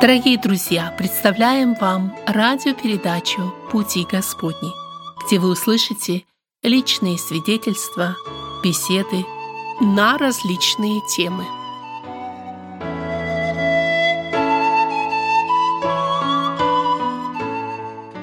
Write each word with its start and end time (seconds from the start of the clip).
Дорогие 0.00 0.38
друзья, 0.38 0.94
представляем 0.96 1.74
вам 1.74 2.16
радиопередачу 2.26 3.54
«Пути 3.70 4.06
Господни», 4.10 4.70
где 5.26 5.38
вы 5.38 5.50
услышите 5.50 6.24
личные 6.62 7.18
свидетельства, 7.18 8.16
беседы 8.64 9.26
на 9.78 10.16
различные 10.16 11.02
темы. 11.06 11.44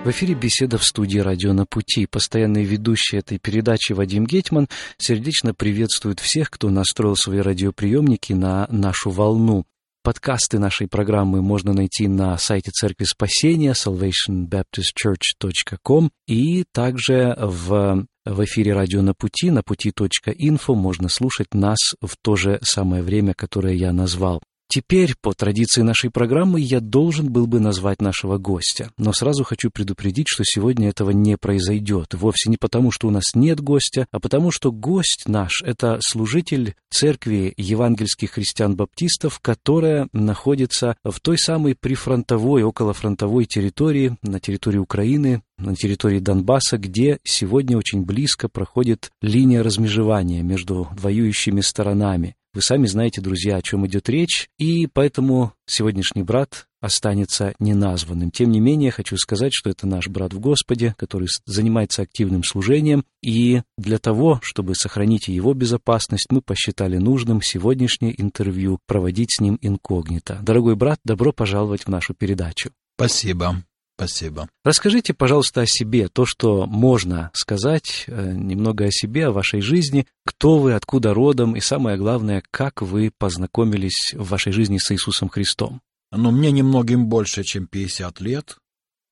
В 0.03 0.09
эфире 0.09 0.33
беседа 0.33 0.79
в 0.79 0.83
студии 0.83 1.19
«Радио 1.19 1.53
на 1.53 1.67
пути». 1.67 2.07
Постоянный 2.07 2.63
ведущий 2.63 3.17
этой 3.17 3.37
передачи 3.37 3.93
Вадим 3.93 4.25
Гетман 4.25 4.67
сердечно 4.97 5.53
приветствует 5.53 6.19
всех, 6.21 6.49
кто 6.49 6.71
настроил 6.71 7.15
свои 7.15 7.37
радиоприемники 7.37 8.33
на 8.33 8.65
нашу 8.71 9.11
волну. 9.11 9.67
Подкасты 10.07 10.55
нашей 10.57 10.87
программы 10.87 11.41
можно 11.41 11.73
найти 11.73 12.07
на 12.07 12.37
сайте 12.37 12.71
Церкви 12.71 13.03
Спасения 13.03 13.73
salvationbaptistchurch.com 13.73 16.11
и 16.27 16.63
также 16.71 17.35
в, 17.37 18.07
в 18.23 18.43
эфире 18.45 18.73
«Радио 18.73 19.01
на 19.01 19.13
пути» 19.13 19.51
на 19.51 19.63
пути.инфо 19.63 20.75
можно 20.75 21.09
слушать 21.09 21.53
нас 21.53 21.79
в 22.01 22.15
то 22.21 22.37
же 22.37 22.57
самое 22.61 23.03
время, 23.03 23.33
которое 23.33 23.73
я 23.73 23.91
назвал. 23.91 24.41
Теперь, 24.69 25.15
по 25.21 25.33
традиции 25.33 25.81
нашей 25.81 26.09
программы, 26.09 26.59
я 26.59 26.81
должен 26.81 27.31
был 27.31 27.47
бы 27.47 27.61
назвать 27.61 28.01
нашего 28.01 28.37
гостя. 28.37 28.91
Но 28.97 29.13
сразу 29.13 29.45
хочу 29.45 29.71
предупредить, 29.71 30.27
что 30.29 30.43
сегодня 30.45 30.89
этого 30.89 31.11
не 31.11 31.37
произойдет. 31.37 32.13
Вовсе 32.13 32.49
не 32.49 32.57
потому, 32.57 32.91
что 32.91 33.07
у 33.07 33.11
нас 33.11 33.33
нет 33.33 33.61
гостя, 33.61 34.07
а 34.11 34.19
потому, 34.19 34.51
что 34.51 34.73
гость 34.73 35.23
наш— 35.25 35.61
это 35.65 35.99
служитель 36.01 36.75
церкви 36.89 37.53
евангельских 37.55 38.31
христиан-баптистов, 38.31 39.39
которая 39.39 40.09
находится 40.11 40.97
в 41.03 41.19
той 41.21 41.37
самой 41.37 41.75
прифронтовой, 41.75 42.63
околофронтовой 42.63 43.45
территории, 43.45 44.17
на 44.21 44.39
территории 44.39 44.79
Украины, 44.79 45.43
на 45.57 45.75
территории 45.75 46.19
Донбасса, 46.19 46.77
где 46.77 47.19
сегодня 47.23 47.77
очень 47.77 48.03
близко 48.03 48.49
проходит 48.49 49.11
линия 49.21 49.63
размежевания 49.63 50.43
между 50.43 50.89
воюющими 50.91 51.61
сторонами. 51.61 52.35
Вы 52.57 52.63
сами 52.63 52.87
знаете, 52.87 53.21
друзья, 53.21 53.57
о 53.57 53.61
чем 53.61 53.85
идет 53.85 54.09
речь, 54.09 54.49
и 54.57 54.87
поэтому 54.87 55.53
сегодняшний 55.67 56.23
брат 56.23 56.65
останется 56.81 57.53
неназванным. 57.59 58.31
Тем 58.31 58.49
не 58.49 58.59
менее, 58.59 58.89
хочу 58.89 59.15
сказать, 59.17 59.51
что 59.53 59.69
это 59.69 59.85
наш 59.85 60.07
брат 60.07 60.33
в 60.33 60.39
Господе, 60.39 60.95
который 60.97 61.27
занимается 61.45 62.01
активным 62.01 62.43
служением, 62.43 63.05
и 63.21 63.61
для 63.77 63.99
того, 63.99 64.39
чтобы 64.41 64.73
сохранить 64.73 65.27
его 65.27 65.53
безопасность, 65.53 66.31
мы 66.31 66.41
посчитали 66.41 66.97
нужным 66.97 67.43
сегодняшнее 67.43 68.19
интервью 68.19 68.79
проводить 68.87 69.35
с 69.37 69.39
ним 69.39 69.59
инкогнито. 69.61 70.39
Дорогой 70.41 70.75
брат, 70.75 70.99
добро 71.03 71.31
пожаловать 71.31 71.83
в 71.83 71.89
нашу 71.89 72.15
передачу. 72.15 72.71
Спасибо. 72.95 73.63
Спасибо. 73.97 74.47
Расскажите, 74.63 75.15
пожалуйста, 75.15 75.61
о 75.61 75.65
себе, 75.65 76.07
то, 76.07 76.27
что 76.27 76.67
можно 76.67 77.31
сказать, 77.33 78.03
э, 78.05 78.31
немного 78.31 78.85
о 78.85 78.91
себе, 78.91 79.25
о 79.25 79.31
вашей 79.31 79.61
жизни, 79.61 80.05
кто 80.23 80.59
вы, 80.59 80.73
откуда 80.73 81.15
родом, 81.15 81.55
и 81.55 81.61
самое 81.61 81.97
главное, 81.97 82.43
как 82.51 82.83
вы 82.83 83.11
познакомились 83.17 84.13
в 84.13 84.29
вашей 84.29 84.51
жизни 84.51 84.77
с 84.77 84.91
Иисусом 84.91 85.29
Христом. 85.29 85.81
Ну, 86.11 86.29
мне 86.29 86.51
немногим 86.51 87.07
больше, 87.07 87.43
чем 87.43 87.65
50 87.65 88.21
лет. 88.21 88.57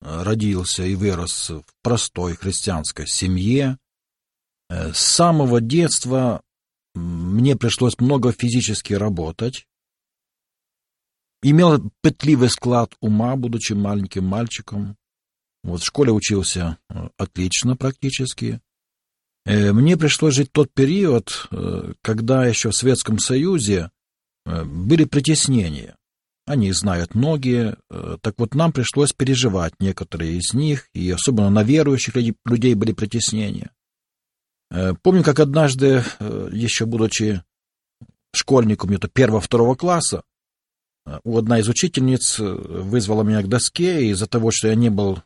Родился 0.01 0.83
и 0.83 0.93
вырос 0.93 1.49
в 1.49 1.63
простой 1.81 2.35
христианской 2.35 3.07
семье. 3.07 3.79
Э, 4.69 4.93
с 4.93 4.99
самого 4.99 5.61
детства 5.61 6.41
мне 6.93 7.55
пришлось 7.55 7.97
много 7.97 8.31
физически 8.31 8.93
работать. 8.93 9.65
Имел 11.41 11.91
пытливый 12.01 12.49
склад 12.49 12.95
ума, 13.01 13.35
будучи 13.35 13.73
маленьким 13.73 14.25
мальчиком. 14.25 14.97
Вот 15.63 15.81
в 15.81 15.85
школе 15.85 16.11
учился 16.11 16.77
э, 16.89 17.09
отлично 17.17 17.75
практически. 17.75 18.61
Э, 19.45 19.73
мне 19.73 19.97
пришлось 19.97 20.35
жить 20.35 20.51
тот 20.51 20.71
период, 20.71 21.47
э, 21.49 21.93
когда 22.03 22.45
еще 22.45 22.69
в 22.69 22.75
Советском 22.75 23.19
Союзе 23.19 23.91
были 24.45 25.05
притеснения. 25.05 25.95
Они 26.45 26.71
знают 26.71 27.15
многие. 27.15 27.77
Так 28.21 28.35
вот, 28.37 28.53
нам 28.53 28.71
пришлось 28.71 29.11
переживать 29.11 29.73
некоторые 29.79 30.37
из 30.37 30.53
них, 30.53 30.87
и 30.93 31.09
особенно 31.09 31.49
на 31.49 31.63
верующих 31.63 32.15
людей 32.15 32.75
были 32.75 32.91
притеснения. 32.91 33.71
Помню, 35.01 35.23
как 35.23 35.39
однажды, 35.39 36.03
еще 36.51 36.85
будучи 36.85 37.43
школьником, 38.35 38.91
это 38.91 39.07
первого-второго 39.07 39.73
класса, 39.73 40.21
одна 41.05 41.59
из 41.59 41.69
учительниц 41.69 42.39
э, 42.39 42.43
вызвала 42.43 43.23
меня 43.23 43.41
к 43.41 43.47
доске 43.47 44.07
из-за 44.07 44.27
того, 44.27 44.51
что 44.51 44.67
я 44.67 44.75
не 44.75 44.89
был 44.89 45.21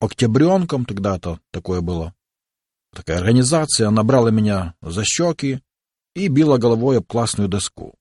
октябренком 0.00 0.84
тогда-то, 0.84 1.40
такое 1.50 1.80
было, 1.80 2.14
такая 2.94 3.18
организация, 3.18 3.88
она 3.88 4.02
брала 4.02 4.30
меня 4.30 4.74
за 4.82 5.04
щеки 5.04 5.60
и 6.14 6.28
била 6.28 6.58
головой 6.58 6.98
об 6.98 7.06
классную 7.06 7.48
доску. 7.48 7.94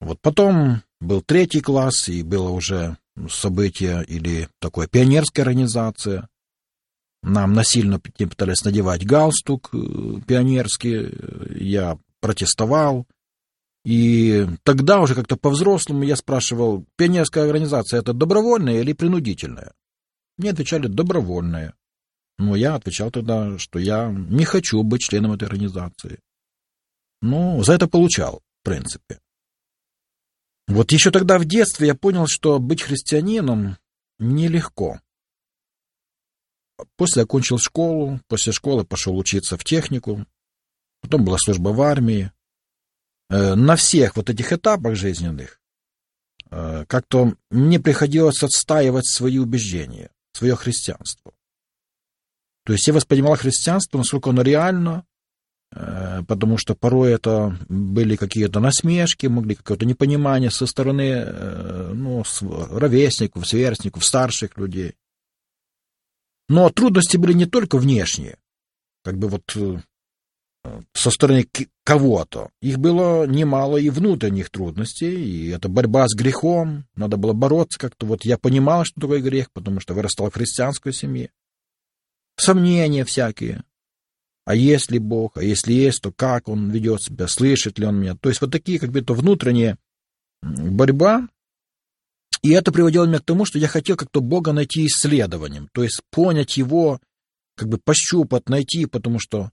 Вот 0.00 0.20
потом 0.20 0.82
был 1.00 1.22
третий 1.22 1.60
класс, 1.60 2.08
и 2.08 2.22
было 2.22 2.50
уже 2.50 2.98
событие 3.30 4.04
или 4.04 4.48
такое 4.58 4.88
пионерская 4.88 5.44
организация. 5.44 6.28
Нам 7.22 7.54
насильно 7.54 7.98
пытались 7.98 8.64
надевать 8.64 9.06
галстук 9.06 9.70
э, 9.72 10.20
пионерский, 10.26 11.64
я 11.64 11.98
протестовал, 12.20 13.06
и 13.86 14.48
тогда 14.64 15.00
уже 15.00 15.14
как-то 15.14 15.36
по-взрослому 15.36 16.02
я 16.02 16.16
спрашивал, 16.16 16.84
пионерская 16.96 17.44
организация 17.44 18.00
это 18.00 18.12
добровольная 18.12 18.80
или 18.80 18.92
принудительная? 18.92 19.74
Мне 20.38 20.50
отвечали 20.50 20.88
добровольная. 20.88 21.72
Но 22.36 22.56
я 22.56 22.74
отвечал 22.74 23.12
тогда, 23.12 23.58
что 23.60 23.78
я 23.78 24.10
не 24.10 24.44
хочу 24.44 24.82
быть 24.82 25.02
членом 25.02 25.34
этой 25.34 25.44
организации. 25.44 26.18
Ну, 27.22 27.62
за 27.62 27.74
это 27.74 27.86
получал, 27.86 28.42
в 28.60 28.64
принципе. 28.64 29.20
Вот 30.66 30.90
еще 30.90 31.12
тогда 31.12 31.38
в 31.38 31.44
детстве 31.44 31.86
я 31.86 31.94
понял, 31.94 32.26
что 32.26 32.58
быть 32.58 32.82
христианином 32.82 33.76
нелегко. 34.18 35.00
После 36.96 37.22
окончил 37.22 37.58
школу, 37.58 38.18
после 38.26 38.52
школы 38.52 38.84
пошел 38.84 39.16
учиться 39.16 39.56
в 39.56 39.62
технику, 39.62 40.26
потом 41.02 41.24
была 41.24 41.38
служба 41.38 41.68
в 41.68 41.80
армии, 41.80 42.32
на 43.28 43.76
всех 43.76 44.16
вот 44.16 44.30
этих 44.30 44.52
этапах 44.52 44.94
жизненных 44.94 45.60
э, 46.50 46.84
как-то 46.86 47.34
мне 47.50 47.80
приходилось 47.80 48.42
отстаивать 48.42 49.06
свои 49.06 49.38
убеждения, 49.38 50.10
свое 50.32 50.54
христианство. 50.54 51.32
То 52.64 52.72
есть 52.72 52.86
я 52.86 52.94
воспринимал 52.94 53.36
христианство, 53.36 53.98
насколько 53.98 54.30
оно 54.30 54.42
реально, 54.42 55.04
э, 55.72 56.22
потому 56.28 56.56
что 56.56 56.74
порой 56.74 57.12
это 57.12 57.58
были 57.68 58.16
какие-то 58.16 58.60
насмешки, 58.60 59.26
могли 59.26 59.56
какое-то 59.56 59.86
непонимание 59.86 60.50
со 60.50 60.66
стороны 60.66 61.24
ну, 61.94 62.22
ровесников, 62.70 63.46
сверстников, 63.46 64.04
старших 64.04 64.56
людей. 64.56 64.94
Но 66.48 66.70
трудности 66.70 67.16
были 67.16 67.32
не 67.32 67.46
только 67.46 67.78
внешние, 67.78 68.38
как 69.02 69.18
бы 69.18 69.28
вот 69.28 69.56
со 70.92 71.10
стороны 71.10 71.46
кого-то. 71.84 72.50
Их 72.60 72.78
было 72.78 73.26
немало 73.26 73.76
и 73.76 73.90
внутренних 73.90 74.50
трудностей, 74.50 75.14
и 75.14 75.48
это 75.48 75.68
борьба 75.68 76.06
с 76.08 76.14
грехом, 76.14 76.86
надо 76.94 77.16
было 77.16 77.32
бороться 77.32 77.78
как-то. 77.78 78.06
Вот 78.06 78.24
я 78.24 78.38
понимал, 78.38 78.84
что 78.84 79.00
такое 79.00 79.20
грех, 79.20 79.50
потому 79.52 79.80
что 79.80 79.94
вырастал 79.94 80.30
в 80.30 80.34
христианской 80.34 80.92
семье. 80.92 81.30
Сомнения 82.36 83.04
всякие. 83.04 83.62
А 84.44 84.54
если 84.54 84.98
Бог, 84.98 85.36
а 85.36 85.42
если 85.42 85.72
есть, 85.72 86.02
то 86.02 86.12
как 86.12 86.48
Он 86.48 86.70
ведет 86.70 87.02
себя, 87.02 87.26
слышит 87.26 87.78
ли 87.78 87.86
Он 87.86 87.96
меня. 87.96 88.14
То 88.14 88.28
есть 88.28 88.40
вот 88.40 88.52
такие 88.52 88.78
как 88.78 88.90
бы 88.90 89.02
то 89.02 89.14
внутренняя 89.14 89.76
борьба. 90.42 91.28
И 92.42 92.52
это 92.52 92.70
приводило 92.70 93.06
меня 93.06 93.18
к 93.18 93.24
тому, 93.24 93.44
что 93.44 93.58
я 93.58 93.66
хотел 93.66 93.96
как-то 93.96 94.20
Бога 94.20 94.52
найти 94.52 94.86
исследованием, 94.86 95.68
то 95.72 95.82
есть 95.82 96.00
понять 96.10 96.56
Его, 96.56 97.00
как 97.56 97.68
бы 97.68 97.78
пощупать, 97.78 98.48
найти, 98.48 98.86
потому 98.86 99.18
что 99.18 99.50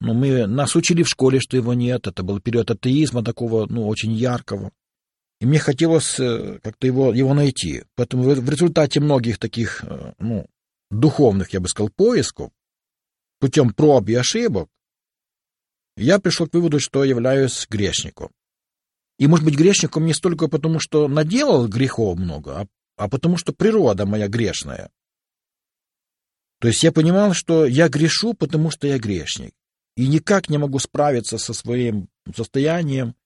ну, 0.00 0.14
мы, 0.14 0.46
нас 0.46 0.76
учили 0.76 1.02
в 1.02 1.08
школе, 1.08 1.40
что 1.40 1.56
его 1.56 1.74
нет. 1.74 2.06
Это 2.06 2.22
был 2.22 2.40
период 2.40 2.70
атеизма 2.70 3.24
такого, 3.24 3.66
ну, 3.66 3.86
очень 3.88 4.12
яркого. 4.12 4.70
И 5.40 5.46
мне 5.46 5.58
хотелось 5.58 6.18
э, 6.20 6.60
как-то 6.62 6.86
его, 6.86 7.12
его 7.12 7.34
найти. 7.34 7.84
Поэтому 7.96 8.22
в 8.22 8.50
результате 8.50 9.00
многих 9.00 9.38
таких, 9.38 9.82
э, 9.84 10.12
ну, 10.18 10.46
духовных, 10.90 11.52
я 11.52 11.60
бы 11.60 11.68
сказал, 11.68 11.90
поисков, 11.90 12.50
путем 13.40 13.72
проб 13.72 14.08
и 14.08 14.14
ошибок, 14.14 14.68
я 15.96 16.20
пришел 16.20 16.46
к 16.46 16.54
выводу, 16.54 16.78
что 16.78 17.02
являюсь 17.02 17.66
грешником. 17.68 18.30
И, 19.18 19.26
может 19.26 19.44
быть, 19.44 19.56
грешником 19.56 20.06
не 20.06 20.14
столько 20.14 20.46
потому, 20.46 20.78
что 20.78 21.08
наделал 21.08 21.66
грехов 21.66 22.16
много, 22.18 22.60
а, 22.60 22.66
а 22.96 23.08
потому, 23.08 23.36
что 23.36 23.52
природа 23.52 24.06
моя 24.06 24.28
грешная. 24.28 24.90
То 26.60 26.68
есть 26.68 26.84
я 26.84 26.92
понимал, 26.92 27.34
что 27.34 27.66
я 27.66 27.88
грешу, 27.88 28.34
потому 28.34 28.70
что 28.70 28.86
я 28.86 28.98
грешник 28.98 29.54
и 29.98 30.06
никак 30.06 30.48
не 30.48 30.58
могу 30.58 30.78
справиться 30.78 31.38
со 31.38 31.52
своим 31.52 32.08
состоянием. 32.32 33.16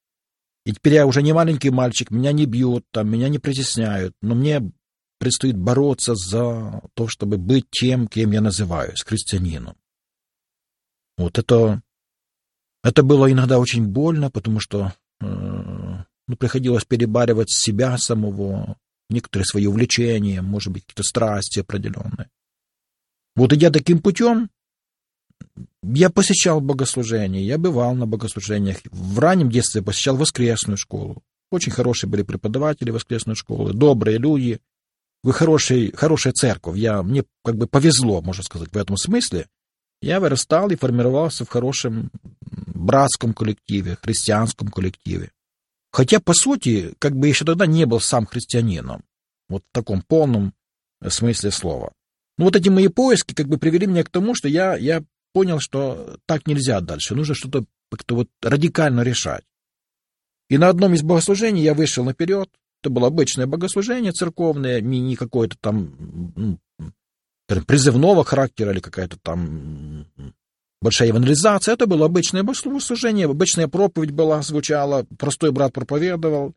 И 0.64 0.72
теперь 0.72 0.94
я 0.94 1.06
уже 1.06 1.20
не 1.20 1.34
маленький 1.34 1.68
мальчик, 1.68 2.10
меня 2.10 2.32
не 2.32 2.46
бьют, 2.46 2.86
там, 2.90 3.10
меня 3.10 3.28
не 3.28 3.38
притесняют, 3.38 4.14
но 4.22 4.34
мне 4.34 4.72
предстоит 5.18 5.58
бороться 5.58 6.14
за 6.14 6.80
то, 6.94 7.08
чтобы 7.08 7.36
быть 7.36 7.66
тем, 7.70 8.08
кем 8.08 8.32
я 8.32 8.40
называюсь, 8.40 9.02
христианином. 9.02 9.76
Вот 11.18 11.38
это, 11.38 11.82
это 12.82 13.02
было 13.02 13.30
иногда 13.30 13.58
очень 13.58 13.86
больно, 13.86 14.30
потому 14.30 14.58
что 14.58 14.94
э, 15.20 15.26
ну, 15.26 16.36
приходилось 16.38 16.86
перебаривать 16.86 17.50
себя 17.50 17.98
самого, 17.98 18.78
некоторые 19.10 19.44
свои 19.44 19.66
увлечения, 19.66 20.40
может 20.40 20.72
быть, 20.72 20.84
какие-то 20.84 21.02
страсти 21.02 21.60
определенные. 21.60 22.30
Вот 23.36 23.52
идя 23.52 23.70
таким 23.70 24.00
путем, 24.00 24.48
я 25.82 26.10
посещал 26.10 26.60
богослужения, 26.60 27.42
я 27.42 27.58
бывал 27.58 27.94
на 27.94 28.06
богослужениях. 28.06 28.78
В 28.90 29.18
раннем 29.18 29.50
детстве 29.50 29.82
посещал 29.82 30.16
воскресную 30.16 30.76
школу. 30.76 31.22
Очень 31.50 31.72
хорошие 31.72 32.08
были 32.08 32.22
преподаватели 32.22 32.90
воскресной 32.90 33.34
школы, 33.34 33.74
добрые 33.74 34.18
люди. 34.18 34.60
Вы 35.22 35.32
хороший, 35.32 35.92
хорошая 35.92 36.32
церковь. 36.32 36.76
Я, 36.76 37.02
мне 37.02 37.24
как 37.44 37.56
бы 37.56 37.66
повезло, 37.66 38.22
можно 38.22 38.42
сказать, 38.42 38.70
в 38.72 38.76
этом 38.76 38.96
смысле. 38.96 39.46
Я 40.00 40.18
вырастал 40.18 40.70
и 40.70 40.76
формировался 40.76 41.44
в 41.44 41.48
хорошем 41.48 42.10
братском 42.42 43.34
коллективе, 43.34 43.98
христианском 44.02 44.68
коллективе. 44.68 45.30
Хотя, 45.92 46.20
по 46.20 46.32
сути, 46.32 46.94
как 46.98 47.14
бы 47.14 47.28
еще 47.28 47.44
тогда 47.44 47.66
не 47.66 47.84
был 47.84 48.00
сам 48.00 48.26
христианином. 48.26 49.04
Вот 49.48 49.62
в 49.62 49.74
таком 49.74 50.02
полном 50.02 50.54
смысле 51.06 51.50
слова. 51.50 51.92
Ну, 52.38 52.46
вот 52.46 52.56
эти 52.56 52.70
мои 52.70 52.88
поиски 52.88 53.34
как 53.34 53.46
бы 53.46 53.58
привели 53.58 53.86
меня 53.86 54.02
к 54.02 54.08
тому, 54.08 54.34
что 54.34 54.48
я, 54.48 54.74
я 54.74 55.04
понял, 55.32 55.58
что 55.60 56.18
так 56.26 56.46
нельзя 56.46 56.80
дальше. 56.80 57.14
Нужно 57.14 57.34
что-то 57.34 57.64
как-то 57.90 58.14
вот 58.14 58.28
радикально 58.42 59.02
решать. 59.02 59.44
И 60.48 60.58
на 60.58 60.68
одном 60.68 60.94
из 60.94 61.02
богослужений 61.02 61.62
я 61.62 61.74
вышел 61.74 62.04
наперед. 62.04 62.48
Это 62.82 62.90
было 62.90 63.06
обычное 63.08 63.46
богослужение 63.46 64.12
церковное, 64.12 64.80
не, 64.80 65.16
какое-то 65.16 65.56
там 65.60 66.58
призывного 67.66 68.24
характера 68.24 68.72
или 68.72 68.80
какая-то 68.80 69.18
там 69.18 70.06
большая 70.80 71.08
евангелизация. 71.08 71.74
Это 71.74 71.86
было 71.86 72.06
обычное 72.06 72.42
богослужение, 72.42 73.26
обычная 73.26 73.68
проповедь 73.68 74.10
была, 74.10 74.42
звучала, 74.42 75.06
простой 75.18 75.52
брат 75.52 75.72
проповедовал, 75.72 76.54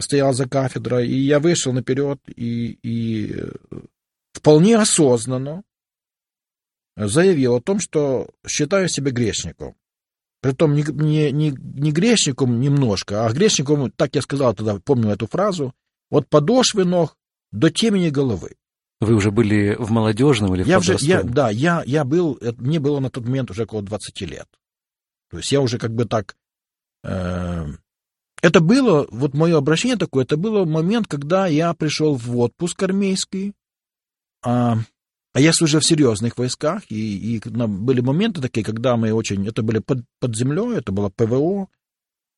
стоял 0.00 0.32
за 0.32 0.48
кафедрой, 0.48 1.08
и 1.08 1.16
я 1.16 1.40
вышел 1.40 1.72
наперед 1.72 2.20
и, 2.26 2.78
и 2.82 3.36
вполне 4.32 4.76
осознанно 4.76 5.62
заявил 7.06 7.56
о 7.56 7.60
том, 7.60 7.78
что 7.78 8.28
считаю 8.46 8.88
себя 8.88 9.10
грешником. 9.10 9.74
Притом 10.40 10.74
не, 10.74 10.82
не, 10.82 11.32
не, 11.32 11.50
не 11.50 11.92
грешником 11.92 12.60
немножко, 12.60 13.26
а 13.26 13.32
грешником, 13.32 13.90
так 13.90 14.14
я 14.14 14.22
сказал 14.22 14.54
тогда, 14.54 14.78
помню 14.78 15.10
эту 15.10 15.26
фразу, 15.26 15.74
от 16.10 16.28
подошвы 16.28 16.84
ног 16.84 17.16
до 17.50 17.70
темени 17.70 18.10
головы. 18.10 18.56
Вы 19.00 19.14
уже 19.14 19.30
были 19.30 19.76
в 19.78 19.90
молодежном 19.90 20.54
или 20.54 20.64
в 20.64 20.66
я 20.66 20.78
уже, 20.78 20.96
я, 21.00 21.22
Да, 21.22 21.50
я, 21.50 21.82
я 21.86 22.04
был, 22.04 22.38
мне 22.56 22.80
было 22.80 22.98
на 22.98 23.10
тот 23.10 23.24
момент 23.24 23.50
уже 23.50 23.64
около 23.64 23.82
20 23.82 24.20
лет. 24.22 24.48
То 25.30 25.38
есть 25.38 25.52
я 25.52 25.60
уже 25.60 25.78
как 25.78 25.94
бы 25.94 26.04
так... 26.04 26.36
Э, 27.04 27.66
это 28.42 28.60
было, 28.60 29.06
вот 29.10 29.34
мое 29.34 29.56
обращение 29.56 29.96
такое, 29.96 30.24
это 30.24 30.36
было 30.36 30.64
момент, 30.64 31.06
когда 31.06 31.46
я 31.46 31.74
пришел 31.74 32.14
в 32.14 32.38
отпуск 32.38 32.82
армейский, 32.82 33.54
а, 34.44 34.78
а 35.34 35.40
я 35.40 35.52
служил 35.52 35.80
в 35.80 35.86
серьезных 35.86 36.38
войсках, 36.38 36.82
и, 36.88 37.36
и 37.36 37.40
были 37.48 38.00
моменты 38.00 38.40
такие, 38.40 38.64
когда 38.64 38.96
мы 38.96 39.12
очень... 39.12 39.46
Это 39.46 39.62
были 39.62 39.78
под, 39.78 40.04
под 40.20 40.36
землей, 40.36 40.78
это 40.78 40.90
было 40.90 41.10
ПВО. 41.10 41.68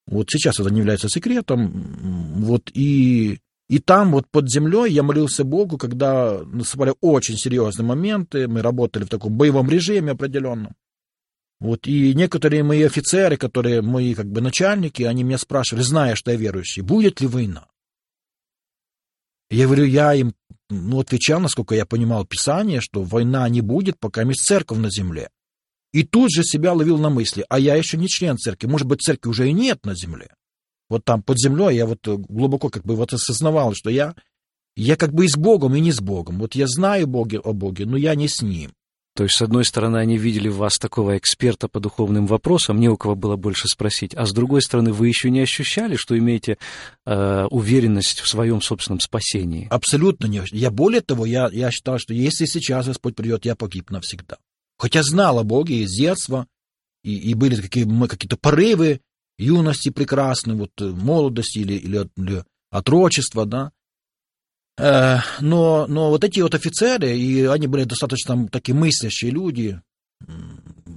Вот 0.07 0.31
сейчас 0.31 0.59
это 0.59 0.71
не 0.71 0.81
является 0.81 1.09
секретом. 1.09 1.71
Вот 2.43 2.71
и, 2.75 3.39
и 3.69 3.79
там 3.79 4.11
вот 4.11 4.27
под 4.29 4.51
землей 4.51 4.93
я 4.93 5.05
молился 5.05 5.45
Богу, 5.45 5.79
когда 5.79 6.41
наступали 6.45 6.95
очень 7.01 7.37
серьезные 7.37 7.87
моменты. 7.87 8.49
Мы 8.49 8.61
работали 8.61 9.05
в 9.05 9.09
таком 9.09 9.37
боевом 9.37 9.71
режиме 9.71 10.13
определенном. 10.13 10.75
Вот, 11.61 11.87
и 11.87 12.15
некоторые 12.15 12.63
мои 12.65 12.83
офицеры, 12.83 13.37
которые 13.37 13.83
мои 13.83 14.15
как 14.15 14.27
бы 14.27 14.41
начальники, 14.41 15.03
они 15.03 15.25
меня 15.25 15.37
спрашивали, 15.37 15.83
зная, 15.83 16.15
что 16.15 16.31
я 16.31 16.39
верующий, 16.39 16.83
будет 16.83 17.21
ли 17.21 17.27
война? 17.27 17.67
Я 19.51 19.67
говорю, 19.67 19.85
я 19.85 20.15
им 20.15 20.33
ну, 20.71 21.01
отвечал, 21.01 21.41
насколько 21.41 21.75
я 21.75 21.85
понимал 21.85 22.25
Писание, 22.25 22.81
что 22.81 23.03
война 23.03 23.49
не 23.49 23.61
будет, 23.61 23.99
пока 23.99 24.23
есть 24.23 24.45
церковь 24.45 24.79
на 24.79 24.91
земле. 24.91 25.29
И 25.93 26.05
тут 26.05 26.31
же 26.33 26.45
себя 26.45 26.73
ловил 26.73 26.99
на 26.99 27.11
мысли, 27.11 27.45
а 27.49 27.59
я 27.59 27.75
еще 27.75 27.97
не 27.97 28.07
член 28.07 28.39
церкви, 28.39 28.69
может 28.69 28.87
быть, 28.87 29.03
церкви 29.03 29.29
уже 29.29 29.49
и 29.49 29.53
нет 29.53 29.85
на 29.85 29.97
земле. 29.97 30.33
Вот 30.89 31.05
там 31.05 31.23
под 31.23 31.39
землей 31.39 31.77
я 31.77 31.87
вот 31.87 32.07
глубоко 32.07 32.69
как 32.69 32.85
бы 32.85 32.95
вот 32.95 33.13
осознавал, 33.13 33.75
что 33.75 33.91
я, 33.91 34.15
я 34.77 34.97
как 34.97 35.13
бы 35.13 35.25
и 35.25 35.29
с 35.29 35.37
Богом, 35.37 35.75
и 35.75 35.81
не 35.81 35.91
с 35.91 36.01
Богом. 36.01 36.39
Вот 36.39 36.55
я 36.55 36.69
знаю 36.69 37.09
Боге, 37.09 37.41
о 37.41 37.53
Боге, 37.53 37.87
но 37.87 37.97
я 37.97 38.15
не 38.15 38.29
с 38.29 38.43
Ним. 38.43 38.73
То 39.17 39.25
есть, 39.25 39.37
с 39.37 39.43
одной 39.43 39.65
стороны, 39.65 39.97
они 39.97 40.17
видели 40.17 40.49
в 40.49 40.57
вас 40.57 40.79
такого 40.79 41.19
эксперта 41.19 41.69
по 41.69 41.81
духовным 41.81 42.27
вопросам, 42.27 42.79
не 42.79 42.89
у 42.89 42.97
кого 42.97 43.17
было 43.17 43.37
больше 43.37 43.67
спросить, 43.67 44.15
а 44.15 44.25
с 44.25 44.33
другой 44.33 44.63
стороны, 44.63 44.93
вы 44.93 45.09
еще 45.09 45.31
не 45.31 45.41
ощущали, 45.41 45.97
что 45.97 46.17
имеете 46.17 46.59
э, 47.07 47.47
уверенность 47.51 48.21
в 48.21 48.29
своем 48.29 48.63
собственном 48.63 49.01
спасении? 49.01 49.67
Абсолютно 49.71 50.27
не. 50.27 50.43
Я 50.53 50.71
более 50.71 51.01
того, 51.01 51.27
я, 51.27 51.49
я 51.53 51.71
считал, 51.71 51.99
что 51.99 52.15
если 52.15 52.45
сейчас 52.45 52.87
Господь 52.87 53.17
придет, 53.17 53.45
я 53.45 53.57
погиб 53.57 53.91
навсегда. 53.91 54.39
Хотя 54.79 55.03
знал 55.03 55.39
о 55.39 55.45
Боге 55.45 55.83
из 55.83 55.91
детства, 55.91 56.47
и, 57.03 57.17
и 57.17 57.35
были 57.35 57.61
какие, 57.61 57.85
какие-то 58.07 58.37
порывы 58.37 59.01
юности 59.39 59.89
прекрасной, 59.91 60.55
вот 60.55 60.71
э, 60.81 60.85
молодости 60.85 61.59
или, 61.59 61.75
или, 61.75 62.09
или 62.17 62.45
отрочества, 62.71 63.45
да, 63.45 63.73
но, 64.79 65.87
но 65.87 66.11
вот 66.11 66.25
эти 66.25 66.41
вот 66.41 66.55
офицеры, 66.55 67.17
и 67.17 67.45
они 67.45 67.67
были 67.67 67.85
достаточно 67.85 68.49
такие 68.49 68.75
мыслящие 68.75 69.31
люди, 69.31 69.81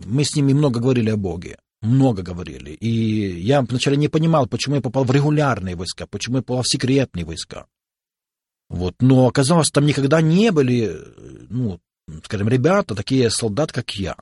мы 0.06 0.24
с 0.24 0.36
ними 0.36 0.54
много 0.54 0.80
говорили 0.80 1.10
о 1.10 1.18
Боге, 1.18 1.58
много 1.81 2.24
говорили. 2.24 2.72
И 2.72 3.40
я 3.42 3.62
вначале 3.62 3.98
не 3.98 4.08
понимал, 4.08 4.48
почему 4.48 4.75
я 4.75 4.81
попал 4.81 5.04
в 5.04 5.12
регулярные 5.12 5.75
войска, 5.75 6.08
почему 6.08 6.38
я 6.38 6.44
попал 6.44 6.64
в 6.64 6.70
секретные 6.70 7.25
войска. 7.25 7.68
Вот. 8.70 8.96
Но 9.01 9.27
оказалось, 9.27 9.70
там 9.70 9.86
никогда 9.86 10.22
не 10.22 10.51
были, 10.51 10.98
ну, 11.50 11.80
скажем, 12.24 12.50
ребята, 12.50 12.96
такие 12.96 13.30
солдат, 13.30 13.72
как 13.72 13.92
я. 13.96 14.15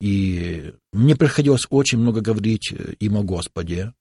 И 0.00 0.72
мне 0.92 1.14
приходилось 1.14 1.66
очень 1.68 1.98
много 1.98 2.22
говорить 2.22 2.72
им 3.00 3.16
о 3.18 3.22
Господе, 3.22 3.92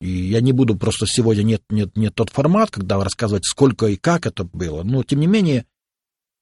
и 0.00 0.08
я 0.08 0.40
не 0.40 0.52
буду 0.52 0.76
просто 0.76 1.06
сегодня 1.06 1.42
нет, 1.42 1.62
нет, 1.70 1.96
нет 1.96 2.14
тот 2.14 2.30
формат, 2.30 2.70
когда 2.70 3.02
рассказывать, 3.02 3.46
сколько 3.46 3.86
и 3.86 3.96
как 3.96 4.26
это 4.26 4.44
было. 4.44 4.82
Но, 4.82 5.02
тем 5.02 5.20
не 5.20 5.26
менее, 5.26 5.66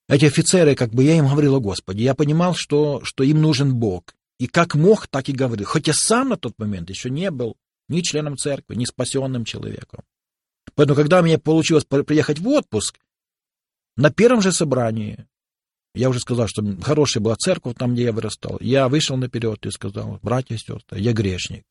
эти 0.08 0.24
офицеры, 0.24 0.74
как 0.74 0.90
бы 0.90 1.04
я 1.04 1.16
им 1.16 1.28
говорил 1.28 1.56
о 1.56 1.60
Господе, 1.60 2.02
я 2.02 2.14
понимал, 2.14 2.54
что, 2.54 3.02
что 3.04 3.22
им 3.22 3.40
нужен 3.40 3.74
Бог. 3.74 4.14
И 4.38 4.48
как 4.48 4.74
мог, 4.74 5.06
так 5.06 5.28
и 5.28 5.32
говорил. 5.32 5.66
Хотя 5.66 5.92
сам 5.92 6.30
на 6.30 6.36
тот 6.36 6.58
момент 6.58 6.90
еще 6.90 7.08
не 7.08 7.30
был 7.30 7.56
ни 7.88 8.00
членом 8.00 8.36
церкви, 8.36 8.74
ни 8.74 8.84
спасенным 8.84 9.44
человеком. 9.44 10.00
Поэтому, 10.74 10.96
когда 10.96 11.22
мне 11.22 11.38
получилось 11.38 11.84
приехать 11.84 12.40
в 12.40 12.48
отпуск, 12.48 12.98
на 13.96 14.10
первом 14.10 14.42
же 14.42 14.50
собрании, 14.50 15.26
я 15.94 16.08
уже 16.10 16.18
сказал, 16.18 16.48
что 16.48 16.64
хорошая 16.82 17.22
была 17.22 17.36
церковь 17.36 17.76
там, 17.78 17.94
где 17.94 18.04
я 18.04 18.12
вырастал, 18.12 18.58
я 18.60 18.88
вышел 18.88 19.16
наперед 19.16 19.64
и 19.64 19.70
сказал, 19.70 20.18
братья 20.22 20.56
и 20.56 20.58
сестры, 20.58 20.98
я 20.98 21.12
грешник. 21.12 21.62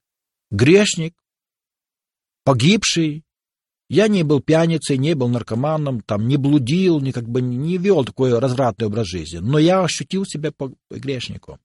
Грешник, 0.50 1.14
погибший. 2.44 3.24
Я 3.90 4.08
не 4.08 4.24
был 4.24 4.42
пьяницей, 4.42 4.98
не 4.98 5.14
был 5.14 5.28
наркоманом, 5.28 6.02
там, 6.02 6.28
не 6.28 6.38
блудил, 6.38 7.00
не, 7.00 7.12
как 7.12 7.30
бы, 7.30 7.42
не 7.42 7.78
вел 7.78 8.04
такой 8.06 8.38
развратный 8.40 8.88
образ 8.88 9.08
жизни. 9.08 9.38
Но 9.38 9.60
я 9.60 9.84
ощутил 9.84 10.26
себя 10.26 10.52
грешником. 10.90 11.60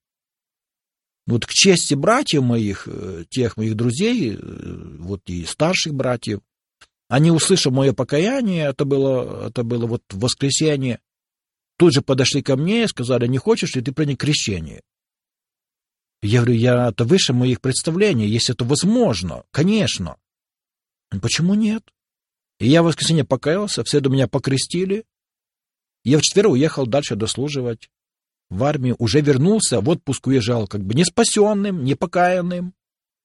Вот 1.25 1.45
к 1.45 1.49
чести 1.49 1.93
братьев 1.93 2.41
моих, 2.41 2.87
э, 2.87 3.23
тех 3.29 3.55
моих 3.55 3.75
друзей, 3.75 4.35
э, 4.35 4.37
вот 4.99 5.21
и 5.27 5.45
старших 5.45 5.93
братьев, 5.93 6.39
они, 7.07 7.31
услышав 7.31 7.71
мое 7.71 7.93
покаяние, 7.93 8.65
это 8.65 8.85
было, 8.85 9.47
это 9.47 9.63
было 9.63 9.85
вот 9.85 10.03
в 10.09 10.19
воскресенье, 10.19 10.99
тут 11.77 11.93
же 11.93 12.01
подошли 12.01 12.41
ко 12.41 12.55
мне 12.55 12.83
и 12.83 12.87
сказали, 12.87 13.27
не 13.27 13.37
хочешь 13.37 13.75
ли 13.75 13.81
ты 13.81 13.91
принять 13.91 14.17
крещение? 14.17 14.81
Я 16.21 16.41
говорю, 16.41 16.59
я, 16.59 16.89
это 16.89 17.05
выше 17.05 17.33
моих 17.33 17.61
представлений, 17.61 18.27
если 18.27 18.53
это 18.53 18.65
возможно, 18.65 19.43
конечно. 19.51 20.17
Почему 21.21 21.55
нет? 21.55 21.83
И 22.59 22.67
я 22.67 22.83
в 22.83 22.85
воскресенье 22.85 23.23
покаялся, 23.23 23.83
в 23.83 23.89
среду 23.89 24.09
меня 24.09 24.27
покрестили. 24.27 25.05
Я 26.03 26.19
в 26.19 26.21
четверг 26.21 26.51
уехал 26.51 26.85
дальше 26.85 27.15
дослуживать 27.15 27.89
в 28.49 28.63
армию. 28.63 28.95
Уже 28.99 29.21
вернулся, 29.21 29.81
в 29.81 29.89
отпуск 29.89 30.27
уезжал, 30.27 30.67
как 30.67 30.83
бы 30.83 30.93
не 30.93 31.05
спасенным, 31.05 31.83
не 31.83 31.95
покаянным, 31.95 32.73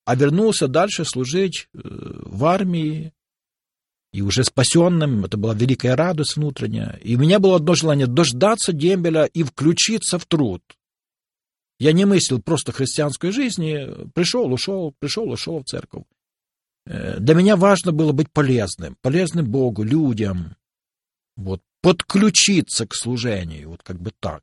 а 0.05 0.15
вернулся 0.15 0.69
дальше 0.69 1.05
служить 1.05 1.69
э, 1.73 1.79
в 1.83 2.45
армии. 2.45 3.13
И 4.13 4.23
уже 4.23 4.45
спасенным, 4.45 5.25
это 5.25 5.37
была 5.37 5.55
великая 5.55 5.97
радость 5.97 6.37
внутренняя. 6.37 7.01
И 7.03 7.17
у 7.17 7.19
меня 7.19 7.41
было 7.41 7.57
одно 7.57 7.75
желание— 7.75 8.07
дождаться 8.09 8.73
дембеля 8.73 9.25
и 9.25 9.43
включиться 9.43 10.21
в 10.21 10.27
труд. 10.27 10.63
Я 11.81 11.93
не 11.93 12.05
мыслил 12.05 12.41
просто 12.41 12.71
христианской 12.71 13.33
жизни. 13.33 14.09
Пришел, 14.15 14.53
ушел, 14.53 14.95
пришел, 15.01 15.29
ушел 15.29 15.59
в 15.59 15.65
церковь. 15.65 16.05
Э, 16.87 17.19
для 17.19 17.35
меня 17.35 17.57
важно 17.57 17.93
было 17.93 18.13
быть 18.13 18.31
полезным, 18.31 18.97
полезным 19.01 19.51
Богу, 19.51 19.83
людям, 19.83 20.57
вот, 21.37 21.61
подключиться 21.81 22.87
к 22.87 22.95
служению, 22.95 23.71
вот 23.71 23.83
как 23.83 24.01
бы 24.01 24.13
так. 24.21 24.43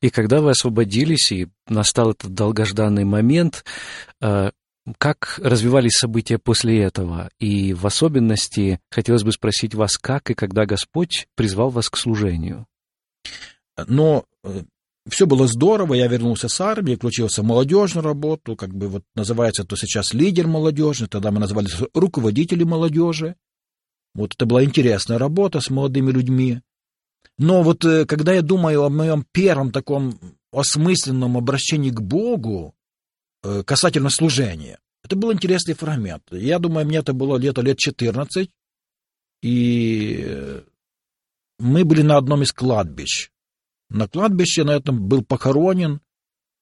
И 0.00 0.10
когда 0.10 0.40
вы 0.40 0.50
освободились, 0.50 1.32
и 1.32 1.48
настал 1.66 2.10
этот 2.10 2.34
долгожданный 2.34 3.04
момент, 3.04 3.64
э, 4.20 4.50
как 4.98 5.38
развивались 5.38 5.92
события 5.92 6.38
после 6.38 6.82
этого? 6.82 7.30
И 7.38 7.72
в 7.72 7.86
особенности 7.86 8.80
хотелось 8.90 9.22
бы 9.22 9.32
спросить 9.32 9.74
вас, 9.74 9.96
как 9.96 10.30
и 10.30 10.34
когда 10.34 10.66
Господь 10.66 11.28
призвал 11.36 11.70
вас 11.70 11.88
к 11.88 11.96
служению? 11.96 12.66
Но 13.86 14.24
э, 14.42 14.62
все 15.08 15.26
было 15.26 15.46
здорово, 15.48 15.94
я 15.94 16.06
вернулся 16.06 16.48
с 16.48 16.60
армии, 16.60 16.94
включился 16.94 17.42
в 17.42 17.46
молодежную 17.46 18.04
работу, 18.04 18.54
как 18.54 18.72
бы 18.74 18.88
вот 18.88 19.04
называется 19.14 19.64
то 19.64 19.76
сейчас 19.76 20.14
лидер 20.14 20.46
молодежи, 20.46 21.08
тогда 21.08 21.30
мы 21.32 21.40
назывались 21.40 21.74
руководители 21.92 22.62
молодежи. 22.62 23.34
Вот 24.14 24.34
это 24.34 24.46
была 24.46 24.62
интересная 24.62 25.18
работа 25.18 25.60
с 25.60 25.70
молодыми 25.70 26.12
людьми. 26.12 26.60
Но 27.38 27.62
вот 27.62 27.84
э, 27.84 28.04
когда 28.06 28.32
я 28.34 28.42
думаю 28.42 28.84
о 28.84 28.90
моем 28.90 29.24
первом 29.32 29.72
таком 29.72 30.18
осмысленном 30.52 31.36
обращении 31.36 31.90
к 31.90 32.00
Богу 32.00 32.74
э, 33.42 33.62
касательно 33.64 34.10
служения, 34.10 34.78
это 35.02 35.16
был 35.16 35.32
интересный 35.32 35.74
фрагмент. 35.74 36.22
Я 36.30 36.58
думаю, 36.58 36.86
мне 36.86 36.98
это 36.98 37.12
было 37.12 37.38
где-то 37.38 37.62
лет 37.62 37.78
14, 37.78 38.50
и 39.42 40.62
мы 41.58 41.84
были 41.84 42.02
на 42.02 42.18
одном 42.18 42.42
из 42.42 42.52
кладбищ. 42.52 43.31
На 43.92 44.08
кладбище 44.08 44.64
на 44.64 44.70
этом 44.70 45.06
был 45.06 45.22
похоронен 45.22 46.00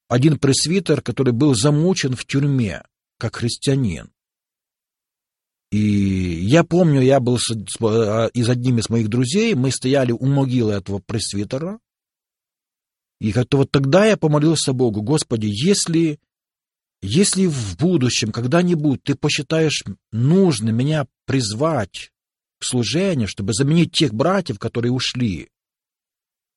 один 0.09 0.37
пресвитер, 0.37 1.01
который 1.01 1.33
был 1.33 1.55
замучен 1.55 2.17
в 2.17 2.25
тюрьме, 2.25 2.83
как 3.19 3.37
христианин. 3.37 4.11
И 5.71 5.79
я 5.79 6.65
помню, 6.65 7.01
я 7.01 7.21
был 7.21 7.39
с, 7.39 7.55
с, 7.55 7.81
а, 7.81 8.31
одним 8.35 8.79
из 8.81 8.89
моих 8.91 9.09
друзей, 9.09 9.55
мы 9.55 9.71
стояли 9.71 10.11
у 10.11 10.27
могилы 10.27 10.73
этого 10.73 10.99
пресвитера, 10.99 11.79
и 13.21 13.31
как-то 13.31 13.59
вот 13.59 13.71
тогда 13.71 14.07
я 14.07 14.17
помолился 14.17 14.73
Богу, 14.73 15.01
Господи, 15.01 15.47
если, 15.47 16.19
если 17.01 17.47
в 17.47 17.77
будущем 17.77 18.33
когда-нибудь 18.33 19.05
ты 19.05 19.15
посчитаешь 19.15 19.85
нужным 20.11 20.77
меня 20.77 21.07
призвать 21.27 22.11
к 22.59 22.65
служению, 22.65 23.29
чтобы 23.29 23.53
заменить 23.53 23.93
тех 23.93 24.13
братьев, 24.13 24.59
которые 24.59 24.91
ушли, 24.91 25.51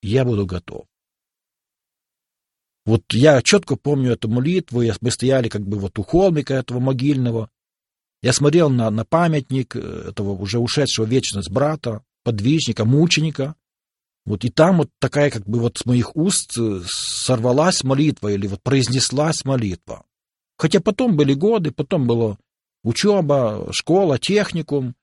я 0.03 0.25
буду 0.25 0.45
готов. 0.45 0.85
Вот 2.85 3.03
я 3.11 3.41
четко 3.41 3.75
помню 3.75 4.11
эту 4.11 4.27
молитву, 4.27 4.83
мы 5.01 5.11
стояли 5.11 5.49
как 5.49 5.61
бы 5.61 5.79
вот 5.79 5.97
у 5.97 6.03
холмика 6.03 6.53
этого 6.53 6.79
могильного, 6.79 7.49
я 8.23 8.31
смотрел 8.31 8.69
на, 8.69 8.89
на 8.89 9.03
памятник 9.03 9.75
э, 9.75 9.79
этого 10.09 10.31
уже 10.31 10.57
ушедшего 10.57 11.05
вечность 11.05 11.51
брата, 11.51 12.03
подвижника, 12.23 12.85
мученика. 12.85 13.55
Вот 14.25 14.45
и 14.45 14.49
там 14.49 14.77
вот 14.77 14.89
такая 14.99 15.29
как 15.29 15.43
бы 15.45 15.59
вот 15.59 15.77
с 15.77 15.85
моих 15.85 16.15
уст 16.15 16.57
э, 16.57 16.81
сорвалась 16.87 17.83
молитва 17.83 18.29
или 18.29 18.47
вот 18.47 18.63
произнеслась 18.63 19.43
молитва. 19.43 20.05
Хотя 20.57 20.79
потом 20.79 21.17
были 21.17 21.33
годы, 21.33 21.71
потом 21.71 22.07
была 22.07 22.37
учеба, 22.83 23.67
школа, 23.73 24.17
техникум, 24.17 24.95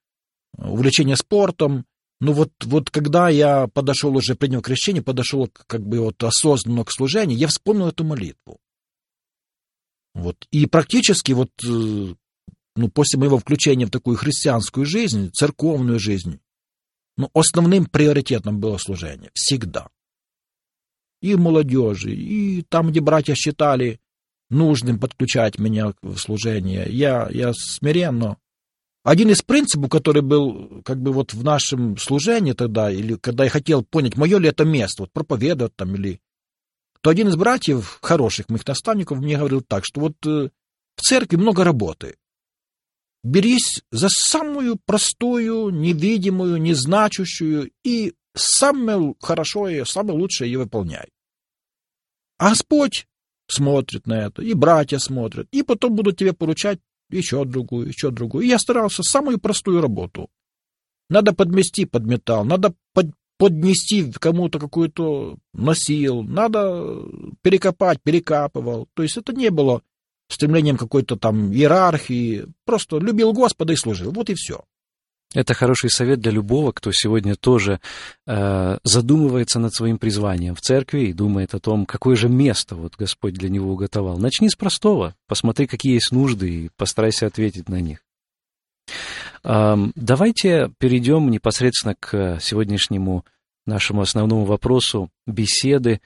увлечение 0.57 1.17
спортом. 1.17 1.85
Но 2.21 2.33
вот, 2.33 2.53
вот 2.65 2.91
когда 2.91 3.31
я 3.31 3.67
подошел 3.67 4.15
уже, 4.15 4.35
принял 4.35 4.61
крещение, 4.61 5.03
подошел 5.03 5.49
как 5.67 5.87
бы 5.87 6.01
вот 6.01 6.23
осознанно 6.23 6.85
к 6.85 6.93
служению, 6.93 7.39
я 7.39 7.49
вспомнил 7.49 7.89
эту 7.89 8.05
молитву. 8.05 8.61
Вот. 10.15 10.47
И 10.51 10.67
практически 10.67 11.33
вот 11.33 11.51
э, 11.65 12.15
ну, 12.77 12.89
после 12.89 13.19
моего 13.19 13.39
включения 13.39 13.87
в 13.87 13.91
такую 13.91 14.17
христианскую 14.17 14.85
жизнь, 14.85 15.31
церковную 15.33 15.99
жизнь, 15.99 16.41
ну, 17.17 17.31
основным 17.35 17.87
приоритетом 17.87 18.61
было 18.61 18.79
служение. 18.79 19.31
Всегда. 19.35 19.89
И 21.23 21.35
молодежи, 21.37 22.15
и 22.15 22.63
там, 22.63 22.91
где 22.91 23.01
братья 23.01 23.35
считали 23.35 24.01
нужным 24.49 24.99
подключать 24.99 25.59
меня 25.59 25.93
в 26.03 26.17
служение, 26.17 26.87
я, 26.89 27.29
я 27.31 27.53
смиренно. 27.55 28.37
Один 29.03 29.31
из 29.31 29.41
принципов, 29.41 29.91
который 29.91 30.23
был 30.23 30.83
как 30.85 31.01
бы 31.01 31.13
вот 31.13 31.33
в 31.33 31.43
нашем 31.43 31.97
служении 31.97 32.53
тогда, 32.53 32.91
или 32.91 33.17
когда 33.17 33.45
я 33.45 33.51
хотел 33.51 33.83
понять, 33.83 34.17
мое 34.17 34.39
ли 34.39 34.49
это 34.49 34.65
место, 34.65 35.05
вот 35.05 35.13
проповедовать 35.13 35.75
там 35.75 35.95
или... 35.95 36.21
То 37.01 37.09
один 37.09 37.29
из 37.29 37.37
братьев, 37.37 37.99
хороших 38.03 38.51
моих 38.51 38.67
наставников, 38.67 39.19
мне 39.19 39.39
говорил 39.39 39.63
так, 39.63 39.87
что 39.87 40.01
вот 40.01 40.17
э, 40.27 40.51
в 40.97 41.01
церкви 41.01 41.37
много 41.37 41.65
работы 41.65 42.17
берись 43.23 43.83
за 43.91 44.09
самую 44.11 44.77
простую, 44.85 45.71
невидимую, 45.71 46.61
незначущую 46.61 47.71
и 47.83 48.13
самое 48.35 49.15
хорошее, 49.19 49.87
самое 49.87 50.19
лучшее 50.19 50.53
ее 50.53 50.59
выполняй. 50.59 51.09
А 52.39 52.51
Господь 52.51 53.07
смотрит 53.49 54.07
на 54.07 54.27
это, 54.27 54.43
и 54.43 54.53
братья 54.53 54.99
смотрят, 54.99 55.49
и 55.53 55.63
потом 55.63 55.95
будут 55.95 56.19
тебе 56.19 56.35
поручать 56.35 56.81
еще 57.11 57.45
другую, 57.45 57.89
еще 57.89 58.11
другую. 58.11 58.45
И 58.45 58.49
я 58.49 58.59
старался 58.59 59.03
самую 59.03 59.39
простую 59.39 59.81
работу. 59.81 60.29
Надо 61.09 61.33
подмести, 61.33 61.87
подметал, 61.87 62.45
надо 62.45 62.75
под, 62.93 63.13
поднести 63.37 64.13
кому-то 64.13 64.59
какую-то 64.59 65.39
носил, 65.53 66.23
надо 66.23 67.03
перекопать, 67.43 68.01
перекапывал. 68.03 68.89
То 68.95 69.03
есть 69.03 69.17
это 69.17 69.33
не 69.33 69.51
было 69.51 69.83
стремлением 70.29 70.77
какой-то 70.77 71.17
там 71.17 71.53
иерархии, 71.53 72.47
просто 72.65 72.99
любил 72.99 73.33
Господа 73.33 73.73
и 73.73 73.77
служил. 73.77 74.13
Вот 74.13 74.31
и 74.31 74.35
все. 74.35 74.65
Это 75.33 75.55
хороший 75.55 75.91
совет 75.91 76.21
для 76.21 76.33
любого, 76.33 76.73
кто 76.73 76.91
сегодня 76.93 77.37
тоже 77.37 77.81
э, 78.27 78.79
задумывается 78.83 79.61
над 79.61 79.73
своим 79.73 79.99
призванием 79.99 80.57
в 80.57 80.61
церкви 80.61 81.03
и 81.03 81.13
думает 81.13 81.55
о 81.55 81.61
том, 81.61 81.87
какое 81.87 82.17
же 82.17 82.29
место 82.29 82.75
вот 82.75 82.97
Господь 82.97 83.35
для 83.35 83.49
него 83.49 83.73
уготовал. 83.73 84.19
Начни 84.19 84.49
с 84.49 84.57
простого, 84.57 85.15
посмотри, 85.29 85.69
какие 85.69 85.95
есть 85.95 86.11
нужды, 86.11 86.51
и 86.51 86.71
постарайся 86.77 87.27
ответить 87.27 87.69
на 87.69 87.81
них. 87.81 88.01
Э, 89.45 89.77
давайте 89.95 90.73
перейдем 90.79 91.31
непосредственно 91.31 91.95
к 91.95 92.41
сегодняшнему 92.41 93.25
нашему 93.67 94.03
основному 94.03 94.45
вопросу 94.45 95.11
беседы. 95.29 96.01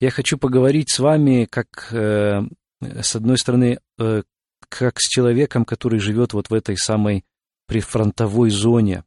Я 0.00 0.10
хочу 0.10 0.36
поговорить 0.36 0.90
с 0.90 0.98
вами 0.98 1.46
как 1.50 1.88
э, 1.92 2.42
с 2.80 3.16
одной 3.16 3.38
стороны, 3.38 3.78
э, 3.98 4.22
как 4.68 4.98
с 4.98 5.08
человеком, 5.08 5.64
который 5.64 5.98
живет 5.98 6.34
вот 6.34 6.50
в 6.50 6.54
этой 6.54 6.76
самой 6.76 7.24
прифронтовой 7.66 8.50
зоне, 8.50 9.04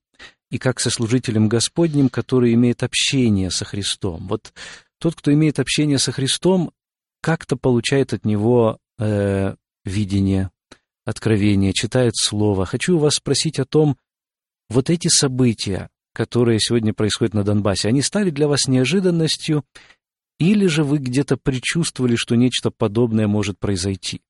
и 0.52 0.58
как 0.58 0.80
со 0.80 0.90
служителем 0.90 1.48
Господним, 1.48 2.10
который 2.10 2.54
имеет 2.54 2.84
общение 2.84 3.52
со 3.52 3.66
Христом. 3.66 4.28
Вот 4.28 4.54
тот, 5.00 5.16
кто 5.16 5.32
имеет 5.34 5.60
общение 5.60 6.00
со 6.00 6.12
Христом, 6.12 6.72
как-то 7.22 7.56
получает 7.56 8.14
от 8.14 8.26
него 8.26 8.80
э, 8.98 9.56
видение, 9.86 10.50
откровение, 11.06 11.74
читает 11.74 12.14
Слово. 12.16 12.66
Хочу 12.66 12.98
вас 12.98 13.16
спросить 13.16 13.60
о 13.60 13.66
том, 13.66 13.98
вот 14.70 14.90
эти 14.90 15.08
события, 15.08 15.90
которые 16.14 16.60
сегодня 16.60 16.94
происходят 16.94 17.34
на 17.34 17.44
Донбассе, 17.44 17.88
они 17.88 18.02
стали 18.02 18.30
для 18.30 18.48
вас 18.48 18.68
неожиданностью 18.68 19.64
или 20.40 20.68
же 20.68 20.84
вы 20.84 21.00
где-то 21.00 21.38
предчувствовали, 21.38 22.16
что 22.16 22.36
нечто 22.36 22.72
подобное 22.72 23.28
может 23.28 23.60
произойти? 23.60 24.22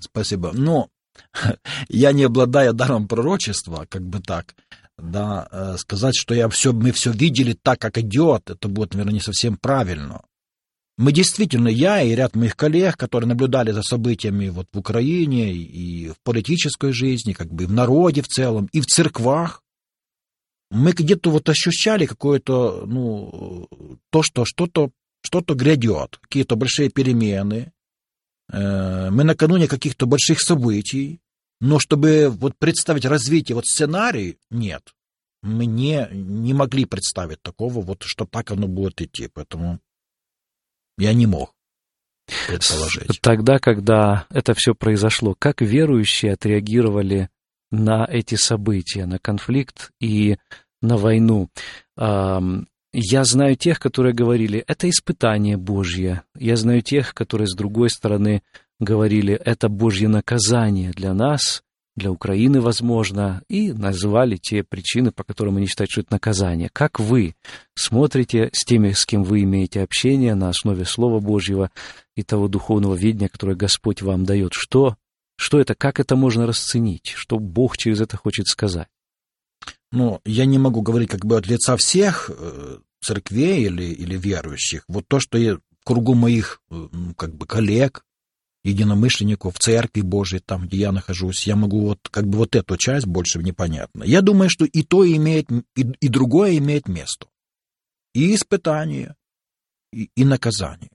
Спасибо. 0.00 0.52
Но 0.52 0.90
я 1.88 2.12
не 2.12 2.24
обладая 2.24 2.72
даром 2.72 3.08
пророчества, 3.08 3.86
как 3.88 4.02
бы 4.02 4.20
так, 4.20 4.54
да, 4.96 5.48
э, 5.50 5.76
сказать, 5.78 6.14
что 6.16 6.34
я 6.34 6.48
все, 6.48 6.72
мы 6.72 6.92
все 6.92 7.12
видели 7.12 7.52
так, 7.54 7.80
как 7.80 7.98
идет, 7.98 8.50
это 8.50 8.68
будет, 8.68 8.94
наверное, 8.94 9.14
не 9.14 9.20
совсем 9.20 9.56
правильно. 9.56 10.22
Мы 10.96 11.12
действительно, 11.12 11.68
я 11.68 12.02
и 12.02 12.14
ряд 12.14 12.34
моих 12.34 12.56
коллег, 12.56 12.96
которые 12.96 13.28
наблюдали 13.28 13.70
за 13.70 13.82
событиями 13.82 14.48
вот 14.48 14.66
в 14.72 14.78
Украине 14.78 15.52
и 15.52 16.08
в 16.08 16.16
политической 16.24 16.92
жизни, 16.92 17.32
как 17.32 17.52
бы 17.52 17.66
в 17.66 17.72
народе 17.72 18.22
в 18.22 18.26
целом, 18.26 18.68
и 18.72 18.80
в 18.80 18.86
церквах, 18.86 19.62
мы 20.70 20.92
где-то 20.92 21.30
вот 21.30 21.48
ощущали 21.48 22.04
какое-то, 22.04 22.84
ну, 22.86 23.68
то, 24.10 24.22
что 24.22 24.44
что-то 24.44 24.90
что-то 25.22 25.54
грядет, 25.54 26.18
какие-то 26.22 26.56
большие 26.56 26.90
перемены. 26.90 27.72
Э, 28.50 29.10
мы 29.10 29.24
накануне 29.24 29.68
каких-то 29.68 30.06
больших 30.06 30.40
событий, 30.40 31.20
но 31.60 31.78
чтобы 31.78 32.28
вот 32.30 32.56
представить 32.58 33.04
развитие, 33.04 33.54
вот 33.54 33.66
сценарий, 33.66 34.38
нет. 34.50 34.94
Мы 35.42 35.66
не, 35.66 36.08
не 36.12 36.54
могли 36.54 36.84
представить 36.84 37.42
такого, 37.42 37.80
вот, 37.80 38.02
что 38.02 38.26
так 38.26 38.50
оно 38.50 38.66
будет 38.66 39.00
идти, 39.00 39.28
поэтому 39.32 39.80
я 40.96 41.12
не 41.14 41.26
мог 41.26 41.54
предположить. 42.48 43.20
Тогда, 43.20 43.58
когда 43.58 44.26
это 44.30 44.54
все 44.54 44.74
произошло, 44.74 45.34
как 45.38 45.60
верующие 45.60 46.32
отреагировали 46.32 47.30
на 47.70 48.06
эти 48.10 48.34
события, 48.34 49.06
на 49.06 49.18
конфликт 49.18 49.92
и 50.00 50.38
на 50.80 50.96
войну. 50.96 51.50
Я 52.92 53.24
знаю 53.24 53.54
тех, 53.56 53.78
которые 53.78 54.14
говорили, 54.14 54.64
это 54.66 54.88
испытание 54.88 55.58
Божье. 55.58 56.22
Я 56.34 56.56
знаю 56.56 56.80
тех, 56.80 57.12
которые, 57.12 57.46
с 57.46 57.54
другой 57.54 57.90
стороны, 57.90 58.42
говорили, 58.80 59.34
это 59.34 59.68
Божье 59.68 60.08
наказание 60.08 60.92
для 60.92 61.12
нас, 61.12 61.62
для 61.96 62.10
Украины, 62.10 62.62
возможно, 62.62 63.42
и 63.48 63.72
назвали 63.72 64.36
те 64.36 64.62
причины, 64.62 65.12
по 65.12 65.24
которым 65.24 65.56
они 65.56 65.66
считают, 65.66 65.90
что 65.90 66.00
это 66.00 66.14
наказание. 66.14 66.70
Как 66.72 66.98
вы 66.98 67.34
смотрите 67.74 68.48
с 68.52 68.64
теми, 68.64 68.92
с 68.92 69.04
кем 69.04 69.22
вы 69.22 69.42
имеете 69.42 69.82
общение 69.82 70.34
на 70.34 70.48
основе 70.48 70.86
Слова 70.86 71.20
Божьего 71.20 71.70
и 72.16 72.22
того 72.22 72.48
духовного 72.48 72.94
видения, 72.94 73.28
которое 73.28 73.56
Господь 73.56 74.00
вам 74.00 74.24
дает? 74.24 74.52
Что, 74.54 74.96
что 75.36 75.60
это, 75.60 75.74
как 75.74 76.00
это 76.00 76.16
можно 76.16 76.46
расценить? 76.46 77.12
Что 77.14 77.38
Бог 77.38 77.76
через 77.76 78.00
это 78.00 78.16
хочет 78.16 78.46
сказать? 78.46 78.88
Ну, 79.90 80.20
я 80.24 80.44
не 80.44 80.58
могу 80.58 80.82
говорить 80.82 81.10
как 81.10 81.24
бы 81.24 81.36
от 81.36 81.46
лица 81.46 81.76
всех 81.76 82.30
э, 82.30 82.78
церквей 83.00 83.64
или, 83.66 83.84
или 83.84 84.16
верующих. 84.16 84.84
Вот 84.88 85.06
то, 85.08 85.18
что 85.18 85.38
я 85.38 85.56
в 85.56 85.60
кругу 85.84 86.14
моих 86.14 86.60
э, 86.70 86.88
ну, 86.92 87.14
как 87.14 87.34
бы 87.34 87.46
коллег, 87.46 88.04
единомышленников 88.64 89.56
в 89.56 89.58
церкви 89.58 90.02
Божией, 90.02 90.42
там, 90.44 90.66
где 90.66 90.78
я 90.78 90.92
нахожусь, 90.92 91.46
я 91.46 91.56
могу 91.56 91.86
вот 91.86 92.08
как 92.10 92.26
бы 92.26 92.38
вот 92.38 92.54
эту 92.54 92.76
часть 92.76 93.06
больше 93.06 93.38
непонятно. 93.38 94.04
Я 94.04 94.20
думаю, 94.20 94.50
что 94.50 94.64
и 94.64 94.82
то 94.82 95.06
имеет, 95.06 95.50
и, 95.50 95.62
и 96.00 96.08
другое 96.08 96.58
имеет 96.58 96.88
место. 96.88 97.28
И 98.14 98.34
испытание, 98.34 99.14
и, 99.92 100.10
и 100.14 100.24
наказание. 100.24 100.90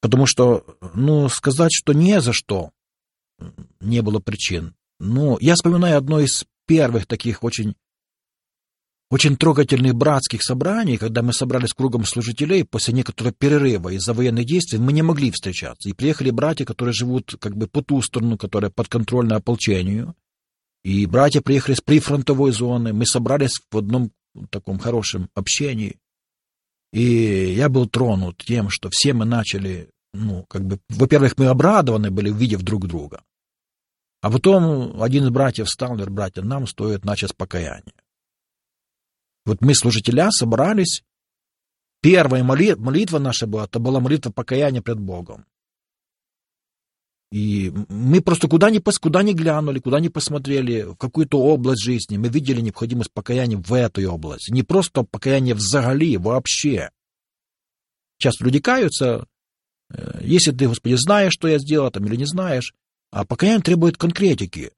Потому 0.00 0.26
что, 0.26 0.64
ну, 0.94 1.28
сказать, 1.28 1.72
что 1.72 1.92
не 1.92 2.20
за 2.20 2.32
что 2.32 2.72
не 3.80 4.02
было 4.02 4.18
причин. 4.18 4.74
Ну, 4.98 5.38
я 5.40 5.54
вспоминаю 5.54 5.96
одно 5.96 6.20
из 6.20 6.44
первых 6.70 7.06
таких 7.06 7.42
очень 7.42 7.74
очень 9.10 9.36
трогательных 9.36 9.96
братских 9.96 10.40
собраний, 10.40 10.98
когда 10.98 11.20
мы 11.20 11.32
собрались 11.32 11.72
кругом 11.72 12.04
служителей 12.04 12.64
после 12.64 12.94
некоторого 12.94 13.34
перерыва 13.36 13.88
из-за 13.88 14.14
военных 14.14 14.44
действий, 14.44 14.78
мы 14.78 14.92
не 14.92 15.02
могли 15.02 15.32
встречаться. 15.32 15.88
И 15.88 15.94
приехали 15.94 16.30
братья, 16.30 16.64
которые 16.64 16.92
живут 16.92 17.34
как 17.40 17.56
бы 17.56 17.66
по 17.66 17.82
ту 17.82 18.00
сторону, 18.02 18.38
которые 18.38 18.70
подконтрольны 18.70 19.32
ополчению. 19.32 20.14
И 20.84 21.06
братья 21.06 21.40
приехали 21.40 21.74
с 21.74 21.80
прифронтовой 21.80 22.52
зоны. 22.52 22.92
Мы 22.92 23.04
собрались 23.04 23.60
в 23.68 23.76
одном 23.76 24.12
таком 24.50 24.78
хорошем 24.78 25.28
общении. 25.34 25.98
И 26.92 27.52
я 27.52 27.68
был 27.68 27.88
тронут 27.88 28.36
тем, 28.46 28.70
что 28.70 28.90
все 28.92 29.12
мы 29.12 29.24
начали, 29.24 29.90
ну, 30.12 30.44
как 30.48 30.64
бы, 30.64 30.78
во-первых, 30.88 31.36
мы 31.36 31.46
обрадованы 31.46 32.12
были, 32.12 32.30
увидев 32.30 32.62
друг 32.62 32.86
друга. 32.86 33.24
А 34.20 34.30
потом 34.30 35.02
один 35.02 35.24
из 35.24 35.30
братьев 35.30 35.66
встал 35.66 35.90
и 35.90 35.94
говорит, 35.94 36.14
братья, 36.14 36.42
нам 36.42 36.66
стоит 36.66 37.04
начать 37.04 37.34
покаяние. 37.36 37.94
Вот 39.46 39.62
мы, 39.62 39.74
служителя, 39.74 40.30
собрались. 40.30 41.02
Первая 42.02 42.42
молитва, 42.44 42.82
молитва 42.82 43.18
наша 43.18 43.46
была, 43.46 43.64
это 43.64 43.78
была 43.78 44.00
молитва 44.00 44.30
покаяния 44.30 44.82
пред 44.82 44.98
Богом. 44.98 45.46
И 47.32 47.72
мы 47.88 48.20
просто 48.20 48.48
куда 48.48 48.70
ни, 48.70 48.78
куда 48.78 49.22
ни 49.22 49.32
глянули, 49.32 49.78
куда 49.78 50.00
ни 50.00 50.08
посмотрели, 50.08 50.82
в 50.82 50.96
какую-то 50.96 51.38
область 51.38 51.84
жизни, 51.84 52.16
мы 52.16 52.28
видели 52.28 52.60
необходимость 52.60 53.12
покаяния 53.12 53.56
в 53.56 53.72
этой 53.72 54.04
области. 54.06 54.50
Не 54.50 54.64
просто 54.64 55.04
покаяние 55.04 55.54
взагали, 55.54 56.16
вообще. 56.16 56.90
Часто 58.18 58.44
люди 58.44 58.58
каются, 58.58 59.26
э, 59.90 60.20
если 60.22 60.50
ты, 60.50 60.66
Господи, 60.66 60.94
знаешь, 60.94 61.32
что 61.32 61.46
я 61.46 61.58
сделал, 61.58 61.90
там, 61.90 62.04
или 62.06 62.16
не 62.16 62.26
знаешь, 62.26 62.74
а 63.10 63.24
покаяние 63.24 63.62
требует 63.62 63.96
конкретики. 63.96 64.72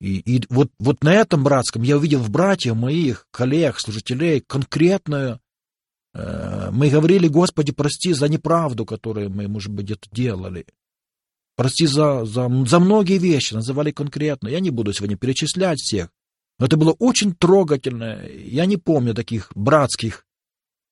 И, 0.00 0.18
и 0.18 0.44
вот, 0.48 0.70
вот 0.78 1.02
на 1.02 1.14
этом 1.14 1.42
братском 1.42 1.82
я 1.82 1.96
увидел 1.96 2.20
в 2.20 2.30
братьях 2.30 2.76
моих, 2.76 3.26
коллег, 3.30 3.80
служителей 3.80 4.40
конкретную... 4.40 5.40
Э, 6.14 6.70
мы 6.70 6.88
говорили, 6.88 7.26
Господи, 7.26 7.72
прости 7.72 8.12
за 8.12 8.28
неправду, 8.28 8.84
которую 8.86 9.30
мы, 9.30 9.48
может 9.48 9.72
быть, 9.72 9.86
где-то 9.86 10.08
делали. 10.12 10.66
Прости 11.56 11.86
за, 11.86 12.24
за, 12.24 12.48
за 12.66 12.78
многие 12.78 13.18
вещи, 13.18 13.54
называли 13.54 13.90
конкретно. 13.90 14.48
Я 14.48 14.60
не 14.60 14.70
буду 14.70 14.92
сегодня 14.92 15.16
перечислять 15.16 15.80
всех. 15.80 16.10
Но 16.60 16.66
это 16.66 16.76
было 16.76 16.92
очень 16.92 17.34
трогательно. 17.34 18.24
Я 18.26 18.66
не 18.66 18.76
помню 18.76 19.14
таких 19.14 19.50
братских 19.56 20.24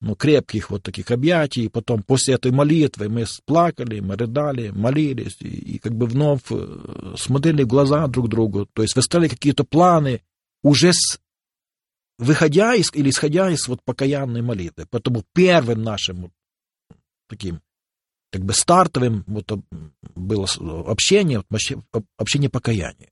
ну, 0.06 0.14
крепких 0.14 0.70
вот 0.70 0.84
таких 0.84 1.10
объятий, 1.10 1.64
и 1.64 1.68
потом 1.68 2.04
после 2.04 2.34
этой 2.34 2.52
молитвы 2.52 3.08
мы 3.08 3.24
плакали, 3.44 3.98
мы 3.98 4.16
рыдали, 4.16 4.70
молились, 4.70 5.36
и, 5.40 5.48
и 5.48 5.78
как 5.78 5.96
бы 5.96 6.06
вновь 6.06 6.42
э, 6.50 7.14
смотрели 7.18 7.64
в 7.64 7.66
глаза 7.66 8.06
друг 8.06 8.28
другу, 8.28 8.66
то 8.66 8.82
есть 8.82 8.94
выставили 8.94 9.26
какие-то 9.26 9.64
планы, 9.64 10.22
уже 10.62 10.92
с, 10.92 11.18
выходя 12.18 12.76
из, 12.76 12.94
или 12.94 13.10
исходя 13.10 13.50
из 13.50 13.66
вот 13.66 13.82
покаянной 13.82 14.42
молитвы. 14.42 14.86
Поэтому 14.88 15.24
первым 15.34 15.82
нашим 15.82 16.30
таким 17.28 17.60
как 18.30 18.44
бы 18.44 18.52
стартовым 18.52 19.24
вот 19.26 19.50
было 20.14 20.46
общение, 20.86 21.42
общение 22.16 22.48
покаяния. 22.48 23.10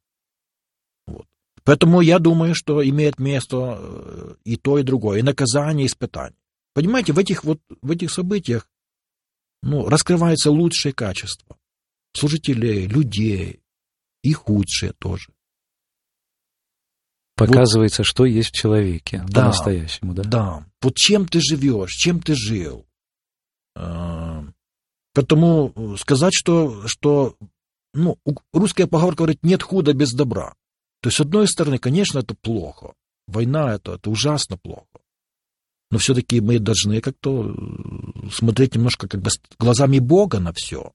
Вот. 1.09 1.27
Поэтому 1.65 2.03
я 2.03 2.21
думаю, 2.21 2.55
что 2.55 2.89
имеет 2.89 3.19
место 3.19 3.79
э, 3.81 4.35
и 4.45 4.57
то, 4.57 4.79
и 4.79 4.85
другое, 4.85 5.19
и 5.19 5.23
наказание, 5.23 5.87
и 5.87 5.89
испытание. 5.89 6.39
Понимаете, 6.75 7.13
в 7.13 7.19
этих 7.19 7.45
вот 7.45 7.61
в 7.83 7.91
этих 7.91 8.11
событиях 8.11 8.69
ну, 9.63 9.89
раскрывается 9.89 10.51
лучшее 10.51 10.93
качество 10.93 11.57
служителей, 12.13 12.87
людей, 12.87 13.61
и 14.23 14.33
худшие 14.33 14.93
тоже. 14.93 15.33
Показывается, 17.37 18.03
вот, 18.03 18.07
что 18.07 18.25
есть 18.25 18.51
в 18.51 18.55
человеке 18.55 19.25
да, 19.29 19.43
по-настоящему, 19.43 20.15
да? 20.15 20.23
Да. 20.23 20.67
Вот 20.81 20.95
чем 20.95 21.27
ты 21.27 21.41
живешь, 21.41 21.91
чем 21.91 22.21
ты 22.21 22.35
жил. 22.35 22.87
А, 23.75 24.45
Поэтому 25.13 25.97
сказать, 25.99 26.33
что, 26.35 26.87
что 26.87 27.37
ну, 27.93 28.19
русская 28.53 28.87
поговорка 28.87 29.19
говорит, 29.19 29.43
нет 29.43 29.63
худа 29.63 29.93
без 29.95 30.13
добра. 30.13 30.55
То 31.01 31.09
есть, 31.09 31.17
с 31.17 31.21
одной 31.21 31.49
стороны, 31.49 31.79
конечно, 31.79 32.21
это 32.21 32.35
плохо. 32.35 32.95
Война 33.27 33.75
это, 33.75 33.95
это 33.95 34.11
ужасно 34.11 34.57
плохо 34.57 34.94
но 35.95 35.99
все-таки 36.01 36.41
мы 36.41 36.59
должны 36.59 37.01
как-то 37.01 37.55
э, 37.55 38.29
смотреть 38.33 38.75
немножко 38.75 39.07
как 39.07 39.23
бы 39.23 39.31
глазами 39.61 40.01
Бога 40.01 40.41
на 40.41 40.53
все. 40.53 40.91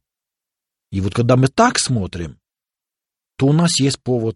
И 0.92 1.00
вот 1.00 1.14
когда 1.14 1.38
мы 1.38 1.48
так 1.48 1.80
смотрим, 1.80 2.38
то 3.38 3.48
у 3.48 3.54
нас 3.54 3.80
есть 3.80 4.02
повод 4.04 4.36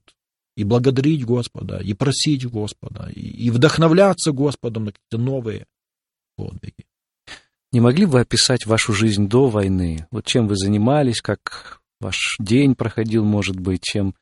и 0.55 0.63
благодарить 0.63 1.25
Господа, 1.25 1.79
и 1.79 1.93
просить 1.93 2.45
Господа, 2.45 3.11
и, 3.13 3.19
и 3.19 3.49
вдохновляться 3.49 4.31
Господом 4.31 4.85
на 4.85 4.91
какие-то 4.93 5.17
новые 5.17 5.65
подвиги. 6.37 6.85
Не 7.73 7.81
могли 7.81 8.05
бы 8.05 8.13
вы 8.13 8.19
описать 8.21 8.65
вашу 8.65 8.93
жизнь 8.93 9.27
до 9.27 9.49
войны? 9.49 10.07
Вот 10.11 10.25
чем 10.25 10.47
вы 10.47 10.55
занимались, 10.55 11.19
как 11.19 11.81
ваш 11.99 12.37
день 12.39 12.75
проходил, 12.75 13.25
может 13.25 13.59
быть, 13.59 13.83
чем 13.83 14.15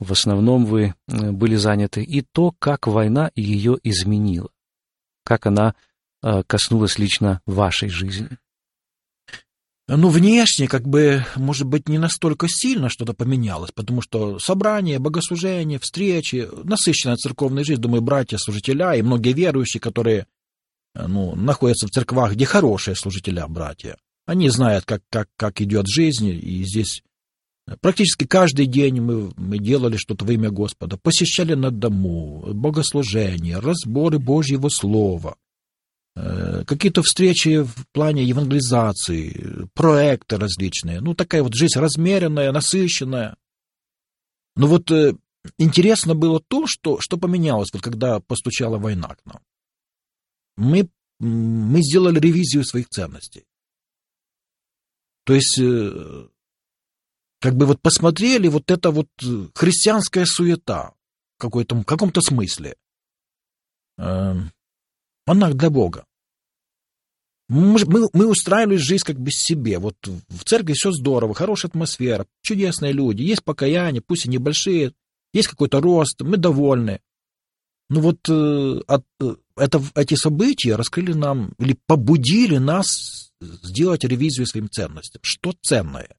в 0.00 0.10
основном 0.10 0.64
вы 0.64 0.96
э, 1.06 1.30
были 1.30 1.54
заняты, 1.54 2.02
и 2.02 2.22
то, 2.22 2.52
как 2.58 2.88
война 2.88 3.30
ее 3.36 3.78
изменила? 3.84 4.50
Как 5.26 5.46
она 5.46 5.74
э, 6.22 6.42
коснулась 6.46 6.98
лично 6.98 7.40
вашей 7.46 7.88
жизни? 7.88 8.38
Ну, 9.88 10.08
внешне, 10.08 10.66
как 10.66 10.86
бы, 10.86 11.24
может 11.36 11.66
быть, 11.66 11.88
не 11.88 11.98
настолько 11.98 12.48
сильно 12.48 12.88
что-то 12.88 13.12
поменялось, 13.12 13.70
потому 13.72 14.02
что 14.02 14.38
собрания, 14.40 14.98
богослужения, 14.98 15.78
встречи, 15.78 16.48
насыщенная 16.64 17.16
церковная 17.16 17.62
жизнь, 17.62 17.80
думаю, 17.80 18.02
братья, 18.02 18.36
служителя 18.36 18.94
и 18.94 19.02
многие 19.02 19.32
верующие, 19.32 19.80
которые 19.80 20.26
э, 20.94 21.06
ну, 21.06 21.34
находятся 21.34 21.86
в 21.86 21.90
церквах, 21.90 22.32
где 22.32 22.46
хорошие 22.46 22.96
служителя, 22.96 23.46
братья, 23.48 23.96
они 24.26 24.48
знают, 24.48 24.84
как, 24.84 25.02
как, 25.10 25.28
как 25.36 25.60
идет 25.60 25.86
жизнь, 25.88 26.28
и 26.28 26.64
здесь 26.64 27.02
Практически 27.80 28.26
каждый 28.26 28.66
день 28.66 29.00
мы, 29.00 29.32
мы 29.36 29.58
делали 29.58 29.96
что-то 29.96 30.24
во 30.24 30.32
имя 30.32 30.50
Господа, 30.50 30.96
посещали 30.96 31.54
на 31.54 31.72
дому, 31.72 32.54
богослужения, 32.54 33.60
разборы 33.60 34.20
Божьего 34.20 34.68
Слова, 34.68 35.36
э, 36.14 36.62
какие-то 36.64 37.02
встречи 37.02 37.64
в 37.64 37.88
плане 37.90 38.22
евангелизации, 38.22 39.68
проекты 39.74 40.36
различные. 40.36 41.00
Ну, 41.00 41.14
такая 41.14 41.42
вот 41.42 41.54
жизнь 41.54 41.78
размеренная, 41.78 42.52
насыщенная. 42.52 43.36
Но 44.54 44.68
вот 44.68 44.88
э, 44.92 45.16
интересно 45.58 46.14
было 46.14 46.40
то, 46.40 46.68
что, 46.68 47.00
что 47.00 47.16
поменялось, 47.16 47.70
вот 47.72 47.82
когда 47.82 48.20
постучала 48.20 48.78
война 48.78 49.08
к 49.08 49.24
нам. 49.24 49.40
Мы, 50.56 50.88
мы 51.18 51.82
сделали 51.82 52.20
ревизию 52.20 52.64
своих 52.64 52.88
ценностей. 52.90 53.44
То 55.24 55.34
есть 55.34 55.58
э, 55.58 56.28
как 57.46 57.54
бы 57.54 57.66
вот 57.66 57.80
посмотрели 57.80 58.48
вот 58.48 58.72
это 58.72 58.90
вот 58.90 59.06
э, 59.22 59.46
христианская 59.54 60.26
суета 60.26 60.94
в 61.38 61.84
каком-то 61.84 62.20
смысле. 62.20 62.74
Эм, 63.98 64.50
она 65.26 65.52
для 65.52 65.70
Бога. 65.70 66.04
Мы, 67.48 67.78
мы, 67.86 68.08
мы 68.12 68.26
устраивали 68.26 68.78
жизнь 68.78 69.04
как 69.04 69.20
бы 69.20 69.30
себе. 69.30 69.78
Вот 69.78 69.94
в 70.04 70.42
церкви 70.42 70.72
все 70.72 70.90
здорово, 70.90 71.34
хорошая 71.34 71.70
атмосфера, 71.70 72.26
чудесные 72.42 72.90
люди, 72.90 73.22
есть 73.22 73.44
покаяние, 73.44 74.02
пусть 74.04 74.26
и 74.26 74.28
небольшие, 74.28 74.92
есть 75.32 75.46
какой-то 75.46 75.80
рост, 75.80 76.22
мы 76.22 76.38
довольны. 76.38 77.00
Ну 77.88 78.00
вот 78.00 78.28
э, 78.28 78.80
от, 78.88 79.04
э, 79.20 79.36
это, 79.54 79.80
эти 79.94 80.16
события 80.16 80.74
раскрыли 80.74 81.12
нам 81.12 81.52
или 81.60 81.78
побудили 81.86 82.56
нас 82.58 83.30
сделать 83.40 84.02
ревизию 84.02 84.48
своим 84.48 84.68
ценностям. 84.68 85.20
Что 85.22 85.54
ценное? 85.62 86.16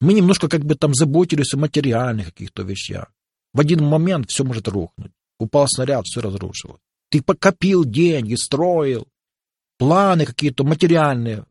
Мы 0.00 0.12
немножко 0.12 0.48
как 0.48 0.64
бы 0.64 0.74
там 0.74 0.94
заботились 0.94 1.54
о 1.54 1.58
материальных 1.58 2.26
каких-то 2.26 2.62
вещах. 2.62 3.12
В 3.54 3.60
один 3.60 3.84
момент 3.84 4.30
все 4.30 4.44
может 4.44 4.68
рухнуть. 4.68 5.12
Упал 5.38 5.66
снаряд, 5.68 6.04
все 6.06 6.20
разрушило. 6.20 6.78
Ты 7.10 7.22
покопил 7.22 7.84
деньги, 7.84 8.34
строил, 8.34 9.06
планы 9.78 10.26
какие-то 10.26 10.64
материальные. 10.64 11.46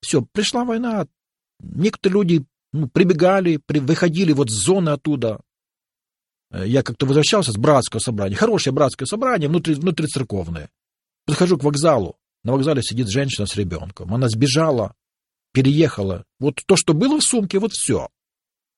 Все, 0.00 0.22
пришла 0.32 0.64
война. 0.64 1.06
Некоторые 1.60 2.14
люди 2.14 2.44
ну, 2.72 2.88
прибегали, 2.88 3.60
при, 3.64 3.78
выходили 3.78 4.32
вот 4.32 4.50
с 4.50 4.64
зоны 4.64 4.90
оттуда. 4.90 5.40
Я 6.50 6.82
как-то 6.82 7.06
возвращался 7.06 7.52
с 7.52 7.56
братского 7.56 8.00
собрания. 8.00 8.36
Хорошее 8.36 8.74
братское 8.74 9.06
собрание, 9.06 9.48
внутри, 9.48 9.74
внутри 9.74 10.06
церковное. 10.06 10.70
Подхожу 11.26 11.58
к 11.58 11.64
вокзалу. 11.64 12.16
На 12.44 12.52
вокзале 12.52 12.82
сидит 12.82 13.08
женщина 13.08 13.46
с 13.46 13.56
ребенком. 13.56 14.12
Она 14.14 14.28
сбежала, 14.28 14.94
переехала. 15.54 16.24
Вот 16.40 16.60
то, 16.66 16.76
что 16.76 16.92
было 16.92 17.18
в 17.18 17.22
сумке, 17.22 17.58
вот 17.58 17.72
все. 17.72 18.08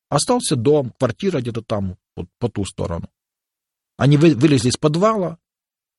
Остался 0.09 0.55
дом, 0.55 0.93
квартира 0.99 1.41
где-то 1.41 1.63
там, 1.63 1.97
вот 2.15 2.29
по 2.39 2.49
ту 2.49 2.65
сторону. 2.65 3.09
Они 3.97 4.17
вы, 4.17 4.35
вылезли 4.35 4.69
из 4.69 4.77
подвала 4.77 5.39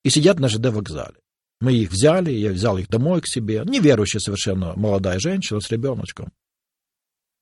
и 0.03 0.09
сидят 0.09 0.39
на 0.39 0.47
ЖД 0.47 0.67
вокзале. 0.67 1.19
Мы 1.59 1.73
их 1.73 1.91
взяли, 1.91 2.31
я 2.31 2.51
взял 2.51 2.77
их 2.77 2.87
домой 2.87 3.21
к 3.21 3.27
себе. 3.27 3.63
Неверующая 3.65 4.19
совершенно 4.19 4.75
молодая 4.75 5.19
женщина 5.19 5.59
с 5.59 5.71
ребеночком. 5.71 6.31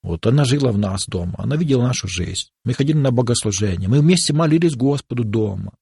Вот 0.01 0.25
она 0.25 0.45
жила 0.45 0.71
в 0.71 0.77
нас 0.77 1.05
дома, 1.07 1.35
она 1.37 1.57
видела 1.57 1.81
нашу 1.81 2.07
жизнь. 2.07 2.49
Мы 2.63 2.73
ходили 2.73 2.97
на 2.97 3.11
богослужение, 3.11 3.89
мы 3.89 3.99
вместе 3.99 4.33
молились 4.33 4.75
Господу 4.75 5.23
дома. 5.23 5.75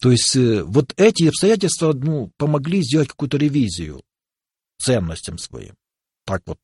То 0.00 0.12
есть 0.12 0.36
э, 0.36 0.62
вот 0.62 0.94
эти 0.96 1.24
обстоятельства 1.24 1.92
ну, 1.92 2.30
помогли 2.36 2.82
сделать 2.82 3.08
какую-то 3.08 3.36
ревизию 3.36 4.00
ценностям 4.80 5.38
своим. 5.38 5.74
Так 6.28 6.42
вот, 6.44 6.58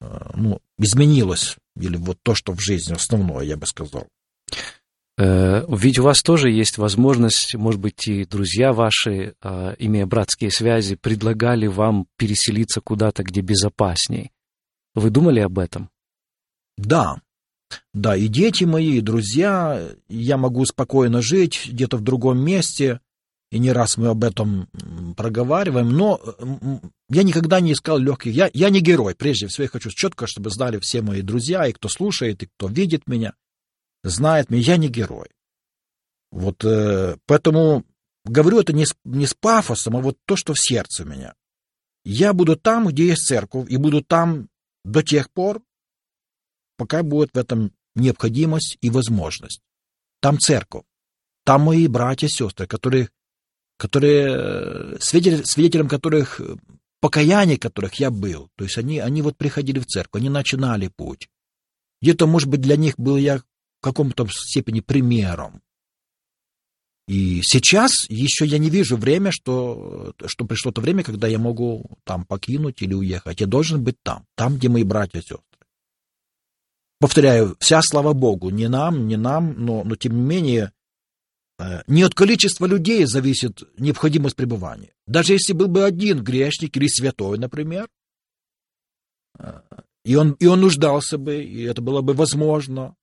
э, 0.00 0.30
ну, 0.34 0.60
изменилось, 0.78 1.56
или 1.74 1.96
вот 1.96 2.16
то, 2.22 2.36
что 2.36 2.52
в 2.52 2.60
жизни 2.60 2.94
основное, 2.94 3.42
я 3.42 3.56
бы 3.56 3.66
сказал. 3.66 4.06
Э, 5.18 5.64
ведь 5.68 5.98
у 5.98 6.04
вас 6.04 6.22
тоже 6.22 6.52
есть 6.52 6.78
возможность, 6.78 7.56
может 7.56 7.80
быть, 7.80 8.06
и 8.06 8.24
друзья 8.24 8.72
ваши, 8.72 9.34
имея 9.80 10.06
братские 10.06 10.52
связи, 10.52 10.94
предлагали 10.94 11.66
вам 11.66 12.06
переселиться 12.16 12.80
куда-то, 12.80 13.24
где 13.24 13.40
безопасней. 13.40 14.30
Вы 14.94 15.10
думали 15.10 15.40
об 15.40 15.58
этом? 15.58 15.90
Да. 16.76 17.20
Да, 17.92 18.16
и 18.16 18.28
дети 18.28 18.62
мои, 18.62 18.98
и 18.98 19.00
друзья, 19.00 19.90
я 20.08 20.36
могу 20.36 20.64
спокойно 20.66 21.20
жить 21.20 21.68
где-то 21.68 21.96
в 21.96 22.02
другом 22.02 22.38
месте, 22.38 23.00
и 23.50 23.58
не 23.58 23.72
раз 23.72 23.96
мы 23.96 24.08
об 24.08 24.24
этом 24.24 24.68
проговариваем, 25.16 25.90
но 25.90 26.20
я 27.08 27.22
никогда 27.22 27.60
не 27.60 27.72
искал 27.72 27.98
легких. 27.98 28.34
Я, 28.34 28.50
я 28.52 28.68
не 28.70 28.80
герой, 28.80 29.14
прежде 29.14 29.46
всего 29.46 29.62
я 29.62 29.68
хочу 29.68 29.90
четко, 29.90 30.26
чтобы 30.26 30.50
знали 30.50 30.78
все 30.78 31.00
мои 31.00 31.22
друзья, 31.22 31.66
и 31.66 31.72
кто 31.72 31.88
слушает, 31.88 32.42
и 32.42 32.46
кто 32.46 32.68
видит 32.68 33.06
меня, 33.06 33.34
знает 34.04 34.50
меня, 34.50 34.62
я 34.62 34.76
не 34.76 34.88
герой. 34.88 35.28
Вот 36.30 36.62
э, 36.64 37.16
поэтому 37.26 37.84
говорю 38.24 38.60
это 38.60 38.74
не 38.74 38.84
с, 38.84 38.94
не 39.04 39.26
с 39.26 39.34
пафосом, 39.34 39.96
а 39.96 40.00
вот 40.00 40.18
то, 40.26 40.36
что 40.36 40.52
в 40.52 40.60
сердце 40.60 41.04
у 41.04 41.06
меня. 41.06 41.34
Я 42.04 42.32
буду 42.32 42.56
там, 42.56 42.88
где 42.88 43.08
есть 43.08 43.26
церковь, 43.26 43.70
и 43.70 43.76
буду 43.76 44.02
там 44.02 44.48
до 44.84 45.02
тех 45.02 45.30
пор, 45.30 45.62
пока 46.76 47.02
будет 47.02 47.30
в 47.32 47.38
этом 47.38 47.72
необходимость 47.94 48.76
и 48.80 48.90
возможность. 48.90 49.62
Там 50.20 50.38
церковь, 50.38 50.84
там 51.44 51.62
мои 51.62 51.86
братья 51.86 52.26
и 52.26 52.30
сестры, 52.30 52.66
которые, 52.66 53.08
которые 53.78 54.26
э, 54.28 54.96
свидетель, 55.00 55.46
свидетелем 55.46 55.88
которых, 55.88 56.40
э, 56.40 56.56
покаяние 57.00 57.58
которых 57.58 57.94
я 57.94 58.10
был. 58.10 58.50
То 58.56 58.64
есть 58.64 58.76
они, 58.76 58.98
они 58.98 59.22
вот 59.22 59.38
приходили 59.38 59.78
в 59.78 59.86
церковь, 59.86 60.20
они 60.20 60.28
начинали 60.28 60.88
путь. 60.88 61.28
Где-то, 62.02 62.26
может 62.26 62.48
быть, 62.48 62.60
для 62.60 62.76
них 62.76 62.94
был 62.98 63.16
я 63.16 63.38
в 63.38 63.44
каком-то 63.80 64.26
степени 64.30 64.80
примером. 64.80 65.62
И 67.06 67.40
сейчас 67.42 68.04
еще 68.10 68.44
я 68.44 68.58
не 68.58 68.68
вижу 68.68 68.96
время, 68.96 69.30
что, 69.32 70.12
что 70.26 70.44
пришло 70.44 70.72
то 70.72 70.82
время, 70.82 71.02
когда 71.02 71.26
я 71.26 71.38
могу 71.38 71.98
там 72.04 72.26
покинуть 72.26 72.82
или 72.82 72.92
уехать. 72.92 73.40
Я 73.40 73.46
должен 73.46 73.82
быть 73.82 73.96
там, 74.02 74.26
там, 74.34 74.56
где 74.56 74.68
мои 74.68 74.84
братья 74.84 75.20
и 75.20 75.22
сестры. 75.22 75.38
Повторяю, 77.00 77.56
вся 77.60 77.80
слава 77.80 78.12
Богу, 78.12 78.50
не 78.50 78.68
нам, 78.68 79.06
не 79.06 79.16
нам, 79.16 79.54
но, 79.56 79.84
но 79.84 79.94
тем 79.94 80.16
не 80.16 80.22
менее, 80.22 80.64
э, 80.64 80.70
не 81.86 82.02
от 82.02 82.14
количества 82.14 82.66
людей 82.66 83.04
зависит 83.04 83.62
необходимость 83.78 84.36
пребывания. 84.36 84.92
Даже 85.06 85.32
если 85.32 85.52
был 85.52 85.66
бы 85.66 85.84
один 85.84 86.22
грешник 86.22 86.76
или 86.76 86.86
святой, 86.86 87.38
например, 87.38 87.88
э, 89.38 89.60
и 90.04 90.14
он, 90.14 90.32
и 90.32 90.46
он 90.46 90.60
нуждался 90.60 91.18
бы, 91.18 91.42
и 91.42 91.62
это 91.62 91.82
было 91.82 92.00
бы 92.00 92.14
возможно 92.14 92.94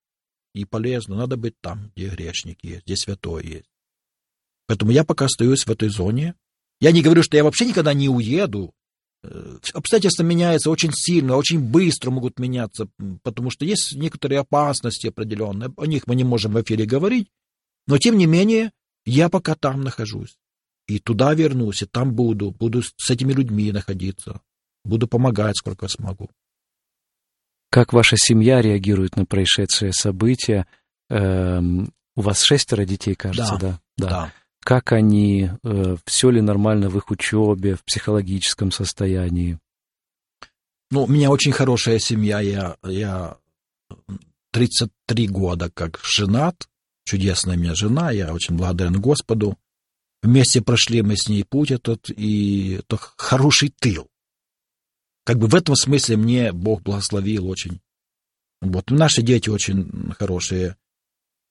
и 0.53 0.63
полезно, 0.63 1.15
надо 1.15 1.35
быть 1.35 1.55
там, 1.61 1.91
где 1.95 2.09
грешник 2.09 2.63
есть, 2.63 2.85
где 2.85 2.95
святой 2.95 3.45
есть. 3.45 3.69
Поэтому 4.67 4.91
я 4.91 5.03
пока 5.03 5.25
остаюсь 5.25 5.65
в 5.65 5.69
этой 5.69 5.89
зоне. 5.89 6.35
Я 6.79 6.91
не 6.91 7.01
говорю, 7.01 7.23
что 7.23 7.37
я 7.37 7.43
вообще 7.43 7.65
никогда 7.65 7.93
не 7.93 8.07
уеду. 8.07 8.73
Э, 9.23 9.57
обстоятельства 9.73 10.23
меняются 10.23 10.71
очень 10.71 10.93
сильно, 10.93 11.35
очень 11.35 11.59
быстро 11.59 12.09
могут 12.09 12.39
меняться, 12.39 12.87
потому 13.21 13.49
что 13.49 13.65
есть 13.65 13.95
некоторые 13.95 14.39
опасности 14.39 15.07
определенные. 15.07 15.73
О 15.75 15.85
них 15.85 16.07
мы 16.07 16.15
не 16.15 16.23
можем 16.23 16.53
в 16.53 16.61
эфире 16.61 16.85
говорить. 16.85 17.29
Но, 17.87 17.97
тем 17.97 18.17
не 18.17 18.25
менее, 18.25 18.71
я 19.05 19.29
пока 19.29 19.55
там 19.55 19.81
нахожусь. 19.81 20.37
И 20.87 20.99
туда 20.99 21.33
вернусь, 21.33 21.81
и 21.81 21.85
там 21.85 22.13
буду. 22.13 22.51
Буду 22.51 22.83
с 22.83 23.09
этими 23.09 23.33
людьми 23.33 23.71
находиться. 23.71 24.41
Буду 24.83 25.07
помогать, 25.07 25.57
сколько 25.57 25.87
смогу. 25.87 26.29
Как 27.71 27.91
ваша 27.91 28.15
семья 28.17 28.61
реагирует 28.61 29.15
на 29.15 29.25
происшедшие 29.25 29.93
события? 29.93 30.67
Эм, 31.09 31.91
у 32.15 32.21
вас 32.21 32.41
шестеро 32.41 32.85
детей, 32.85 33.15
кажется, 33.15 33.57
да? 33.59 33.79
Да. 33.97 34.09
да 34.09 34.33
как 34.65 34.93
они, 34.93 35.51
э, 35.63 35.95
все 36.05 36.31
ли 36.31 36.41
нормально 36.41 36.89
в 36.89 36.97
их 36.97 37.11
учебе, 37.11 37.75
в 37.75 37.83
психологическом 37.83 38.71
состоянии? 38.71 39.59
Ну, 40.89 41.03
у 41.03 41.07
меня 41.07 41.29
очень 41.29 41.51
хорошая 41.51 41.99
семья, 41.99 42.39
я, 42.39 42.75
я 42.83 43.37
33 44.51 45.27
года 45.27 45.69
как 45.71 45.99
женат, 46.03 46.67
чудесная 47.05 47.55
у 47.55 47.59
меня 47.59 47.75
жена, 47.75 48.11
я 48.11 48.33
очень 48.33 48.55
благодарен 48.55 48.99
Господу. 48.99 49.57
Вместе 50.21 50.61
прошли 50.61 51.01
мы 51.01 51.15
с 51.15 51.29
ней 51.29 51.43
путь 51.43 51.71
этот, 51.71 52.09
и 52.09 52.79
это 52.79 52.97
хороший 52.97 53.69
тыл. 53.69 54.09
Как 55.23 55.37
бы 55.37 55.47
в 55.47 55.55
этом 55.55 55.75
смысле 55.75 56.17
мне 56.17 56.51
Бог 56.51 56.81
благословил 56.81 57.47
очень. 57.47 57.79
Вот, 58.61 58.89
наши 58.89 59.21
дети 59.21 59.49
очень 59.49 60.11
хорошие. 60.17 60.77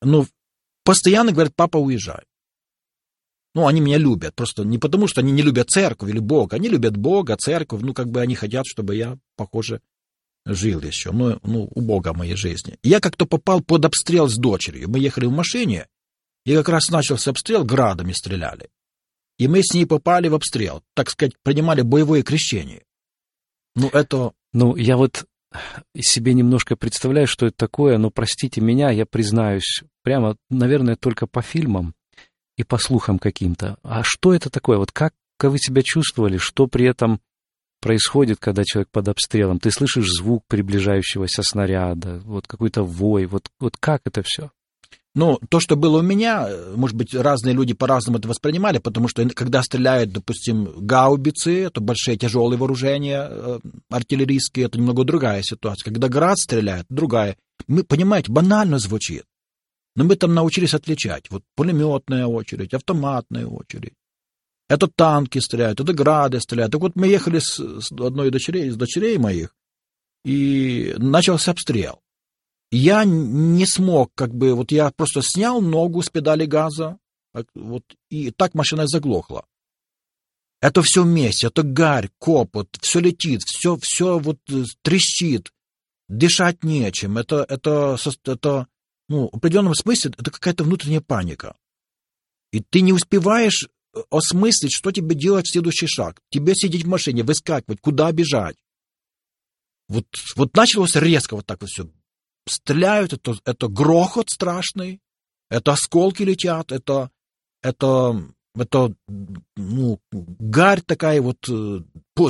Ну, 0.03 0.27
постоянно 0.85 1.33
говорят, 1.33 1.55
папа, 1.55 1.77
уезжай. 1.77 2.25
Ну, 3.55 3.69
они 3.69 3.81
меня 3.81 3.99
любят, 3.99 4.35
просто 4.35 4.65
не 4.65 4.79
потому, 4.79 5.07
что 5.07 5.21
они 5.21 5.31
не 5.31 5.43
любят 5.43 5.71
церковь 5.71 6.11
или 6.11 6.19
Бога, 6.19 6.57
они 6.57 6.69
любят 6.69 6.97
Бога, 6.97 7.37
церковь, 7.37 7.83
ну, 7.83 7.95
как 7.95 8.11
бы 8.11 8.21
они 8.21 8.35
хотят, 8.35 8.67
чтобы 8.67 8.97
я, 8.97 9.17
похоже, 9.37 9.81
жил 10.47 10.81
еще, 10.81 11.13
ну, 11.13 11.39
ну 11.43 11.69
у 11.75 11.81
Бога 11.81 12.13
в 12.13 12.19
моей 12.19 12.37
жизни. 12.37 12.79
Я 12.83 13.01
как-то 13.01 13.27
попал 13.27 13.61
под 13.61 13.85
обстрел 13.85 14.29
с 14.29 14.37
дочерью. 14.37 14.89
Мы 14.89 14.99
ехали 14.99 15.27
в 15.27 15.33
машине, 15.33 15.87
и 16.45 16.55
как 16.55 16.69
раз 16.69 16.91
начался 16.91 17.31
обстрел, 17.31 17.65
градами 17.65 18.13
стреляли. 18.13 18.69
И 19.39 19.49
мы 19.49 19.63
с 19.63 19.75
ней 19.75 19.87
попали 19.87 20.29
в 20.29 20.35
обстрел, 20.35 20.83
так 20.95 21.11
сказать, 21.11 21.33
принимали 21.43 21.83
боевое 21.83 22.23
крещение. 22.23 22.85
Ну, 23.75 23.89
это... 23.89 24.33
Ну, 24.53 24.77
я 24.77 24.97
вот 24.97 25.27
себе 25.99 26.35
немножко 26.35 26.77
представляю, 26.77 27.27
что 27.27 27.47
это 27.47 27.57
такое, 27.57 27.99
но 27.99 28.11
простите 28.11 28.61
меня, 28.61 28.91
я 28.91 29.07
признаюсь, 29.07 29.83
прямо, 30.03 30.37
наверное, 30.51 30.97
только 30.97 31.27
по 31.27 31.43
фильмам 31.43 31.95
и 32.57 32.65
по 32.65 32.79
слухам 32.79 33.19
каким-то. 33.19 33.79
А 33.83 34.03
что 34.05 34.35
это 34.35 34.51
такое? 34.51 34.79
Вот 34.79 34.93
как, 34.93 35.13
как 35.37 35.51
вы 35.51 35.59
себя 35.59 35.83
чувствовали? 35.83 36.37
Что 36.37 36.67
при 36.67 36.87
этом 36.87 37.21
происходит, 37.85 38.39
когда 38.41 38.65
человек 38.65 38.89
под 38.91 39.09
обстрелом? 39.09 39.61
Ты 39.61 39.71
слышишь 39.71 40.09
звук 40.09 40.45
приближающегося 40.49 41.43
снаряда, 41.43 42.23
вот 42.25 42.47
какой-то 42.47 42.83
вой. 42.83 43.27
Вот, 43.27 43.51
вот 43.61 43.77
как 43.79 44.01
это 44.07 44.23
все? 44.25 44.51
Ну, 45.15 45.39
то, 45.51 45.61
что 45.61 45.77
было 45.77 45.99
у 45.99 46.03
меня, 46.03 46.49
может 46.75 46.97
быть, 46.97 47.15
разные 47.15 47.55
люди 47.55 47.75
по-разному 47.75 48.19
это 48.19 48.27
воспринимали, 48.27 48.79
потому 48.79 49.07
что 49.07 49.29
когда 49.29 49.63
стреляют, 49.63 50.13
допустим, 50.13 50.73
гаубицы, 50.79 51.65
это 51.65 51.83
большие 51.83 52.17
тяжелые 52.17 52.59
вооружения 52.59 53.29
э, 53.31 53.61
артиллерийские, 53.91 54.67
это 54.67 54.79
немного 54.79 55.05
другая 55.05 55.43
ситуация. 55.43 55.85
Когда 55.85 56.09
град 56.09 56.39
стреляет, 56.39 56.87
другая. 56.89 57.37
Мы, 57.69 57.85
понимаете, 57.85 58.33
банально 58.33 58.79
звучит. 58.79 59.25
Но 59.95 60.05
мы 60.05 60.17
там 60.17 60.35
научились 60.35 60.75
отличать. 60.75 61.31
Вот 61.31 61.43
пулеметная 61.55 62.27
очередь, 62.27 62.73
автоматная 62.73 63.47
очередь. 63.47 63.93
Это 64.69 64.89
танки 64.89 65.39
стреляют, 65.39 65.81
это 65.81 65.93
грады 65.93 66.41
стреляют. 66.41 66.73
Так 66.73 66.81
вот 66.81 66.97
мы 66.97 67.07
ехали 67.07 67.39
с, 67.39 67.59
с 67.59 67.93
одной 67.93 68.31
дочерей, 68.31 68.69
из 68.69 68.77
дочерей 68.77 69.19
моих, 69.19 69.55
и 70.25 70.95
начался 70.97 71.51
обстрел. 71.51 72.01
Я 72.71 73.05
не 73.05 73.67
смог, 73.67 74.13
как 74.15 74.35
бы, 74.35 74.55
вот 74.55 74.73
я 74.73 74.91
просто 74.91 75.21
снял 75.23 75.61
ногу 75.61 76.03
с 76.03 76.09
педали 76.09 76.47
газа, 76.47 76.99
вот, 77.55 77.85
и 78.11 78.31
так 78.31 78.55
машина 78.55 78.87
заглохла. 78.87 79.45
Это 80.61 80.83
все 80.83 81.03
вместе, 81.03 81.49
это 81.49 81.63
гарь, 81.63 82.09
копот, 82.19 82.69
все 82.81 83.01
летит, 83.01 83.43
все, 83.45 83.77
все 83.77 84.19
вот 84.19 84.39
э, 84.49 84.65
трещит, 84.81 85.53
дышать 86.09 86.65
нечем. 86.65 87.19
Это, 87.19 87.45
это, 87.47 87.99
это 88.25 88.67
ну, 89.09 89.29
в 89.31 89.37
определенном 89.37 89.75
смысле, 89.75 90.13
это 90.17 90.31
какая-то 90.31 90.65
внутренняя 90.65 91.03
паника. 91.03 91.57
И 92.51 92.61
ты 92.61 92.81
не 92.81 92.93
успеваешь 92.93 93.69
осмыслить, 94.11 94.73
что 94.73 94.91
тебе 94.91 95.15
делать 95.15 95.47
в 95.47 95.53
следующий 95.53 95.87
шаг. 95.87 96.21
Тебе 96.31 96.55
сидеть 96.55 96.85
в 96.85 96.89
машине, 96.89 97.23
выскакивать, 97.23 97.81
куда 97.81 98.11
бежать. 98.13 98.57
Вот, 99.89 100.07
вот 100.37 100.55
началось 100.57 100.97
резко 100.97 101.37
вот 101.37 101.47
так 101.47 101.61
вот 101.61 101.71
все. 101.71 101.89
Стреляют, 102.47 103.13
это, 103.13 103.35
это 103.45 103.69
грохот 103.69 104.31
страшный, 104.31 105.01
это 105.51 105.73
осколки 105.73 106.23
летят, 106.23 106.73
это, 106.73 107.11
это, 107.63 108.23
это 108.55 108.95
ну, 109.57 110.01
гарь 110.13 110.83
такая, 110.83 111.21
вот 111.23 111.49
э, 111.49 111.81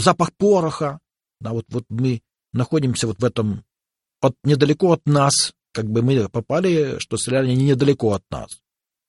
запах 0.01 0.33
пороха. 0.35 1.01
Да, 1.41 1.53
вот, 1.53 1.65
вот 1.69 1.85
мы 1.89 2.23
находимся 2.53 3.07
вот 3.07 3.21
в 3.21 3.25
этом, 3.25 3.65
от, 4.21 4.35
недалеко 4.45 4.93
от 4.93 5.07
нас, 5.07 5.53
как 5.73 5.87
бы 5.91 6.03
мы 6.03 6.29
попали, 6.29 6.99
что 6.99 7.17
стреляли 7.17 7.55
не 7.55 7.67
недалеко 7.67 8.13
от 8.13 8.23
нас. 8.31 8.61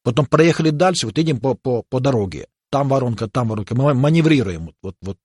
Потом 0.06 0.28
проехали 0.28 0.70
дальше, 0.70 1.08
вот 1.08 1.18
идем 1.18 1.39
по, 1.39 1.56
по, 1.56 1.82
по 1.82 2.00
дороге. 2.00 2.48
Там 2.70 2.89
воронка, 2.89 3.28
там 3.28 3.48
воронка. 3.50 3.74
Мы 3.74 3.96
маневрируем. 3.96 4.65
Вот, 4.65 4.76
вот, 4.84 4.96
вот. 5.02 5.18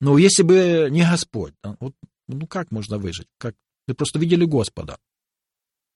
Ну, 0.00 0.18
если 0.18 0.42
бы 0.42 0.88
не 0.90 1.02
Господь, 1.02 1.54
вот, 1.62 1.94
ну 2.28 2.46
как 2.46 2.70
можно 2.72 2.98
выжить? 2.98 3.28
Как? 3.38 3.54
Мы 3.88 3.94
просто 3.94 4.18
видели 4.18 4.44
Господа. 4.44 4.98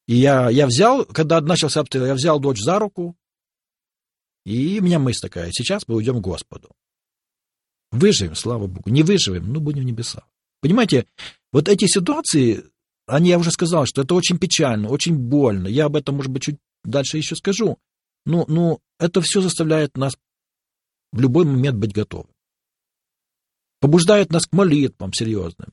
И 0.06 0.16
я, 0.16 0.48
я 0.48 0.66
взял, 0.66 1.04
когда 1.04 1.42
начался 1.42 1.80
обстрел, 1.80 2.06
я 2.06 2.14
взял 2.14 2.40
дочь 2.40 2.58
за 2.58 2.78
руку, 2.78 3.18
и 4.46 4.78
у 4.80 4.82
меня 4.82 4.98
мысль 4.98 5.20
такая, 5.20 5.50
сейчас 5.52 5.86
мы 5.86 5.96
уйдем 5.96 6.22
к 6.22 6.24
Господу. 6.24 6.70
Выживем, 7.92 8.34
слава 8.34 8.66
Богу. 8.66 8.88
Не 8.88 9.02
выживем, 9.02 9.52
ну, 9.52 9.60
будем 9.60 9.82
в 9.82 9.86
небесах. 9.86 10.26
Понимаете, 10.62 11.06
вот 11.52 11.68
эти 11.68 11.84
ситуации, 11.84 12.64
они, 13.06 13.28
я 13.28 13.38
уже 13.38 13.50
сказал, 13.50 13.84
что 13.84 14.00
это 14.00 14.14
очень 14.14 14.38
печально, 14.38 14.88
очень 14.88 15.18
больно. 15.18 15.68
Я 15.68 15.84
об 15.84 15.96
этом, 15.96 16.16
может 16.16 16.32
быть, 16.32 16.44
чуть 16.44 16.56
дальше 16.84 17.18
еще 17.18 17.36
скажу. 17.36 17.78
Но, 18.26 18.44
но 18.48 18.80
это 18.98 19.20
все 19.20 19.40
заставляет 19.40 19.96
нас 19.96 20.16
в 21.12 21.20
любой 21.20 21.44
момент 21.44 21.78
быть 21.78 21.92
готовым. 21.92 22.30
Побуждает 23.80 24.30
нас 24.30 24.46
к 24.46 24.52
молитвам 24.52 25.12
серьезным. 25.12 25.72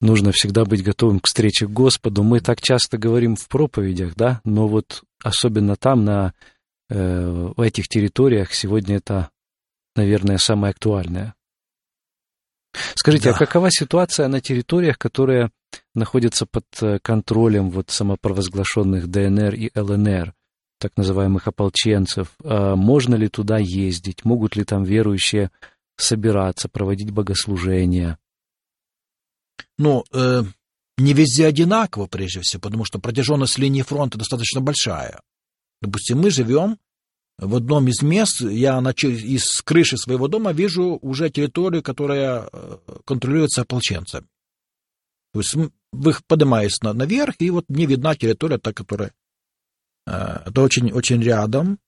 Нужно 0.00 0.32
всегда 0.32 0.64
быть 0.64 0.82
готовым 0.82 1.18
к 1.18 1.26
встрече 1.26 1.66
к 1.66 1.70
Господу. 1.70 2.22
Мы 2.22 2.40
так 2.40 2.60
часто 2.60 2.98
говорим 2.98 3.36
в 3.36 3.48
проповедях, 3.48 4.14
да, 4.14 4.40
но 4.44 4.68
вот 4.68 5.02
особенно 5.22 5.76
там, 5.76 6.04
на 6.04 6.34
э, 6.88 7.52
этих 7.56 7.88
территориях, 7.88 8.54
сегодня 8.54 8.96
это, 8.96 9.30
наверное, 9.96 10.38
самое 10.38 10.70
актуальное. 10.70 11.34
Скажите, 12.94 13.30
а 13.30 13.32
да. 13.32 13.36
а 13.36 13.38
какова 13.38 13.70
ситуация 13.70 14.28
на 14.28 14.40
территориях, 14.40 14.98
которые 14.98 15.50
находятся 15.94 16.46
под 16.46 16.64
э, 16.80 16.98
контролем 17.00 17.70
вот 17.70 17.90
самопровозглашенных 17.90 19.08
ДНР 19.08 19.54
и 19.54 19.70
ЛНР, 19.74 20.34
так 20.78 20.92
называемых 20.96 21.48
ополченцев? 21.48 22.34
А 22.44 22.76
можно 22.76 23.14
ли 23.14 23.28
туда 23.28 23.58
ездить? 23.58 24.24
Могут 24.24 24.56
ли 24.56 24.64
там 24.64 24.84
верующие 24.84 25.50
собираться, 25.96 26.68
проводить 26.68 27.10
богослужения? 27.10 28.18
Ну, 29.76 30.04
э, 30.12 30.42
не 30.98 31.12
везде 31.12 31.46
одинаково, 31.46 32.06
прежде 32.06 32.40
всего, 32.40 32.60
потому 32.60 32.84
что 32.84 32.98
протяженность 32.98 33.58
линии 33.58 33.82
фронта 33.82 34.18
достаточно 34.18 34.60
большая. 34.60 35.20
Допустим, 35.80 36.20
мы 36.20 36.30
живем 36.30 36.78
в 37.38 37.54
одном 37.54 37.86
из 37.86 38.02
мест, 38.02 38.40
я 38.40 38.80
на, 38.80 38.90
из 38.90 39.62
крыши 39.62 39.96
своего 39.96 40.26
дома 40.26 40.52
вижу 40.52 40.98
уже 41.00 41.30
территорию, 41.30 41.84
которая 41.84 42.48
э, 42.52 42.78
контролируется 43.04 43.62
ополченцами. 43.62 44.26
То 45.32 45.40
есть 45.40 45.54
вы 45.92 46.14
поднимаясь 46.26 46.80
на, 46.82 46.92
наверх, 46.92 47.36
и 47.38 47.50
вот 47.50 47.68
мне 47.68 47.86
видна 47.86 48.14
территория, 48.14 48.58
та, 48.58 48.72
которая... 48.72 49.12
Э, 50.06 50.42
это 50.46 50.62
очень, 50.62 50.92
очень 50.92 51.22
рядом, 51.22 51.78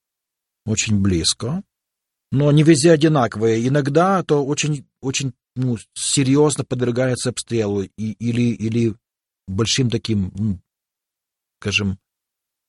очень 0.66 1.00
близко, 1.00 1.62
но 2.32 2.52
не 2.52 2.62
везде 2.62 2.92
одинаковые. 2.92 3.66
Иногда 3.66 4.20
это 4.20 4.36
очень, 4.36 4.86
очень 5.00 5.32
ну, 5.56 5.78
серьезно 5.94 6.64
подвергается 6.64 7.30
обстрелу 7.30 7.82
и, 7.82 8.12
или, 8.12 8.54
или 8.54 8.94
большим 9.48 9.90
таким, 9.90 10.60
скажем, 11.60 11.98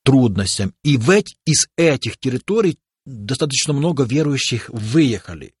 трудностям. 0.04 0.74
И 0.82 0.96
в 0.96 1.10
эти, 1.10 1.36
из 1.44 1.68
этих 1.76 2.18
территорий 2.18 2.78
достаточно 3.04 3.72
много 3.72 4.04
верующих 4.04 4.68
выехали. 4.70 5.54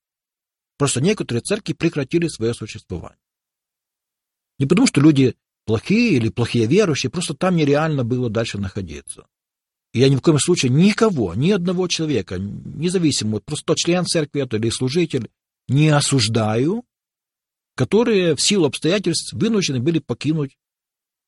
Просто 0.78 1.00
некоторые 1.00 1.42
церкви 1.42 1.74
прекратили 1.74 2.26
свое 2.26 2.54
существование. 2.54 3.18
Не 4.58 4.66
потому, 4.66 4.86
что 4.86 5.00
люди 5.00 5.34
плохие 5.64 6.16
или 6.16 6.28
плохие 6.28 6.66
верующие, 6.66 7.10
просто 7.10 7.34
там 7.34 7.56
нереально 7.56 8.04
было 8.04 8.30
дальше 8.30 8.58
находиться. 8.58 9.26
И 9.92 10.00
я 10.00 10.08
ни 10.08 10.16
в 10.16 10.22
коем 10.22 10.38
случае 10.38 10.70
никого, 10.70 11.34
ни 11.34 11.50
одного 11.50 11.86
человека, 11.86 12.38
независимо, 12.38 13.40
просто 13.40 13.74
член 13.76 14.06
церкви 14.06 14.42
это 14.42 14.56
или 14.56 14.70
служитель, 14.70 15.30
не 15.68 15.90
осуждаю, 15.90 16.84
которые 17.76 18.34
в 18.34 18.40
силу 18.40 18.66
обстоятельств 18.66 19.32
вынуждены 19.32 19.80
были 19.80 19.98
покинуть 19.98 20.56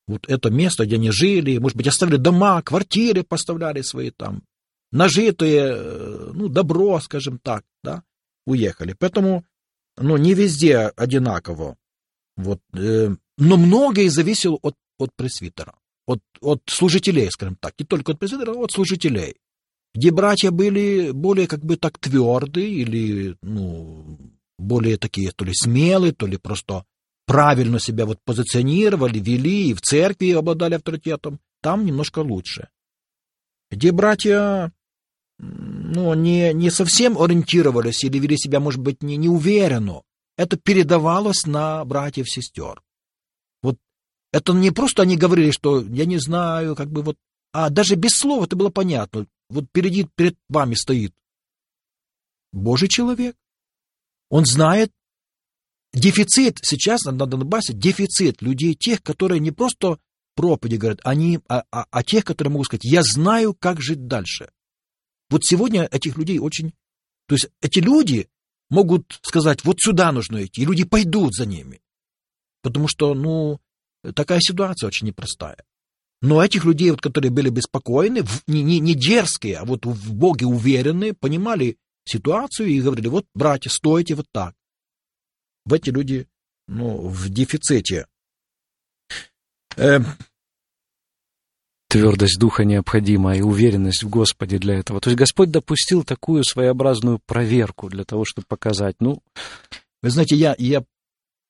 вот 0.07 0.27
это 0.27 0.49
место, 0.49 0.85
где 0.85 0.95
они 0.95 1.11
жили, 1.11 1.57
может 1.57 1.77
быть, 1.77 1.87
оставили 1.87 2.17
дома, 2.17 2.61
квартиры 2.61 3.23
поставляли 3.23 3.81
свои 3.81 4.11
там, 4.11 4.43
нажитые, 4.91 5.73
э, 5.75 6.31
ну, 6.33 6.47
добро, 6.47 6.99
скажем 6.99 7.39
так, 7.39 7.63
да, 7.83 8.03
уехали. 8.45 8.95
Поэтому, 8.97 9.45
ну, 9.97 10.17
не 10.17 10.33
везде 10.33 10.77
одинаково. 10.77 11.77
Вот, 12.37 12.59
э, 12.73 13.15
но 13.37 13.57
многое 13.57 14.09
зависело 14.09 14.59
от, 14.61 14.75
от 14.97 15.11
пресвитера, 15.15 15.75
от, 16.05 16.19
от 16.41 16.61
служителей, 16.67 17.29
скажем 17.31 17.57
так, 17.59 17.73
не 17.79 17.85
только 17.85 18.11
от 18.11 18.19
пресвитера, 18.19 18.51
а 18.51 18.57
от 18.57 18.71
служителей. 18.71 19.35
Где 19.93 20.11
братья 20.11 20.51
были 20.51 21.11
более 21.11 21.47
как 21.47 21.63
бы 21.63 21.77
так 21.77 21.97
твердые 21.97 22.69
или, 22.69 23.37
ну, 23.41 24.19
более 24.57 24.97
такие, 24.97 25.31
то 25.31 25.45
ли 25.45 25.53
смелые, 25.53 26.11
то 26.11 26.27
ли 26.27 26.37
просто 26.37 26.85
правильно 27.25 27.79
себя 27.79 28.05
вот 28.05 28.19
позиционировали, 28.25 29.19
вели 29.19 29.69
и 29.69 29.73
в 29.73 29.81
церкви 29.81 30.31
обладали 30.31 30.75
авторитетом, 30.75 31.39
там 31.61 31.85
немножко 31.85 32.19
лучше. 32.19 32.67
Где 33.71 33.91
братья 33.91 34.73
ну, 35.37 36.13
не, 36.13 36.53
не 36.53 36.69
совсем 36.69 37.17
ориентировались 37.17 38.03
или 38.03 38.19
вели 38.19 38.37
себя, 38.37 38.59
может 38.59 38.81
быть, 38.81 39.01
не, 39.01 39.17
неуверенно, 39.17 40.01
это 40.37 40.57
передавалось 40.57 41.45
на 41.45 41.83
братьев-сестер. 41.85 42.81
Вот 43.61 43.77
это 44.31 44.53
не 44.53 44.71
просто 44.71 45.03
они 45.03 45.17
говорили, 45.17 45.51
что 45.51 45.81
я 45.81 46.05
не 46.05 46.17
знаю, 46.17 46.75
как 46.75 46.89
бы 46.91 47.01
вот, 47.01 47.17
а 47.51 47.69
даже 47.69 47.95
без 47.95 48.11
слова 48.11 48.45
это 48.45 48.55
было 48.55 48.69
понятно. 48.69 49.27
Вот 49.49 49.65
перед, 49.71 50.13
перед 50.15 50.37
вами 50.49 50.75
стоит 50.75 51.13
Божий 52.51 52.89
человек. 52.89 53.35
Он 54.29 54.45
знает 54.45 54.91
дефицит 55.93 56.59
сейчас 56.61 57.05
на 57.05 57.25
Донбассе, 57.25 57.73
дефицит 57.73 58.41
людей 58.41 58.75
тех, 58.75 59.01
которые 59.01 59.39
не 59.39 59.51
просто 59.51 59.99
проповеди 60.35 60.75
говорят, 60.75 60.99
они, 61.03 61.39
а, 61.47 61.63
а, 61.71 61.85
а 61.89 62.03
тех, 62.03 62.25
которые 62.25 62.51
могут 62.51 62.67
сказать, 62.67 62.83
я 62.83 63.01
знаю, 63.03 63.53
как 63.53 63.81
жить 63.81 64.07
дальше. 64.07 64.51
Вот 65.29 65.45
сегодня 65.45 65.85
этих 65.85 66.17
людей 66.17 66.39
очень... 66.39 66.73
То 67.27 67.35
есть 67.35 67.47
эти 67.61 67.79
люди 67.79 68.29
могут 68.75 69.19
сказать, 69.23 69.63
вот 69.63 69.77
сюда 69.79 70.11
нужно 70.11 70.45
идти, 70.45 70.61
и 70.61 70.65
люди 70.65 70.83
пойдут 70.83 71.33
за 71.33 71.45
ними. 71.45 71.81
Потому 72.61 72.87
что, 72.87 73.13
ну, 73.13 73.59
такая 74.13 74.39
ситуация 74.41 74.87
очень 74.87 75.07
непростая. 75.07 75.63
Но 76.21 76.43
этих 76.43 76.65
людей, 76.65 76.91
вот, 76.91 77.01
которые 77.01 77.31
были 77.31 77.49
беспокойны, 77.49 78.23
не, 78.47 78.63
не, 78.63 78.79
не 78.79 78.95
дерзкие, 78.95 79.57
а 79.57 79.65
вот 79.65 79.85
в 79.85 80.13
Боге 80.13 80.45
уверенные, 80.45 81.13
понимали 81.13 81.77
ситуацию 82.05 82.69
и 82.69 82.81
говорили, 82.81 83.07
вот, 83.07 83.25
братья, 83.33 83.69
стойте 83.69 84.15
вот 84.15 84.27
так. 84.31 84.53
В 85.65 85.73
эти 85.73 85.89
люди, 85.89 86.27
ну, 86.67 87.07
в 87.07 87.29
дефиците. 87.29 88.07
Э, 89.77 89.99
Твердость 91.95 92.37
духа 92.37 92.65
необходима 92.65 93.37
и 93.37 93.41
уверенность 93.41 94.03
в 94.03 94.09
Господе 94.09 94.57
для 94.57 94.75
этого. 94.75 94.99
То 94.99 95.09
есть 95.09 95.17
Господь 95.17 95.49
допустил 95.49 96.03
такую 96.03 96.43
своеобразную 96.43 97.21
проверку 97.25 97.87
для 97.87 98.03
того, 98.03 98.25
чтобы 98.25 98.45
показать, 98.47 98.97
ну... 98.99 99.23
Вы 100.03 100.09
знаете, 100.09 100.35
я, 100.35 100.55
я 100.57 100.83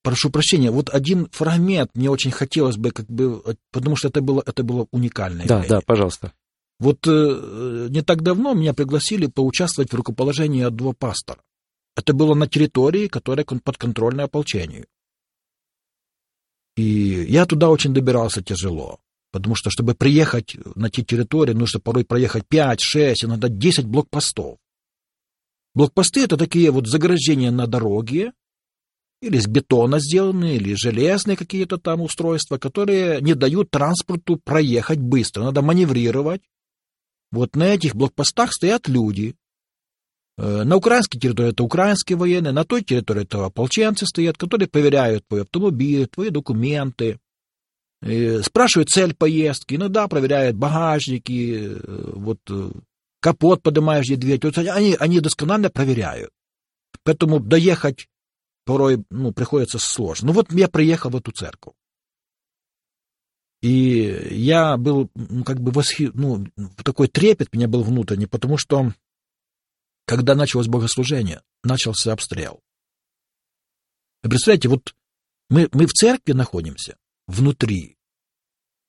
прошу 0.03 0.29
прощения, 0.29 0.69
вот 0.69 0.91
один 0.93 1.27
фрагмент 1.31 1.89
мне 1.95 2.11
очень 2.11 2.29
хотелось 2.29 2.77
бы, 2.77 2.91
как 2.91 3.07
бы, 3.07 3.41
потому 3.71 3.95
что 3.95 4.09
это 4.09 4.21
было, 4.21 4.43
это 4.45 4.63
было 4.63 4.85
уникальное. 4.91 5.47
Да, 5.47 5.65
да, 5.67 5.81
пожалуйста. 5.81 6.31
Вот 6.79 6.99
э, 7.07 7.87
не 7.89 8.03
так 8.03 8.21
давно 8.21 8.53
меня 8.53 8.75
пригласили 8.75 9.25
поучаствовать 9.25 9.91
в 9.91 9.95
рукоположении 9.95 10.61
одного 10.61 10.93
пастора. 10.93 11.39
Это 11.97 12.13
было 12.13 12.35
на 12.35 12.47
территории, 12.47 13.07
которая 13.07 13.45
подконтрольна 13.45 14.25
ополчению. 14.25 14.85
И 16.77 17.25
я 17.27 17.47
туда 17.47 17.69
очень 17.69 17.95
добирался 17.95 18.43
тяжело 18.43 18.99
Потому 19.35 19.53
что, 19.55 19.69
чтобы 19.69 19.95
приехать 19.95 20.55
на 20.75 20.89
те 20.89 21.03
территории, 21.03 21.51
нужно 21.51 21.81
порой 21.81 22.05
проехать 22.05 22.47
5, 22.47 22.79
6, 22.79 23.25
иногда 23.25 23.49
10 23.49 23.85
блокпостов. 23.85 24.59
Блокпосты— 25.73 26.21
это 26.23 26.37
такие 26.37 26.71
вот 26.71 26.87
заграждения 26.87 27.51
на 27.51 27.67
дороге, 27.67 28.31
или 29.21 29.35
из 29.35 29.45
бетона 29.45 29.99
сделанные, 29.99 30.55
или 30.55 30.73
железные 30.75 31.35
какие-то 31.35 31.77
там 31.77 31.99
устройства, 31.99 32.57
которые 32.57 33.19
не 33.19 33.33
дают 33.33 33.71
транспорту 33.71 34.37
проехать 34.41 34.99
быстро. 34.99 35.43
Надо 35.43 35.61
маневрировать. 35.61 36.41
Вот 37.29 37.57
на 37.57 37.63
этих 37.63 37.93
блокпостах 37.93 38.53
стоят 38.53 38.87
люди. 38.87 39.35
Э, 40.37 40.63
на 40.63 40.77
украинской 40.77 41.19
территории 41.19 41.49
это 41.49 41.63
украинские 41.63 42.17
военные, 42.17 42.53
на 42.53 42.63
той 42.63 42.85
территории 42.85 43.23
это 43.23 43.43
ополченцы 43.43 44.05
стоят, 44.05 44.37
которые 44.37 44.69
проверяют 44.69 45.27
твой 45.27 45.41
автомобиль, 45.41 46.07
твои 46.07 46.29
документы, 46.29 47.19
э, 48.01 48.41
спрашивают 48.41 48.89
цель 48.89 49.13
поездки, 49.15 49.75
иногда 49.75 50.07
проверяют 50.07 50.55
багажники, 50.57 51.75
э, 51.75 52.11
вот 52.15 52.39
капот 53.19 53.61
поднимаешь, 53.63 54.05
где 54.05 54.15
дверь. 54.15 54.39
Вот 54.43 54.57
они, 54.57 54.95
они 54.99 55.19
досконально 55.19 55.69
проверяют. 55.69 56.31
Поэтому 57.03 57.39
доехать 57.39 58.07
порой 58.65 59.03
ну, 59.09 59.31
приходится 59.31 59.79
сложно. 59.79 60.27
Ну 60.27 60.33
вот 60.33 60.51
я 60.51 60.67
приехал 60.67 61.09
в 61.09 61.15
эту 61.15 61.31
церковь. 61.31 61.73
И 63.61 64.27
я 64.31 64.77
был 64.77 65.09
ну, 65.15 65.43
как 65.43 65.59
бы 65.59 65.71
восхи... 65.71 66.11
ну, 66.13 66.45
такой 66.83 67.07
трепет 67.07 67.53
меня 67.53 67.67
был 67.67 67.83
внутренний, 67.83 68.27
потому 68.27 68.57
что 68.57 68.93
когда 70.05 70.35
началось 70.35 70.67
богослужение, 70.67 71.41
начался 71.63 72.13
обстрел. 72.13 72.59
Вы 74.21 74.29
представляете, 74.29 74.69
вот 74.69 74.93
мы, 75.49 75.67
мы 75.71 75.87
в 75.87 75.93
церкви 75.93 76.33
находимся, 76.33 76.95
внутри, 77.27 77.97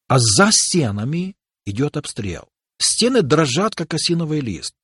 а 0.09 0.19
за 0.19 0.51
стенами 0.51 1.37
идет 1.65 1.97
обстрел. 1.97 2.49
Стены 2.79 3.23
дрожат, 3.23 3.75
как 3.75 3.95
осиновый 3.95 4.41
лист. 4.41 4.75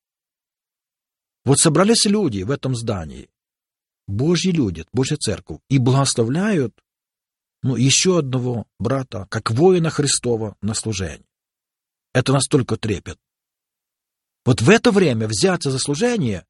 Вот 1.44 1.58
собрались 1.58 2.04
люди 2.04 2.42
в 2.42 2.50
этом 2.50 2.74
здании, 2.74 3.28
Божьи 4.06 4.50
люди, 4.50 4.84
Божья 4.92 5.16
церковь, 5.16 5.60
и 5.68 5.78
благословляют 5.78 6.74
ну, 7.62 7.76
еще 7.76 8.18
одного 8.18 8.66
брата, 8.78 9.26
как 9.30 9.50
воина 9.50 9.90
Христова 9.90 10.56
на 10.60 10.74
служение. 10.74 11.26
Это 12.12 12.32
настолько 12.32 12.76
трепет. 12.76 13.18
Вот 14.44 14.60
в 14.60 14.68
это 14.68 14.90
время 14.90 15.28
взяться 15.28 15.70
за 15.70 15.78
служение, 15.78 16.44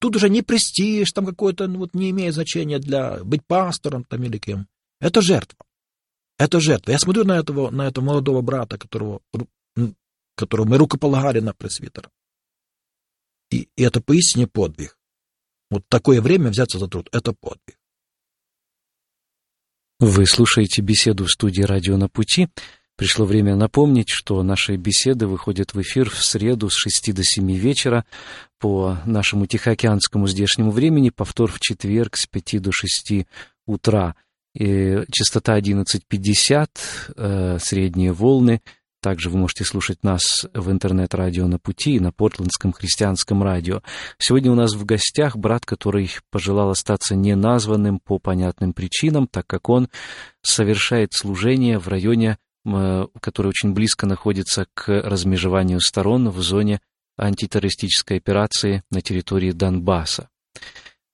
тут 0.00 0.16
уже 0.16 0.28
не 0.28 0.42
престиж, 0.42 1.12
там 1.12 1.26
какой-то, 1.26 1.68
ну, 1.68 1.78
вот 1.78 1.94
не 1.94 2.10
имеет 2.10 2.34
значения 2.34 2.78
для 2.78 3.22
быть 3.22 3.46
пастором 3.46 4.04
там 4.04 4.22
или 4.24 4.38
кем. 4.38 4.66
Это 5.00 5.22
жертва. 5.22 5.65
Это 6.38 6.60
жертва. 6.60 6.92
Я 6.92 6.98
смотрю 6.98 7.24
на 7.24 7.38
этого, 7.38 7.70
на 7.70 7.86
этого 7.86 8.04
молодого 8.04 8.42
брата, 8.42 8.78
которого, 8.78 9.20
которого 10.34 10.66
мы 10.66 10.76
рукополагали 10.76 11.40
на 11.40 11.54
пресвитера. 11.54 12.10
И, 13.50 13.68
и 13.76 13.82
это 13.82 14.00
поистине 14.00 14.46
подвиг. 14.46 14.98
Вот 15.70 15.84
такое 15.88 16.20
время 16.20 16.50
взяться 16.50 16.78
за 16.78 16.88
труд– 16.88 17.08
это 17.12 17.32
подвиг. 17.32 17.78
Вы 19.98 20.26
слушаете 20.26 20.82
беседу 20.82 21.24
в 21.24 21.30
студии 21.30 21.62
«Радио 21.62 21.96
на 21.96 22.08
пути». 22.08 22.48
Пришло 22.96 23.26
время 23.26 23.56
напомнить, 23.56 24.08
что 24.08 24.42
наши 24.42 24.76
беседы 24.76 25.26
выходят 25.26 25.74
в 25.74 25.80
эфир 25.80 26.08
в 26.08 26.22
среду 26.22 26.70
с 26.70 26.74
6 26.74 27.14
до 27.14 27.22
7 27.22 27.50
вечера 27.52 28.06
по 28.58 28.98
нашему 29.04 29.46
тихоокеанскому 29.46 30.26
здешнему 30.28 30.70
времени, 30.70 31.10
повтор 31.10 31.50
в 31.50 31.60
четверг 31.60 32.16
с 32.16 32.26
5 32.26 32.62
до 32.62 32.72
6 32.72 33.26
утра. 33.66 34.16
И 34.58 35.04
частота 35.12 35.58
11.50, 35.58 36.68
э, 37.14 37.58
средние 37.60 38.12
волны 38.12 38.62
также 39.02 39.28
вы 39.28 39.36
можете 39.38 39.64
слушать 39.64 40.02
нас 40.02 40.46
в 40.54 40.70
интернет-радио 40.70 41.46
на 41.46 41.58
пути 41.58 41.96
и 41.96 42.00
на 42.00 42.10
Портландском 42.10 42.72
христианском 42.72 43.42
радио. 43.42 43.82
Сегодня 44.18 44.50
у 44.50 44.54
нас 44.54 44.72
в 44.72 44.84
гостях 44.86 45.36
брат, 45.36 45.66
который 45.66 46.10
пожелал 46.30 46.70
остаться 46.70 47.14
неназванным 47.14 48.00
по 48.00 48.18
понятным 48.18 48.72
причинам, 48.72 49.28
так 49.28 49.46
как 49.46 49.68
он 49.68 49.88
совершает 50.42 51.12
служение 51.12 51.78
в 51.78 51.88
районе, 51.88 52.38
который 52.64 53.48
очень 53.48 53.74
близко 53.74 54.06
находится 54.06 54.66
к 54.74 54.88
размежеванию 54.88 55.80
сторон 55.80 56.30
в 56.30 56.40
зоне 56.40 56.80
антитеррористической 57.18 58.16
операции 58.16 58.82
на 58.90 59.02
территории 59.02 59.52
Донбасса. 59.52 60.30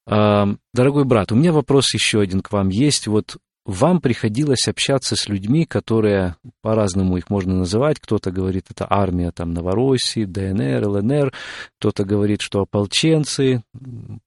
Дорогой 0.06 1.04
брат, 1.04 1.32
у 1.32 1.36
меня 1.36 1.52
вопрос 1.52 1.94
еще 1.94 2.20
один 2.20 2.40
к 2.40 2.52
вам 2.52 2.68
есть. 2.68 3.06
Вот 3.06 3.36
вам 3.64 4.00
приходилось 4.00 4.66
общаться 4.66 5.14
с 5.14 5.28
людьми, 5.28 5.64
которые, 5.64 6.34
по-разному 6.62 7.16
их 7.16 7.30
можно 7.30 7.54
называть, 7.54 8.00
кто-то 8.00 8.32
говорит, 8.32 8.66
это 8.70 8.86
армия 8.90 9.30
там 9.30 9.52
Новороссии, 9.52 10.24
ДНР, 10.24 10.88
ЛНР, 10.88 11.32
кто-то 11.78 12.04
говорит, 12.04 12.40
что 12.40 12.62
ополченцы, 12.62 13.62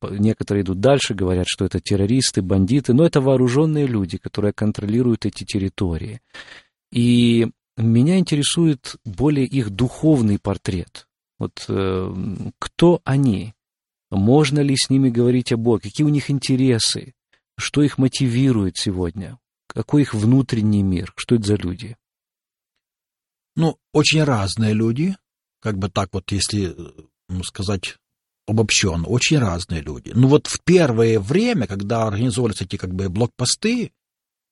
некоторые 0.01 0.63
идут 0.63 0.79
дальше, 0.79 1.13
говорят, 1.13 1.47
что 1.49 1.65
это 1.65 1.81
террористы, 1.81 2.41
бандиты, 2.41 2.93
но 2.93 3.05
это 3.05 3.19
вооруженные 3.19 3.87
люди, 3.87 4.17
которые 4.17 4.53
контролируют 4.53 5.25
эти 5.25 5.43
территории. 5.43 6.21
И 6.93 7.49
меня 7.75 8.17
интересует 8.17 8.95
более 9.03 9.45
их 9.45 9.69
духовный 9.69 10.39
портрет. 10.39 11.07
Вот 11.37 11.65
э, 11.67 12.13
кто 12.57 13.01
они? 13.03 13.54
Можно 14.15 14.59
ли 14.59 14.75
с 14.75 14.89
ними 14.89 15.09
говорить 15.09 15.51
о 15.51 15.57
Боге? 15.57 15.89
Какие 15.89 16.05
у 16.05 16.09
них 16.09 16.29
интересы? 16.29 17.13
Что 17.57 17.83
их 17.83 17.97
мотивирует 17.97 18.77
сегодня? 18.77 19.39
Какой 19.67 20.03
их 20.03 20.13
внутренний 20.13 20.83
мир? 20.83 21.13
Что 21.15 21.35
это 21.35 21.45
за 21.45 21.55
люди? 21.55 21.97
Ну, 23.55 23.77
очень 23.93 24.23
разные 24.23 24.73
люди, 24.73 25.15
как 25.61 25.77
бы 25.77 25.89
так 25.89 26.09
вот, 26.13 26.31
если 26.31 26.75
сказать 27.43 27.97
обобщенно, 28.47 29.07
очень 29.07 29.39
разные 29.39 29.81
люди. 29.81 30.11
Ну 30.13 30.27
вот 30.27 30.47
в 30.47 30.61
первое 30.61 31.19
время, 31.19 31.67
когда 31.67 32.05
организовывались 32.05 32.61
эти 32.61 32.75
как 32.77 32.93
бы 32.93 33.09
блокпосты, 33.09 33.91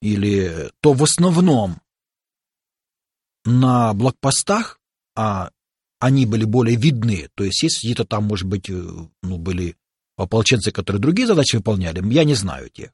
или 0.00 0.70
то 0.80 0.92
в 0.92 1.02
основном 1.02 1.80
на 3.44 3.94
блокпостах, 3.94 4.80
а 5.16 5.50
они 6.04 6.26
были 6.26 6.44
более 6.44 6.76
видны, 6.76 7.30
то 7.34 7.44
есть 7.44 7.62
есть 7.62 7.82
где-то 7.82 8.04
там, 8.04 8.24
может 8.24 8.46
быть, 8.46 8.68
э, 8.68 8.74
ну, 9.22 9.38
были 9.38 9.74
ополченцы, 10.16 10.70
которые 10.70 11.00
другие 11.00 11.26
задачи 11.26 11.56
выполняли, 11.56 12.04
я 12.12 12.24
не 12.24 12.34
знаю 12.34 12.68
тех. 12.68 12.90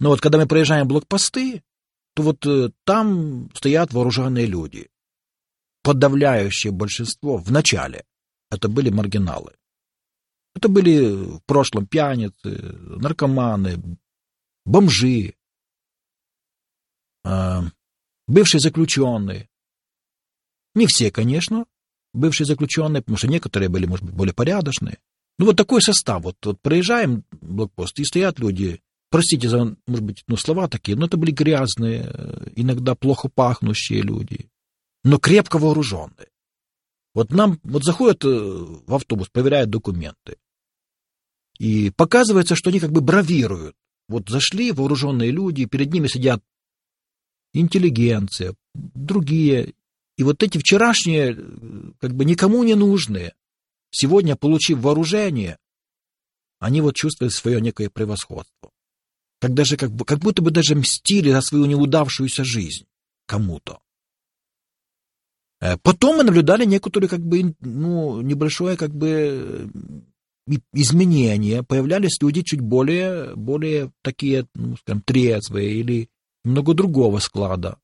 Но 0.00 0.08
вот 0.08 0.20
когда 0.20 0.38
мы 0.38 0.48
проезжаем 0.48 0.88
блокпосты, 0.88 1.62
то 2.16 2.24
вот 2.24 2.44
э, 2.44 2.70
там 2.82 3.50
стоят 3.54 3.92
вооруженные 3.92 4.46
люди. 4.46 4.90
Подавляющее 5.84 6.72
большинство 6.72 7.36
в 7.36 7.52
начале 7.52 8.04
это 8.50 8.68
были 8.68 8.90
маргиналы. 8.90 9.54
Это 10.56 10.68
были 10.68 11.36
в 11.36 11.40
прошлом 11.46 11.86
пьяницы, 11.86 12.50
наркоманы, 12.50 13.80
бомжи, 14.64 15.34
э, 17.24 17.60
бывшие 18.26 18.60
заключенные. 18.60 19.48
Не 20.74 20.88
все, 20.88 21.12
конечно, 21.12 21.66
бывшие 22.14 22.46
заключенные, 22.46 23.02
потому 23.02 23.18
что 23.18 23.28
некоторые 23.28 23.68
были, 23.68 23.86
может 23.86 24.04
быть, 24.04 24.14
более 24.14 24.34
порядочные. 24.34 24.98
Ну, 25.38 25.46
вот 25.46 25.56
такой 25.56 25.82
состав. 25.82 26.22
Вот, 26.22 26.36
вот 26.44 26.60
проезжаем 26.60 27.24
блокпост, 27.40 27.98
и 27.98 28.04
стоят 28.04 28.38
люди, 28.38 28.80
простите 29.10 29.48
за, 29.48 29.76
может 29.86 30.04
быть, 30.04 30.24
ну, 30.26 30.36
слова 30.36 30.68
такие, 30.68 30.96
но 30.96 31.06
это 31.06 31.16
были 31.16 31.32
грязные, 31.32 32.10
иногда 32.56 32.94
плохо 32.94 33.28
пахнущие 33.28 34.02
люди, 34.02 34.48
но 35.02 35.18
крепко 35.18 35.58
вооруженные. 35.58 36.28
Вот 37.14 37.30
нам, 37.30 37.60
вот 37.62 37.84
заходят 37.84 38.24
э, 38.24 38.28
в 38.28 38.94
автобус, 38.94 39.28
проверяют 39.28 39.70
документы, 39.70 40.36
и 41.58 41.90
показывается, 41.90 42.56
что 42.56 42.70
они 42.70 42.80
как 42.80 42.92
бы 42.92 43.00
бравируют. 43.00 43.76
Вот 44.08 44.28
зашли 44.28 44.72
вооруженные 44.72 45.30
люди, 45.30 45.66
перед 45.66 45.92
ними 45.92 46.08
сидят 46.08 46.42
интеллигенция, 47.52 48.54
другие. 48.74 49.74
И 50.16 50.22
вот 50.22 50.42
эти 50.42 50.58
вчерашние, 50.58 51.36
э, 51.36 51.92
как 52.00 52.14
бы 52.14 52.24
никому 52.24 52.62
не 52.62 52.74
нужные, 52.74 53.34
сегодня, 53.90 54.36
получив 54.36 54.78
вооружение, 54.78 55.58
они 56.60 56.80
вот 56.80 56.94
чувствуют 56.94 57.32
свое 57.32 57.60
некое 57.60 57.90
превосходство. 57.90 58.70
Как, 59.40 59.54
даже, 59.54 59.76
как, 59.76 59.90
как 60.06 60.20
будто 60.20 60.40
бы 60.42 60.50
даже 60.50 60.74
мстили 60.74 61.30
за 61.30 61.40
свою 61.40 61.66
неудавшуюся 61.66 62.44
жизнь 62.44 62.86
кому-то. 63.26 63.80
Э, 65.60 65.76
потом 65.78 66.18
мы 66.18 66.24
наблюдали 66.24 66.64
некоторые, 66.64 67.08
как 67.08 67.20
бы, 67.20 67.54
ну, 67.60 68.20
небольшое, 68.20 68.76
как 68.76 68.94
бы, 68.94 69.70
изменение. 70.72 71.62
Появлялись 71.62 72.20
люди 72.20 72.42
чуть 72.42 72.60
более, 72.60 73.34
более 73.34 73.90
такие, 74.02 74.46
ну, 74.54 74.76
скажем, 74.76 75.02
трезвые 75.02 75.72
или 75.72 76.08
много 76.44 76.74
другого 76.74 77.18
склада. 77.18 77.78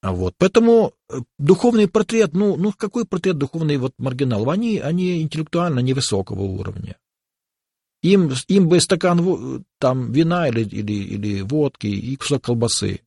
А 0.00 0.12
вот. 0.12 0.34
Поэтому 0.38 0.92
э, 1.08 1.18
духовный 1.38 1.88
портрет, 1.88 2.32
ну, 2.32 2.56
ну 2.56 2.72
какой 2.72 3.04
портрет 3.04 3.36
духовный 3.36 3.76
вот 3.78 3.94
маргиналов? 3.98 4.48
Они, 4.48 4.78
они 4.78 5.20
интеллектуально 5.22 5.80
невысокого 5.80 6.42
уровня. 6.42 6.96
Им, 8.02 8.32
им 8.46 8.68
бы 8.68 8.80
стакан 8.80 9.64
там 9.80 10.12
вина 10.12 10.48
или, 10.48 10.62
или, 10.62 10.92
или 10.92 11.40
водки 11.40 11.88
и 11.88 12.14
кусок 12.16 12.44
колбасы. 12.44 13.00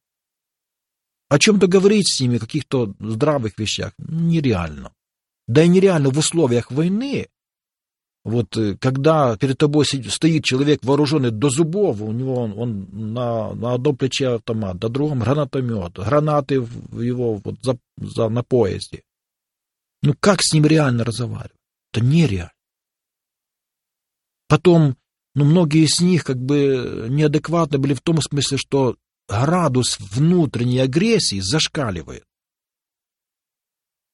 о 1.29 1.39
чем-то 1.39 1.67
говорить 1.67 2.13
с 2.13 2.19
ними, 2.19 2.39
каких-то 2.39 2.93
здравых 2.99 3.57
вещах, 3.57 3.93
нереально. 3.97 4.91
Да 5.47 5.63
и 5.63 5.69
нереально 5.69 6.09
в 6.09 6.17
условиях 6.17 6.71
войны, 6.71 7.29
вот 8.23 8.55
э, 8.55 8.77
когда 8.77 9.35
перед 9.37 9.57
тобой 9.57 9.85
стоит 9.85 10.43
человек 10.43 10.83
вооруженный 10.83 11.31
до 11.31 11.49
зубов, 11.49 12.01
у 12.01 12.11
него 12.11 12.35
он, 12.35 12.53
он 12.57 13.13
на, 13.13 13.53
на 13.55 13.73
одном 13.73 13.97
плече 13.97 14.35
автомат, 14.35 14.81
на 14.81 14.89
другом 14.89 15.19
гранатомет, 15.21 15.93
гранаты 15.93 16.61
в 16.61 17.01
его 17.01 17.35
вот 17.35 17.55
за, 17.63 17.77
за, 17.97 18.29
на 18.29 18.43
поезде. 18.43 19.03
Ну 20.03 20.15
как 20.19 20.41
с 20.41 20.53
ним 20.53 20.65
реально 20.65 21.03
разговаривать? 21.03 21.57
Это 21.91 22.05
нереально. 22.05 22.51
Потом, 24.47 24.97
ну 25.33 25.45
многие 25.45 25.85
из 25.85 25.99
них 25.99 26.23
как 26.23 26.37
бы 26.37 27.07
неадекватны 27.09 27.79
были 27.79 27.95
в 27.95 28.01
том 28.01 28.21
смысле, 28.21 28.57
что 28.57 28.97
градус 29.27 29.97
внутренней 29.99 30.79
агрессии 30.79 31.39
зашкаливает. 31.39 32.25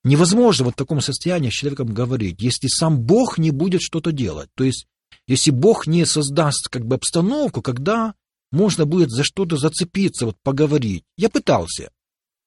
Невозможно 0.07 0.63
вот 0.63 0.75
в 0.75 0.77
таком 0.77 1.01
состоянии 1.01 1.49
с 1.49 1.53
человеком 1.53 1.93
говорить, 1.93 2.41
если 2.41 2.67
сам 2.67 2.97
Бог 3.01 3.37
не 3.37 3.51
будет 3.51 3.81
что-то 3.81 4.13
делать. 4.13 4.49
То 4.55 4.63
есть, 4.63 4.87
если 5.27 5.51
Бог 5.51 5.85
не 5.85 6.05
создаст 6.05 6.69
как 6.69 6.85
бы 6.85 6.95
обстановку, 6.95 7.61
когда 7.61 8.15
можно 8.49 8.85
будет 8.85 9.09
за 9.09 9.25
что-то 9.25 9.57
зацепиться, 9.57 10.25
вот 10.25 10.37
поговорить. 10.41 11.03
Я 11.17 11.29
пытался. 11.29 11.91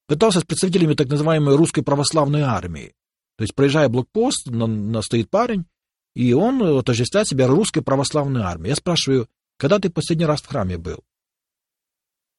Пытался 0.06 0.40
с 0.40 0.44
представителями 0.44 0.94
так 0.94 1.08
называемой 1.08 1.54
русской 1.56 1.82
православной 1.82 2.40
армии. 2.40 2.94
То 3.36 3.42
есть, 3.42 3.54
проезжая 3.54 3.90
блокпост, 3.90 4.46
на, 4.46 4.66
на 4.66 5.02
стоит 5.02 5.28
парень, 5.28 5.66
и 6.14 6.32
он 6.32 6.62
отождествляет 6.62 7.28
себя 7.28 7.46
русской 7.46 7.82
православной 7.82 8.40
армией. 8.40 8.70
Я 8.70 8.76
спрашиваю, 8.76 9.28
когда 9.58 9.78
ты 9.78 9.90
последний 9.90 10.24
раз 10.24 10.40
в 10.40 10.46
храме 10.46 10.78
был? 10.78 11.04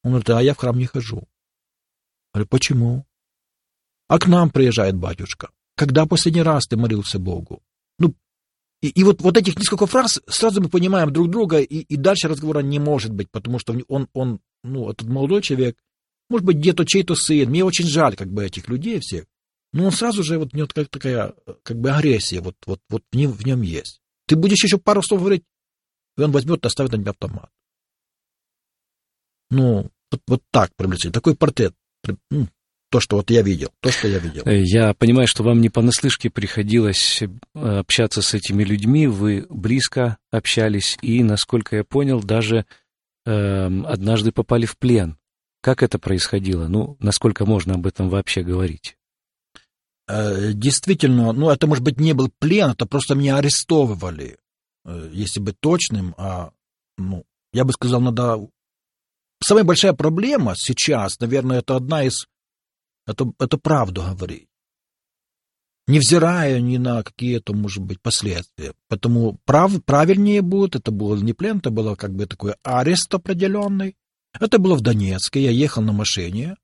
Он 0.02 0.10
говорит, 0.10 0.30
а 0.30 0.42
я 0.42 0.54
в 0.54 0.58
храм 0.58 0.76
не 0.76 0.86
хожу. 0.86 1.18
Я 1.18 2.40
говорю, 2.40 2.48
почему? 2.48 3.06
А 4.08 4.18
к 4.18 4.26
нам 4.26 4.50
приезжает 4.50 4.96
батюшка. 4.96 5.50
Когда 5.76 6.06
последний 6.06 6.42
раз 6.42 6.66
ты 6.66 6.76
молился 6.76 7.18
Богу? 7.18 7.62
Ну, 7.98 8.14
и, 8.82 8.88
и 8.88 9.04
вот, 9.04 9.22
вот 9.22 9.36
этих 9.36 9.56
несколько 9.56 9.86
фраз 9.86 10.20
сразу 10.26 10.60
мы 10.60 10.68
понимаем 10.68 11.12
друг 11.12 11.30
друга, 11.30 11.60
и, 11.60 11.78
и 11.78 11.96
дальше 11.96 12.28
разговора 12.28 12.60
не 12.60 12.78
может 12.78 13.12
быть, 13.12 13.30
потому 13.30 13.58
что 13.58 13.76
он, 13.88 14.08
он, 14.12 14.40
ну, 14.62 14.90
этот 14.90 15.08
молодой 15.08 15.42
человек, 15.42 15.76
может 16.28 16.44
быть, 16.46 16.56
где-то 16.56 16.84
чей-то 16.84 17.14
сын. 17.14 17.48
Мне 17.48 17.64
очень 17.64 17.86
жаль, 17.86 18.16
как 18.16 18.28
бы, 18.28 18.44
этих 18.44 18.68
людей 18.68 19.00
всех. 19.00 19.26
Но 19.72 19.86
он 19.86 19.92
сразу 19.92 20.22
же, 20.22 20.38
вот, 20.38 20.52
у 20.52 20.56
него 20.56 20.68
как 20.72 20.88
такая, 20.88 21.34
как 21.62 21.78
бы, 21.78 21.90
агрессия, 21.90 22.40
вот, 22.40 22.56
вот, 22.66 22.80
вот 22.88 23.02
в, 23.10 23.16
нем, 23.16 23.32
в 23.32 23.44
нем 23.46 23.62
есть. 23.62 24.00
Ты 24.26 24.36
будешь 24.36 24.62
еще 24.62 24.78
пару 24.78 25.02
слов 25.02 25.20
говорить, 25.20 25.44
и 26.16 26.22
он 26.22 26.32
возьмет 26.32 26.64
и 26.64 26.66
оставит 26.66 26.92
на 26.92 26.98
тебя 26.98 27.10
автомат. 27.10 27.50
Ну, 29.50 29.90
вот, 30.10 30.20
вот 30.26 30.42
так 30.50 30.74
приблизительно. 30.76 31.12
Такой 31.12 31.36
портрет. 31.36 31.74
Ну, 32.30 32.48
то, 32.92 33.00
что 33.00 33.16
вот 33.16 33.30
я 33.30 33.40
видел, 33.40 33.70
то, 33.80 33.90
что 33.90 34.06
я 34.06 34.18
видел. 34.18 34.42
Э, 34.44 34.60
я 34.62 34.92
понимаю, 34.92 35.26
что 35.26 35.42
вам 35.42 35.62
не 35.62 35.70
понаслышке 35.70 36.28
приходилось 36.28 37.22
э, 37.22 37.28
общаться 37.54 38.20
с 38.20 38.34
этими 38.34 38.62
людьми, 38.64 39.06
вы 39.06 39.46
близко 39.48 40.18
общались 40.30 40.98
и, 41.00 41.22
насколько 41.22 41.76
я 41.76 41.84
понял, 41.84 42.22
даже 42.22 42.66
э, 43.24 43.82
однажды 43.86 44.30
попали 44.30 44.66
в 44.66 44.76
плен. 44.76 45.16
Как 45.62 45.82
это 45.82 45.98
происходило? 45.98 46.68
Ну, 46.68 46.98
насколько 47.00 47.46
можно 47.46 47.74
об 47.74 47.86
этом 47.86 48.10
вообще 48.10 48.42
говорить? 48.42 48.98
Э, 50.06 50.52
действительно, 50.52 51.32
ну, 51.32 51.48
это, 51.48 51.66
может 51.66 51.82
быть, 51.82 51.98
не 51.98 52.12
был 52.12 52.30
плен, 52.38 52.72
это 52.72 52.84
просто 52.84 53.14
меня 53.14 53.38
арестовывали, 53.38 54.36
если 55.12 55.40
быть 55.40 55.58
точным, 55.60 56.14
а, 56.18 56.50
ну, 56.98 57.24
я 57.54 57.64
бы 57.64 57.72
сказал, 57.72 58.02
надо... 58.02 58.48
Самая 59.42 59.64
большая 59.64 59.94
проблема 59.94 60.54
сейчас, 60.56 61.18
наверное, 61.20 61.60
это 61.60 61.74
одна 61.74 62.04
из 62.04 62.26
это, 63.06 63.32
это 63.38 63.58
правду 63.58 64.02
говорить. 64.02 64.48
Невзирая 65.88 66.60
ни 66.60 66.76
на 66.76 67.02
какие-то, 67.02 67.54
может 67.54 67.82
быть, 67.82 68.00
последствия. 68.00 68.72
Поэтому 68.88 69.38
прав, 69.44 69.82
правильнее 69.84 70.40
будет, 70.40 70.76
это 70.76 70.92
был 70.92 71.16
не 71.16 71.32
плен, 71.32 71.58
это 71.58 71.70
было 71.70 71.96
как 71.96 72.14
бы 72.14 72.26
такой 72.26 72.54
арест 72.62 73.12
определенный. 73.12 73.96
Это 74.38 74.58
было 74.58 74.76
в 74.76 74.80
Донецке, 74.80 75.42
я 75.42 75.50
ехал 75.50 75.82
на 75.82 75.92
машине, 75.92 76.56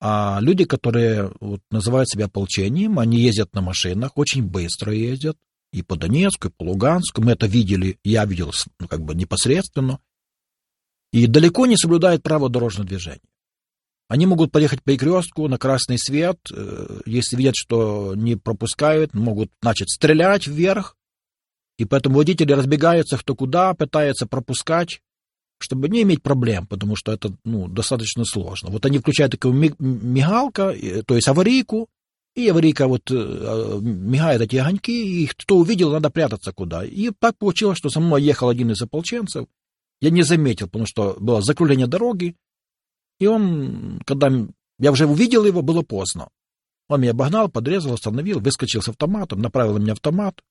а 0.00 0.38
люди, 0.40 0.64
которые 0.64 1.32
вот, 1.40 1.60
называют 1.70 2.08
себя 2.08 2.26
ополчением, 2.26 2.98
они 2.98 3.18
ездят 3.18 3.54
на 3.54 3.60
машинах, 3.60 4.12
очень 4.14 4.44
быстро 4.44 4.92
ездят, 4.92 5.36
и 5.72 5.82
по 5.82 5.96
Донецку, 5.96 6.48
и 6.48 6.50
по 6.50 6.64
Луганску. 6.64 7.22
Мы 7.22 7.32
это 7.32 7.46
видели, 7.46 7.98
я 8.04 8.24
видел 8.24 8.52
ну, 8.78 8.86
как 8.86 9.02
бы 9.02 9.14
непосредственно. 9.14 10.00
И 11.12 11.26
далеко 11.26 11.66
не 11.66 11.76
соблюдают 11.76 12.22
право 12.22 12.48
дорожного 12.48 12.86
движения. 12.86 13.20
Они 14.08 14.24
могут 14.24 14.50
поехать 14.50 14.82
по 14.82 14.92
перекрестку 14.92 15.48
на 15.48 15.58
красный 15.58 15.98
свет, 15.98 16.38
э, 16.50 17.00
если 17.04 17.36
видят, 17.36 17.54
что 17.56 18.14
не 18.16 18.36
пропускают, 18.36 19.12
могут 19.12 19.50
начать 19.62 19.90
стрелять 19.90 20.46
вверх, 20.46 20.96
и 21.78 21.84
поэтому 21.84 22.16
водители 22.16 22.52
разбегаются 22.52 23.18
кто 23.18 23.36
куда, 23.36 23.74
пытаются 23.74 24.26
пропускать, 24.26 25.00
чтобы 25.60 25.88
не 25.88 26.02
иметь 26.02 26.22
проблем, 26.22 26.66
потому 26.66 26.96
что 26.96 27.12
это 27.12 27.36
ну, 27.44 27.68
достаточно 27.68 28.24
сложно. 28.24 28.70
Вот 28.70 28.86
они 28.86 28.98
включают 28.98 29.32
такую 29.32 29.54
мигалка, 29.78 30.74
то 31.06 31.14
есть 31.14 31.28
аварийку, 31.28 31.88
и 32.34 32.48
аварийка 32.48 32.86
вот 32.86 33.10
э, 33.10 33.78
мигает 33.80 34.40
эти 34.40 34.56
огоньки, 34.56 35.22
и 35.22 35.26
кто 35.26 35.56
увидел, 35.56 35.90
надо 35.90 36.08
прятаться 36.08 36.52
куда. 36.52 36.84
И 36.84 37.10
так 37.18 37.36
получилось, 37.36 37.78
что 37.78 37.90
со 37.90 38.00
мной 38.00 38.22
ехал 38.22 38.48
один 38.48 38.70
из 38.70 38.80
ополченцев. 38.80 39.46
Я 40.00 40.10
не 40.10 40.22
заметил, 40.22 40.66
потому 40.66 40.86
что 40.86 41.16
было 41.18 41.42
закругление 41.42 41.88
дороги, 41.88 42.36
и 43.18 43.26
он, 43.26 44.00
когда 44.06 44.30
я 44.78 44.92
уже 44.92 45.06
увидел 45.06 45.44
его, 45.44 45.62
было 45.62 45.82
поздно. 45.82 46.28
Он 46.88 47.00
меня 47.00 47.10
обогнал, 47.10 47.48
подрезал, 47.48 47.94
остановил, 47.94 48.40
выскочил 48.40 48.80
с 48.80 48.88
автоматом, 48.88 49.40
направил 49.40 49.74
на 49.74 49.78
меня 49.78 49.92
автомат. 49.92 50.42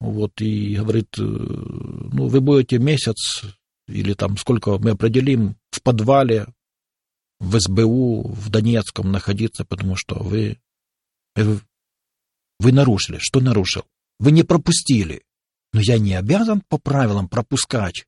Вот, 0.00 0.40
и 0.40 0.76
говорит, 0.76 1.16
э, 1.18 1.22
ну, 1.22 2.26
вы 2.26 2.40
будете 2.40 2.78
месяц 2.78 3.44
или 3.86 4.14
там 4.14 4.36
сколько 4.36 4.78
мы 4.78 4.90
определим 4.90 5.56
в 5.70 5.82
подвале 5.82 6.46
в 7.38 7.58
СБУ 7.58 8.32
в 8.32 8.50
Донецком 8.50 9.12
находиться, 9.12 9.64
потому 9.64 9.96
что 9.96 10.16
вы, 10.16 10.58
вы, 11.34 11.60
вы 12.58 12.72
нарушили. 12.72 13.18
Что 13.18 13.40
нарушил? 13.40 13.84
Вы 14.18 14.32
не 14.32 14.44
пропустили. 14.44 15.22
Но 15.72 15.80
я 15.80 15.98
не 15.98 16.14
обязан 16.14 16.62
по 16.68 16.78
правилам 16.78 17.28
пропускать. 17.28 18.06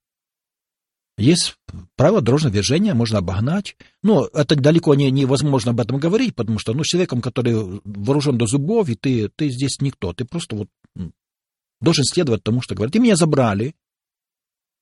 Есть 1.16 1.56
правила 1.96 2.20
дорожного 2.20 2.52
движения, 2.52 2.92
можно 2.94 3.18
обогнать. 3.18 3.76
Но 4.02 4.28
это 4.32 4.56
далеко 4.56 4.94
не, 4.94 5.10
невозможно 5.10 5.70
об 5.70 5.80
этом 5.80 5.98
говорить, 5.98 6.34
потому 6.34 6.58
что 6.58 6.72
ну, 6.72 6.82
с 6.82 6.88
человеком, 6.88 7.20
который 7.20 7.80
вооружен 7.84 8.36
до 8.36 8.46
зубов, 8.46 8.88
и 8.88 8.96
ты, 8.96 9.28
ты 9.28 9.48
здесь 9.48 9.80
никто. 9.80 10.12
Ты 10.12 10.24
просто 10.24 10.56
вот 10.56 10.68
должен 11.80 12.04
следовать 12.04 12.42
тому, 12.42 12.62
что 12.62 12.74
говорят. 12.74 12.96
И 12.96 12.98
меня 12.98 13.14
забрали. 13.14 13.74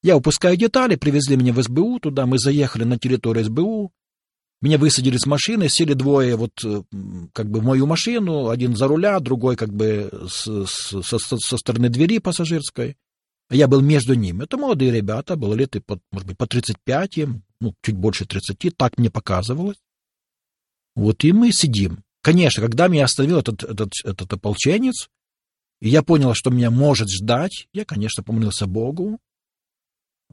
Я 0.02 0.16
упускаю 0.16 0.56
детали, 0.56 0.96
привезли 0.96 1.36
меня 1.36 1.52
в 1.52 1.62
СБУ 1.62 2.00
туда, 2.00 2.26
мы 2.26 2.38
заехали 2.38 2.84
на 2.84 2.98
территорию 2.98 3.44
СБУ, 3.44 3.92
меня 4.60 4.78
высадили 4.78 5.16
с 5.16 5.26
машины, 5.26 5.68
сели 5.68 5.92
двое 5.92 6.34
вот 6.36 6.52
как 7.32 7.50
бы 7.50 7.60
в 7.60 7.64
мою 7.64 7.86
машину, 7.86 8.48
один 8.48 8.74
за 8.74 8.88
руля, 8.88 9.20
другой 9.20 9.56
как 9.56 9.72
бы 9.72 10.10
с, 10.28 10.46
с, 10.66 11.02
со, 11.02 11.18
со 11.18 11.56
стороны 11.56 11.88
двери 11.88 12.18
пассажирской. 12.18 12.96
Я 13.52 13.68
был 13.68 13.82
между 13.82 14.14
ними. 14.14 14.44
Это 14.44 14.56
молодые 14.56 14.90
ребята, 14.90 15.36
было 15.36 15.54
лет, 15.54 15.76
может 16.10 16.26
быть, 16.26 16.38
по 16.38 16.46
35, 16.46 17.18
ну, 17.60 17.74
чуть 17.82 17.96
больше 17.96 18.24
30, 18.24 18.76
так 18.76 18.96
мне 18.98 19.10
показывалось. 19.10 19.76
Вот 20.94 21.22
и 21.24 21.32
мы 21.32 21.52
сидим. 21.52 22.02
Конечно, 22.22 22.62
когда 22.62 22.88
меня 22.88 23.04
остановил 23.04 23.40
этот, 23.40 23.62
этот, 23.62 23.92
этот 24.04 24.32
ополченец, 24.32 25.08
и 25.80 25.88
я 25.88 26.02
понял, 26.02 26.32
что 26.34 26.50
меня 26.50 26.70
может 26.70 27.10
ждать, 27.10 27.66
я, 27.72 27.84
конечно, 27.84 28.22
помолился 28.22 28.66
Богу, 28.66 29.18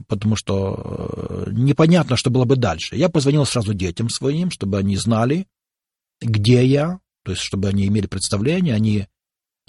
потому 0.06 0.36
что 0.36 1.44
э, 1.46 1.50
непонятно, 1.50 2.16
что 2.16 2.30
было 2.30 2.44
бы 2.44 2.56
дальше. 2.56 2.96
Я 2.96 3.08
позвонил 3.08 3.44
сразу 3.44 3.74
детям 3.74 4.08
своим, 4.08 4.50
чтобы 4.50 4.78
они 4.78 4.96
знали, 4.96 5.46
где 6.20 6.64
я, 6.64 7.00
то 7.24 7.32
есть 7.32 7.42
чтобы 7.42 7.68
они 7.68 7.86
имели 7.86 8.06
представление, 8.06 8.74
они 8.74 9.08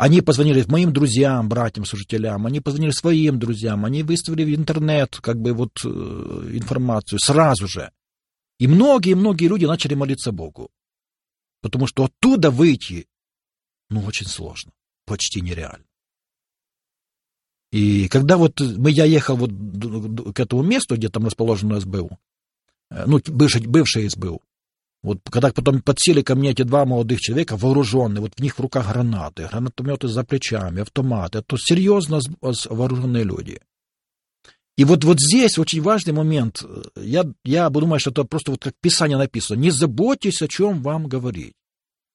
они 0.02 0.22
позвонили 0.22 0.66
моим 0.68 0.92
друзьям, 0.92 1.48
братьям, 1.48 1.86
служителям, 1.86 2.48
они 2.48 2.60
позвонили 2.60 2.90
своим 2.90 3.38
друзьям, 3.38 3.86
они 3.86 4.02
выставили 4.02 4.44
в 4.44 4.58
интернет 4.58 5.16
как 5.18 5.40
бы 5.40 5.54
вот 5.54 5.74
э, 5.86 5.88
информацию 5.88 7.20
сразу 7.20 7.68
же. 7.68 7.92
И 8.58 8.66
многие-многие 8.66 9.48
люди 9.48 9.66
начали 9.66 9.94
молиться 9.94 10.32
Богу. 10.32 10.72
Потому 11.62 11.86
что 11.86 12.06
оттуда 12.06 12.50
выйти, 12.50 13.06
ну, 13.92 14.02
очень 14.04 14.26
сложно, 14.26 14.72
почти 15.06 15.40
нереально. 15.40 15.86
И 17.72 18.08
когда 18.08 18.38
вот 18.38 18.60
мы, 18.60 18.90
я 18.90 19.06
ехал 19.06 19.36
вот 19.36 19.52
к 20.34 20.40
этому 20.40 20.64
месту, 20.64 20.96
где 20.96 21.10
там 21.10 21.28
расположено 21.28 21.80
СБУ, 21.80 22.18
э, 22.90 23.06
ну, 23.06 23.20
бывший, 23.28 23.68
бывший 23.68 24.10
СБУ, 24.10 24.42
вот 25.04 25.20
когда 25.30 25.52
потом 25.52 25.82
подсели 25.82 26.22
ко 26.22 26.36
мне 26.36 26.52
эти 26.52 26.62
два 26.62 26.86
молодых 26.86 27.20
человека, 27.20 27.58
вооруженные, 27.58 28.22
вот 28.22 28.34
в 28.36 28.42
них 28.42 28.56
в 28.56 28.62
руках 28.62 28.88
гранаты, 28.92 29.48
гранатометы 29.48 30.08
за 30.08 30.24
плечами, 30.24 30.82
автоматы, 30.82 31.40
это 31.40 31.58
серьезно 31.58 32.20
вооруженные 32.42 33.24
люди. 33.24 33.60
И 34.78 34.84
вот, 34.84 35.04
вот 35.04 35.20
здесь 35.20 35.58
очень 35.58 35.82
важный 35.82 36.14
момент. 36.14 36.64
Я, 36.96 37.26
я 37.44 37.70
думаю, 37.70 38.00
что 38.00 38.12
это 38.12 38.24
просто 38.24 38.52
вот 38.52 38.64
как 38.64 38.74
Писание 38.80 39.18
написано. 39.18 39.60
Не 39.60 39.72
заботьтесь, 39.72 40.42
о 40.42 40.48
чем 40.48 40.82
вам 40.82 41.08
говорить. 41.08 41.54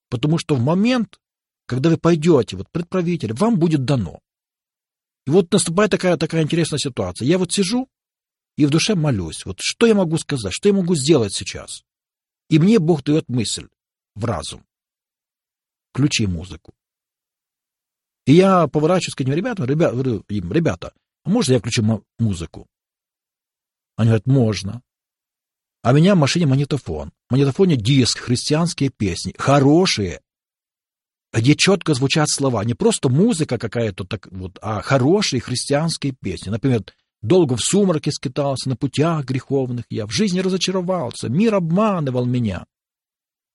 Потому 0.09 0.39
что 0.39 0.55
в 0.55 0.61
момент, 0.61 1.19
когда 1.67 1.91
вы 1.91 1.97
пойдете, 1.97 2.57
вот 2.57 2.71
предправитель, 2.71 3.35
вам 3.35 3.59
будет 3.59 3.85
дано. 3.85 4.21
И 5.27 5.31
вот 5.31 5.53
наступает 5.53 5.91
такая, 5.91 6.17
такая 6.17 6.43
интересная 6.43 6.79
ситуация. 6.79 7.27
Я 7.27 7.39
вот 7.39 7.53
сижу 7.53 7.89
и 8.57 8.65
в 8.65 8.71
душе 8.71 8.95
молюсь. 8.95 9.45
Вот 9.45 9.59
что 9.61 9.87
я 9.87 9.95
могу 9.95 10.17
сказать, 10.19 10.53
что 10.53 10.69
я 10.69 10.75
могу 10.75 10.95
сделать 10.95 11.35
сейчас? 11.35 11.83
И 12.49 12.59
мне 12.59 12.79
Бог 12.79 13.03
дает 13.03 13.29
мысль 13.29 13.69
в 14.15 14.25
разум. 14.25 14.65
Включи 15.93 16.27
музыку. 16.27 16.75
И 18.27 18.35
я 18.35 18.67
поворачиваюсь 18.67 19.15
к 19.15 19.21
этим 19.21 19.33
ребятам, 19.33 19.67
ребят, 19.67 19.95
им, 20.29 20.53
ребята, 20.53 20.93
а 21.25 21.31
можно 21.31 21.55
я 21.55 21.59
включу 21.59 21.83
музыку? 22.19 22.67
Они 23.97 24.09
говорят, 24.09 24.27
можно. 24.27 24.83
А 25.83 25.93
у 25.93 25.95
меня 25.95 26.15
в 26.15 26.19
машине 26.19 26.47
магнитофон. 26.47 27.13
В 27.29 27.33
магнитофоне 27.33 27.77
диск, 27.77 28.19
христианские 28.19 28.91
песни, 28.91 29.35
хорошие, 29.39 30.21
где 31.33 31.55
четко 31.55 31.95
звучат 31.95 32.29
слова. 32.29 32.65
Не 32.65 32.75
просто 32.75 33.09
музыка 33.09 33.59
какая-то, 33.59 34.05
так, 34.05 34.27
вот, 34.31 34.59
а 34.61 34.83
хорошие 34.83 35.41
христианские 35.41 36.13
песни. 36.13 36.51
Например, 36.51 36.83
«Долго 37.27 37.57
в 37.57 37.61
сумраке 37.61 38.13
скитался, 38.13 38.69
на 38.69 38.77
путях 38.77 39.25
греховных 39.25 39.85
я, 39.91 40.07
в 40.07 40.13
жизни 40.13 40.39
разочаровался, 40.39 41.29
мир 41.29 41.57
обманывал 41.57 42.25
меня». 42.25 42.67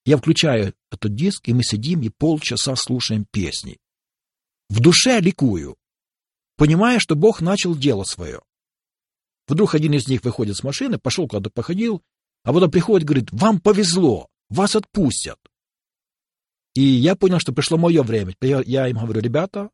Я 0.04 0.18
включаю 0.18 0.74
этот 0.92 1.16
диск, 1.16 1.48
и 1.48 1.54
мы 1.54 1.64
сидим 1.64 2.02
и 2.02 2.10
полчаса 2.10 2.76
слушаем 2.76 3.26
песни. 3.32 3.78
В 4.70 4.82
душе 4.82 5.22
ликую, 5.22 5.78
понимая, 6.58 7.00
что 7.00 7.16
Бог 7.16 7.40
начал 7.40 7.74
дело 7.74 8.04
свое. 8.04 8.42
Вдруг 9.48 9.74
один 9.74 9.94
из 9.94 10.06
них 10.10 10.26
выходит 10.26 10.58
с 10.58 10.64
машины, 10.64 10.98
пошел 10.98 11.30
куда-то 11.30 11.50
походил, 11.50 12.02
а 12.44 12.52
потом 12.52 12.72
приходит 12.72 13.08
говорит, 13.08 13.30
вам 13.32 13.62
повезло, 13.62 14.28
вас 14.50 14.76
отпустят. 14.76 15.40
И 16.74 16.82
я 16.82 17.16
понял, 17.16 17.40
что 17.40 17.54
пришло 17.54 17.78
мое 17.78 18.04
время. 18.04 18.36
Я 18.42 18.90
им 18.90 18.98
говорю, 18.98 19.22
ребята, 19.22 19.70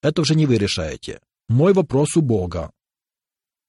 это 0.00 0.22
уже 0.22 0.34
не 0.34 0.46
вы 0.46 0.56
решаете. 0.56 1.20
Мой 1.48 1.74
вопрос 1.74 2.16
у 2.16 2.22
Бога. 2.22 2.72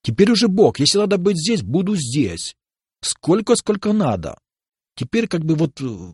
Теперь 0.10 0.32
уже 0.32 0.48
Бог, 0.48 0.80
если 0.80 0.98
надо 0.98 1.20
быть 1.20 1.38
здесь, 1.38 1.62
буду 1.62 1.96
здесь. 1.96 2.56
Сколько, 3.00 3.56
сколько 3.56 3.94
надо. 3.94 4.40
Теперь 4.96 5.28
как 5.28 5.46
бы 5.46 5.54
вот 5.54 5.80
э, 5.82 6.14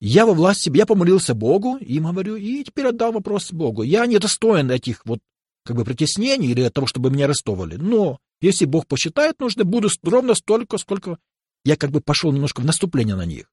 я 0.00 0.24
во 0.24 0.32
власти, 0.32 0.74
я 0.74 0.86
помолился 0.86 1.34
Богу, 1.34 1.76
им 1.76 2.04
говорю, 2.04 2.36
и 2.36 2.64
теперь 2.64 2.86
отдал 2.86 3.12
вопрос 3.12 3.52
Богу. 3.52 3.82
Я 3.82 4.06
не 4.06 4.18
достоин 4.18 4.70
этих 4.70 5.04
вот 5.04 5.18
как 5.66 5.76
бы 5.76 5.84
притеснений 5.84 6.48
или 6.48 6.70
того, 6.70 6.86
чтобы 6.86 7.10
меня 7.10 7.26
арестовали. 7.26 7.76
Но 7.76 8.18
если 8.40 8.64
Бог 8.64 8.86
посчитает 8.86 9.38
нужно, 9.40 9.64
буду 9.64 9.90
ровно 10.04 10.34
столько, 10.34 10.78
сколько 10.78 11.18
я 11.66 11.76
как 11.76 11.90
бы 11.90 12.00
пошел 12.00 12.32
немножко 12.32 12.62
в 12.62 12.64
наступление 12.64 13.14
на 13.14 13.26
них. 13.26 13.52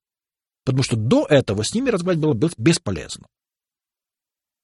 Потому 0.64 0.84
что 0.84 0.96
до 0.96 1.26
этого 1.26 1.64
с 1.64 1.74
ними 1.74 1.90
разговаривать 1.90 2.40
было 2.40 2.50
бесполезно. 2.58 3.28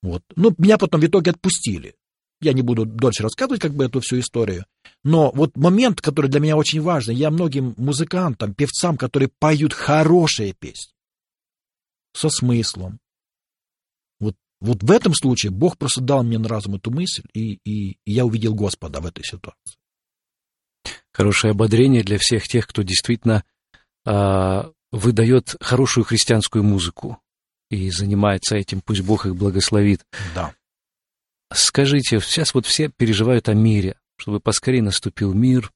Вот. 0.03 0.23
Ну, 0.37 0.55
меня 0.57 0.77
потом 0.77 1.01
в 1.01 1.05
итоге 1.05 1.31
отпустили. 1.31 1.95
Я 2.41 2.53
не 2.53 2.63
буду 2.63 2.85
дольше 2.85 3.23
рассказывать 3.23 3.61
как 3.61 3.73
бы 3.73 3.85
эту 3.85 3.99
всю 4.01 4.19
историю. 4.19 4.65
Но 5.03 5.31
вот 5.33 5.55
момент, 5.55 6.01
который 6.01 6.29
для 6.29 6.39
меня 6.39 6.57
очень 6.57 6.81
важный, 6.81 7.15
я 7.15 7.29
многим 7.29 7.75
музыкантам, 7.77 8.53
певцам, 8.53 8.97
которые 8.97 9.29
поют 9.39 9.73
хорошие 9.73 10.53
песни, 10.53 10.93
со 12.13 12.29
смыслом. 12.29 12.99
Вот, 14.19 14.35
вот 14.59 14.83
в 14.83 14.91
этом 14.91 15.13
случае 15.13 15.51
Бог 15.51 15.77
просто 15.77 16.01
дал 16.01 16.23
мне 16.23 16.37
на 16.37 16.49
разум 16.49 16.75
эту 16.75 16.91
мысль, 16.91 17.23
и, 17.33 17.59
и, 17.63 17.91
и 18.05 18.11
я 18.11 18.25
увидел 18.25 18.55
Господа 18.55 19.01
в 19.01 19.05
этой 19.05 19.23
ситуации. 19.23 19.77
Хорошее 21.13 21.51
ободрение 21.51 22.03
для 22.03 22.17
всех 22.17 22.47
тех, 22.47 22.67
кто 22.67 22.81
действительно 22.83 23.43
а, 24.05 24.71
выдает 24.91 25.55
хорошую 25.59 26.05
христианскую 26.05 26.63
музыку 26.63 27.19
и 27.69 27.89
занимается 27.89 28.55
этим, 28.55 28.81
пусть 28.81 29.01
Бог 29.01 29.25
их 29.25 29.35
благословит. 29.35 30.05
Да. 30.35 30.53
Скажите, 31.53 32.19
сейчас 32.19 32.53
вот 32.53 32.65
все 32.65 32.89
переживают 32.89 33.49
о 33.49 33.53
мире, 33.53 33.99
чтобы 34.17 34.39
поскорее 34.39 34.81
наступил 34.81 35.33
мир, 35.33 35.71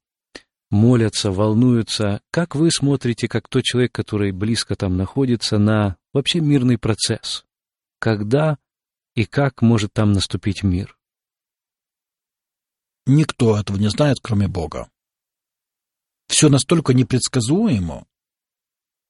молятся, 0.70 1.32
волнуются. 1.32 2.22
Как 2.32 2.56
вы 2.56 2.72
смотрите, 2.72 3.28
как 3.28 3.48
тот 3.48 3.64
человек, 3.64 3.92
который 3.92 4.32
близко 4.32 4.76
там 4.76 4.98
находится, 4.98 5.58
на 5.58 5.98
вообще 6.14 6.40
мирный 6.40 6.78
процесс? 6.78 7.46
Когда 8.00 8.58
и 9.16 9.26
как 9.26 9.62
может 9.62 9.94
там 9.94 10.14
наступить 10.14 10.64
мир? 10.64 10.98
Никто 13.06 13.58
этого 13.58 13.78
не 13.78 13.90
знает, 13.90 14.18
кроме 14.22 14.48
Бога. 14.48 14.90
Все 16.28 16.50
настолько 16.50 16.94
непредсказуемо, 16.94 18.06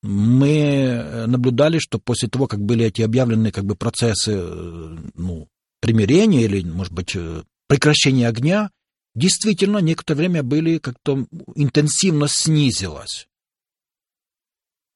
мы 0.01 0.49
э, 0.49 1.25
наблюдали, 1.25 1.79
что 1.79 1.97
после 1.97 2.29
того, 2.29 2.47
как 2.47 2.59
были 2.59 2.85
эти 2.85 3.01
объявлены 3.01 3.51
как 3.51 3.65
бы 3.65 3.75
процессы 3.75 4.33
э, 4.33 4.97
ну, 5.15 5.47
примирения 5.85 6.43
или, 6.43 6.63
может 6.63 6.93
быть, 6.93 7.15
э, 7.15 7.43
прекращения 7.67 8.27
огня, 8.27 8.71
действительно 9.13 9.77
некоторое 9.77 10.17
время 10.17 10.43
были 10.43 10.79
как-то 10.79 11.27
интенсивно 11.55 12.27
снизилось. 12.27 13.27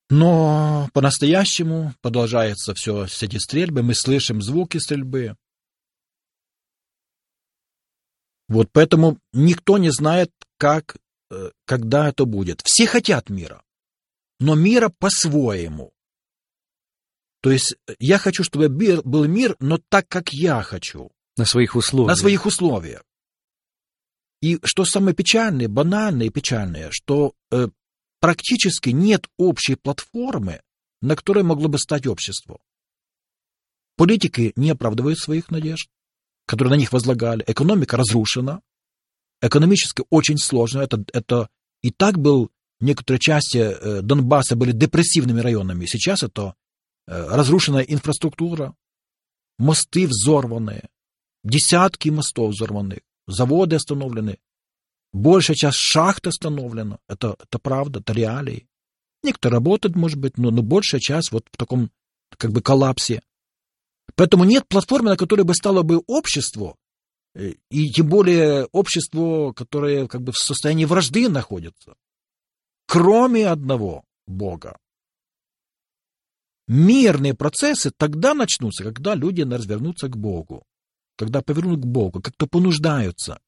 Но 0.09 0.89
по-настоящему 0.93 1.93
продолжается 2.01 2.73
все 2.73 3.05
с 3.05 3.21
эти 3.21 3.37
стрельбы, 3.37 3.83
мы 3.83 3.93
слышим 3.93 4.41
звуки 4.41 4.79
стрельбы. 4.79 5.35
Вот 8.47 8.69
поэтому 8.71 9.19
никто 9.31 9.77
не 9.77 9.91
знает, 9.91 10.31
как, 10.57 10.97
когда 11.65 12.09
это 12.09 12.25
будет. 12.25 12.61
Все 12.65 12.87
хотят 12.87 13.29
мира 13.29 13.61
но 14.39 14.55
мира 14.55 14.89
по-своему. 14.89 15.91
То 17.41 17.51
есть 17.51 17.75
э, 17.87 17.95
я 17.99 18.17
хочу, 18.17 18.43
чтобы 18.43 18.69
был 18.69 19.25
мир, 19.25 19.55
но 19.59 19.79
так, 19.89 20.07
как 20.07 20.33
я 20.33 20.61
хочу. 20.61 21.11
На 21.37 21.45
своих 21.45 21.75
условиях. 21.75 22.09
На 22.09 22.15
своих 22.15 22.45
условиях. 22.45 23.03
И 24.41 24.59
что 24.63 24.85
самое 24.85 25.15
печальное, 25.15 25.67
банальное 25.67 26.27
и 26.27 26.31
печальное, 26.31 26.89
что 26.91 27.33
э, 27.51 27.67
практически 28.19 28.89
нет 28.89 29.27
общей 29.37 29.75
платформы, 29.75 30.61
на 31.01 31.15
которой 31.15 31.43
могло 31.43 31.67
бы 31.67 31.77
стать 31.77 32.07
общество. 32.07 32.59
Политики 33.95 34.53
не 34.55 34.71
оправдывают 34.71 35.19
своих 35.19 35.49
надежд, 35.51 35.89
которые 36.45 36.71
на 36.71 36.79
них 36.79 36.93
возлагали. 36.93 37.43
Экономика 37.47 37.97
разрушена. 37.97 38.61
Экономически 39.41 40.03
очень 40.09 40.37
сложно. 40.37 40.79
Это, 40.79 41.03
это 41.13 41.49
и 41.81 41.91
так 41.91 42.17
был 42.17 42.49
некоторые 42.79 43.19
части 43.19 43.57
э, 43.57 44.01
Донбасса 44.01 44.55
были 44.55 44.71
депрессивными 44.71 45.41
районами. 45.41 45.85
Сейчас 45.85 46.23
это 46.23 46.55
разрушенная 47.09 47.83
инфраструктура, 47.83 48.75
мосты 49.57 50.07
взорванные, 50.07 50.89
десятки 51.43 52.09
мостов 52.09 52.53
взорваны, 52.53 53.01
заводы 53.27 53.75
остановлены, 53.75 54.39
большая 55.13 55.55
часть 55.55 55.77
шахт 55.77 56.27
остановлена. 56.27 56.99
Это, 57.07 57.35
это 57.39 57.59
правда, 57.59 57.99
это 57.99 58.13
реалии. 58.13 58.67
Некоторые 59.23 59.57
работают, 59.57 59.95
может 59.95 60.19
быть, 60.19 60.37
но, 60.37 60.51
но 60.51 60.61
большая 60.61 61.01
часть 61.01 61.31
вот 61.31 61.45
в 61.51 61.57
таком 61.57 61.91
как 62.37 62.51
бы 62.51 62.61
коллапсе. 62.61 63.21
Поэтому 64.15 64.43
нет 64.43 64.67
платформы, 64.67 65.09
на 65.09 65.17
которой 65.17 65.41
бы 65.41 65.53
стало 65.53 65.81
бы 65.83 66.01
общество, 66.07 66.75
э, 67.35 67.53
и 67.69 67.89
тем 67.89 68.07
более 68.07 68.65
общество, 68.71 69.51
которое 69.53 70.07
как 70.07 70.21
бы 70.21 70.31
в 70.31 70.37
состоянии 70.37 70.85
вражды 70.85 71.27
находится 71.27 71.95
кроме 72.89 73.47
одного 73.47 74.03
Бога. 74.27 74.77
Мирные 76.69 77.33
процессы 77.33 77.89
тогда 77.89 78.35
начнутся, 78.35 78.83
когда 78.83 79.15
люди 79.15 79.41
развернутся 79.41 80.07
к 80.07 80.15
Богу, 80.15 80.61
когда 81.17 81.41
повернут 81.41 81.81
к 81.81 81.85
Богу, 81.85 82.21
как-то 82.21 82.45
понуждаются. 82.45 83.39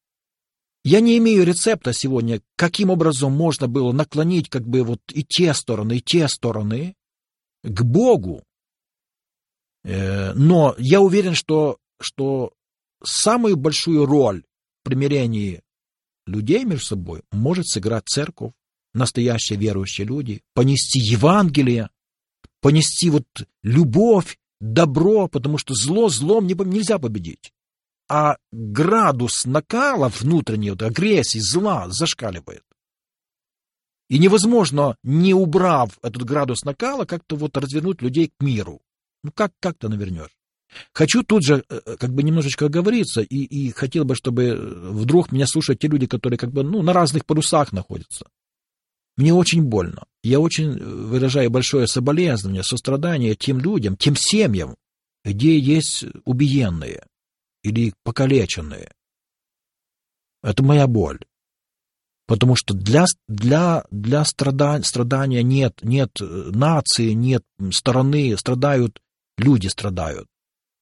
Я 0.83 1.01
не 1.01 1.19
имею 1.19 1.45
рецепта 1.45 1.93
сегодня, 1.93 2.41
каким 2.55 2.89
образом 2.89 3.31
можно 3.31 3.67
было 3.67 3.91
наклонить 3.91 4.49
как 4.49 4.67
бы 4.67 4.81
вот 4.81 5.01
и 5.11 5.23
те 5.23 5.53
стороны, 5.53 5.97
и 5.97 6.01
те 6.01 6.27
стороны 6.27 6.95
к 7.61 7.83
Богу. 7.83 8.43
Э, 9.83 10.33
но 10.33 10.73
я 10.79 10.99
уверен, 10.99 11.35
что, 11.35 11.77
что 12.01 12.53
самую 13.03 13.55
большую 13.55 14.07
роль 14.07 14.43
в 14.81 14.85
примирении 14.85 15.61
людей 16.25 16.65
между 16.65 16.85
собой 16.85 17.21
может 17.31 17.67
сыграть 17.67 18.07
церковь, 18.07 18.53
настоящие 18.95 19.59
верующие 19.59 20.07
люди, 20.07 20.41
понести 20.55 20.99
Евангелие, 20.99 21.91
понести 22.61 23.09
вот 23.09 23.25
любовь, 23.63 24.37
добро, 24.59 25.27
потому 25.27 25.57
что 25.57 25.73
зло 25.73 26.09
злом 26.09 26.47
не, 26.47 26.53
нельзя 26.53 26.99
победить. 26.99 27.51
А 28.07 28.37
градус 28.51 29.45
накала 29.45 30.09
внутренней 30.09 30.71
вот, 30.71 30.81
агрессии, 30.81 31.39
зла 31.39 31.89
зашкаливает. 31.89 32.63
И 34.09 34.19
невозможно, 34.19 34.97
не 35.03 35.33
убрав 35.33 35.97
этот 36.01 36.23
градус 36.23 36.63
накала, 36.63 37.05
как-то 37.05 37.37
вот 37.37 37.55
развернуть 37.57 38.01
людей 38.01 38.31
к 38.37 38.43
миру. 38.43 38.81
Ну 39.23 39.31
как, 39.31 39.53
как 39.59 39.77
ты 39.77 39.87
навернешь? 39.87 40.37
Хочу 40.93 41.23
тут 41.23 41.43
же 41.43 41.63
э, 41.69 41.95
как 41.97 42.13
бы 42.13 42.23
немножечко 42.23 42.65
оговориться, 42.65 43.21
и, 43.21 43.37
и 43.37 43.71
хотел 43.71 44.05
бы, 44.05 44.15
чтобы 44.15 44.55
вдруг 44.91 45.31
меня 45.31 45.47
слушают 45.47 45.79
те 45.79 45.87
люди, 45.87 46.07
которые 46.07 46.37
как 46.37 46.51
бы 46.51 46.63
ну, 46.63 46.81
на 46.81 46.93
разных 46.93 47.25
парусах 47.25 47.71
находятся. 47.71 48.27
Мне 49.17 49.33
очень 49.33 49.63
больно. 49.63 50.05
Я 50.23 50.39
очень 50.39 50.77
выражаю 50.77 51.49
большое 51.49 51.87
соболезнование, 51.87 52.63
сострадание 52.63 53.35
тем 53.35 53.59
людям, 53.59 53.97
тем 53.97 54.15
семьям, 54.15 54.75
где 55.23 55.57
есть 55.57 56.05
убиенные 56.25 57.05
или 57.63 57.93
покалеченные. 58.03 58.91
Это 60.43 60.63
моя 60.63 60.87
боль. 60.87 61.19
Потому 62.27 62.55
что 62.55 62.73
для, 62.73 63.05
для, 63.27 63.83
для 63.91 64.23
страдания, 64.23 64.83
страдания 64.83 65.43
нет, 65.43 65.79
нет 65.81 66.11
нации, 66.19 67.11
нет 67.11 67.43
стороны, 67.71 68.37
страдают 68.37 69.01
люди, 69.37 69.67
страдают. 69.67 70.27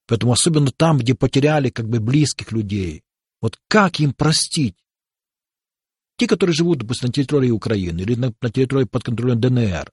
Поэтому 0.08 0.34
особенно 0.34 0.72
там, 0.72 0.98
где 0.98 1.16
потеряли 1.16 1.70
как 1.70 1.88
бы 1.88 2.00
близких 2.00 2.52
людей. 2.52 3.04
Вот 3.42 3.58
как 3.68 4.00
им 4.00 4.14
простить? 4.14 4.76
Те, 6.20 6.28
которые 6.28 6.54
живут, 6.54 6.80
допустим, 6.80 7.08
на 7.08 7.14
территории 7.14 7.50
Украины 7.50 8.02
или 8.02 8.16
на, 8.16 8.34
на 8.42 8.50
территории 8.50 8.84
под 8.84 9.04
контролем 9.04 9.40
ДНР. 9.40 9.90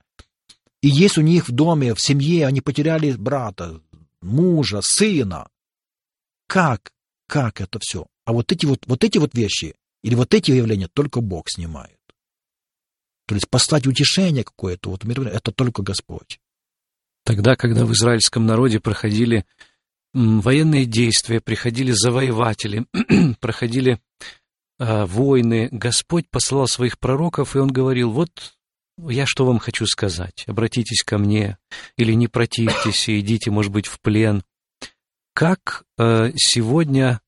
И 0.83 0.89
есть 0.89 1.19
у 1.19 1.21
них 1.21 1.49
в 1.49 1.53
доме, 1.53 1.95
в 1.95 2.01
семье, 2.01 2.49
они 2.49 2.61
потеряли 2.61 3.13
брата, 3.13 3.81
мужа, 4.21 4.81
сына. 4.83 5.49
Как? 6.49 6.91
Как 7.29 7.61
это 7.61 7.79
все? 7.81 8.07
А 8.25 8.33
вот 8.33 8.51
эти 8.51 8.67
вот, 8.67 8.81
вот 8.87 9.05
эти 9.05 9.19
вот 9.19 9.35
вещи 9.35 9.77
или 10.03 10.17
вот 10.17 10.35
эти 10.35 10.51
явления 10.51 10.89
только 10.93 11.21
Бог 11.21 11.49
снимает. 11.49 11.97
То 13.29 13.37
есть 13.37 13.49
послать 13.49 13.87
утешение 13.87 14.43
какое-то, 14.43 14.91
вот 14.91 15.05
это 15.05 15.53
только 15.53 15.83
Господь. 15.83 16.41
Тогда, 17.25 17.55
когда 17.55 17.85
в 17.85 17.93
израильском 17.93 18.47
народе 18.47 18.81
проходили 18.81 19.45
военные 20.13 20.87
действия, 20.87 21.41
приходили 21.41 21.93
завоеватели, 21.93 22.85
проходили 23.41 24.01
войны, 24.79 25.69
Господь 25.73 26.29
послал 26.31 26.67
своих 26.67 26.99
пророков, 26.99 27.57
и 27.57 27.59
Он 27.59 27.69
говорил, 27.69 28.11
вот 28.11 28.57
я 28.99 29.27
что 29.27 29.45
вам 29.45 29.59
хочу 29.59 29.87
сказать, 29.87 30.45
обратитесь 30.47 31.03
ко 31.03 31.19
мне, 31.19 31.59
или 31.97 32.13
не 32.13 32.29
противьтесь, 32.29 33.09
и 33.09 33.21
идите, 33.21 33.51
может 33.51 33.73
быть, 33.73 33.87
в 33.87 34.01
плен. 34.01 34.43
Как 35.35 35.85
э, 35.99 36.33
сегодня 36.35 37.21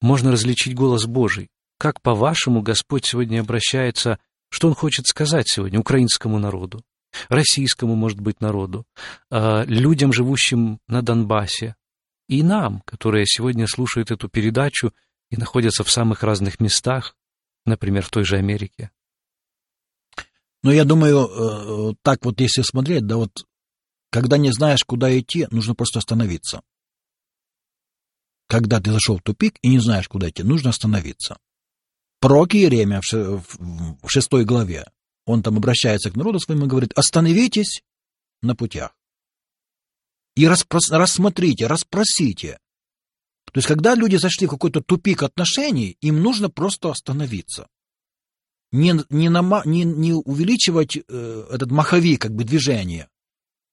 можно 0.00 0.30
различить 0.30 0.74
голос 0.74 1.06
Божий? 1.06 1.48
Как, 1.78 2.02
по-вашему, 2.02 2.62
Господь 2.62 3.06
сегодня 3.06 3.40
обращается, 3.40 4.18
что 4.50 4.68
Он 4.68 4.74
хочет 4.74 5.06
сказать 5.06 5.48
сегодня 5.48 5.80
украинскому 5.80 6.38
народу, 6.38 6.82
российскому, 7.28 7.94
может 7.94 8.20
быть, 8.20 8.40
народу, 8.40 8.84
а, 9.30 9.64
людям, 9.64 10.12
живущим 10.12 10.78
на 10.86 11.02
Донбассе, 11.02 11.76
и 12.28 12.42
нам, 12.42 12.82
которые 12.84 13.24
сегодня 13.26 13.66
слушают 13.66 14.10
эту 14.10 14.28
передачу 14.28 14.92
и 15.30 15.36
находятся 15.36 15.84
в 15.84 15.90
самых 15.90 16.22
разных 16.22 16.60
местах, 16.60 17.16
например, 17.64 18.04
в 18.04 18.10
той 18.10 18.24
же 18.24 18.36
Америке? 18.36 18.90
Ну, 20.62 20.70
я 20.70 20.84
думаю, 20.84 21.26
э, 21.26 21.94
так 22.02 22.24
вот 22.24 22.40
если 22.40 22.62
смотреть, 22.62 23.06
да 23.06 23.16
вот, 23.16 23.46
когда 24.10 24.36
не 24.36 24.52
знаешь, 24.52 24.84
куда 24.84 25.16
идти, 25.18 25.46
нужно 25.50 25.74
просто 25.74 25.98
остановиться. 25.98 26.62
Когда 28.48 28.80
ты 28.80 28.92
зашел 28.92 29.18
в 29.18 29.22
тупик 29.22 29.58
и 29.62 29.68
не 29.68 29.78
знаешь, 29.78 30.08
куда 30.08 30.28
идти, 30.28 30.42
нужно 30.42 30.70
остановиться. 30.70 31.38
Пророк 32.20 32.54
Иеремия 32.54 33.00
в 33.00 34.08
шестой 34.08 34.44
главе, 34.44 34.86
он 35.24 35.42
там 35.42 35.56
обращается 35.56 36.10
к 36.10 36.16
народу 36.16 36.40
своему 36.40 36.66
и 36.66 36.68
говорит, 36.68 36.92
остановитесь 36.96 37.82
на 38.42 38.56
путях 38.56 38.96
и 40.36 40.46
рассмотрите, 40.46 41.66
расспросите. 41.66 42.58
То 43.52 43.58
есть, 43.58 43.68
когда 43.68 43.94
люди 43.94 44.16
зашли 44.16 44.46
в 44.46 44.50
какой-то 44.50 44.80
тупик 44.80 45.22
отношений, 45.22 45.96
им 46.00 46.20
нужно 46.20 46.50
просто 46.50 46.90
остановиться. 46.90 47.68
Не, 48.72 48.94
не, 49.08 49.28
нама, 49.28 49.62
не, 49.64 49.84
не 49.84 50.12
увеличивать 50.12 50.96
э, 50.96 51.46
этот 51.50 51.70
маховик, 51.70 52.22
как 52.22 52.34
бы 52.34 52.44
движение, 52.44 53.08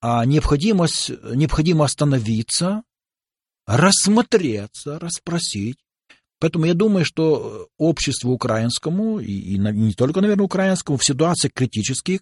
а 0.01 0.25
необходимость, 0.25 1.09
необходимо 1.33 1.85
остановиться, 1.85 2.83
рассмотреться, 3.65 4.99
расспросить, 4.99 5.77
Поэтому 6.43 6.65
я 6.65 6.73
думаю, 6.73 7.05
что 7.05 7.69
обществу 7.77 8.33
украинскому, 8.33 9.21
и, 9.21 9.31
и 9.31 9.57
не 9.57 9.93
только, 9.93 10.19
наверное, 10.19 10.43
украинскому, 10.43 10.97
в 10.97 11.05
ситуациях 11.05 11.53
критических 11.53 12.19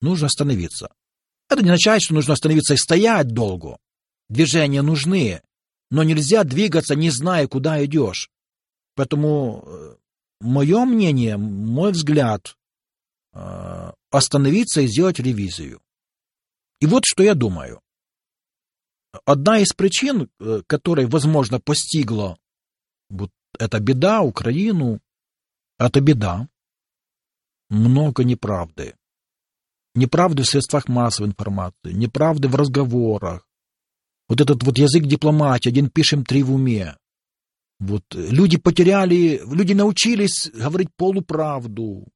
нужно 0.00 0.26
остановиться. 0.26 0.92
Это 1.48 1.62
не 1.62 1.70
означает, 1.70 2.02
что 2.02 2.14
нужно 2.14 2.34
остановиться 2.34 2.74
и 2.74 2.76
стоять 2.76 3.28
долго. 3.28 3.78
Движения 4.28 4.82
нужны, 4.82 5.42
но 5.92 6.02
нельзя 6.04 6.42
двигаться, 6.42 6.94
не 6.94 7.10
зная, 7.10 7.46
куда 7.46 7.84
идешь. 7.84 8.30
Поэтому 8.94 9.62
э, 9.66 9.96
мое 10.40 10.86
мнение, 10.86 11.36
мой 11.36 11.92
взгляд, 11.92 12.56
э, 13.34 13.92
остановиться 14.10 14.80
и 14.80 14.86
сделать 14.86 15.18
ревизию. 15.18 15.82
И 16.80 16.86
вот 16.86 17.02
что 17.04 17.22
я 17.22 17.34
думаю. 17.34 17.82
Одна 19.26 19.58
из 19.58 19.74
причин, 19.74 20.30
э, 20.40 20.62
которая, 20.66 21.06
возможно, 21.06 21.60
постигла 21.60 22.38
вот 23.10 23.30
это 23.58 23.78
беда 23.78 24.22
Украину, 24.22 24.98
это 25.78 26.00
беда. 26.00 26.48
Много 27.68 28.24
неправды. 28.24 28.94
Неправды 29.94 30.42
в 30.42 30.46
средствах 30.46 30.88
массовой 30.88 31.28
информации, 31.28 31.92
неправды 31.92 32.48
в 32.48 32.54
разговорах. 32.54 33.46
Вот 34.32 34.40
этот 34.40 34.62
вот 34.62 34.78
язык 34.78 35.04
дипломатии, 35.04 35.68
один 35.68 35.90
пишем, 35.90 36.24
три 36.24 36.42
в 36.42 36.54
уме. 36.54 36.96
Вот 37.78 38.02
люди 38.14 38.56
потеряли, 38.56 39.42
люди 39.44 39.74
научились 39.74 40.50
говорить 40.54 40.88
полуправду. 40.96 42.08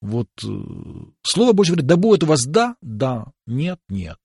Вот 0.00 0.26
э, 0.42 0.48
Слово 1.22 1.52
Божье 1.52 1.74
говорит, 1.74 1.86
да 1.86 1.96
будет 1.96 2.24
у 2.24 2.26
вас 2.26 2.46
да, 2.46 2.74
да, 2.80 3.26
нет, 3.46 3.78
нет. 3.88 4.18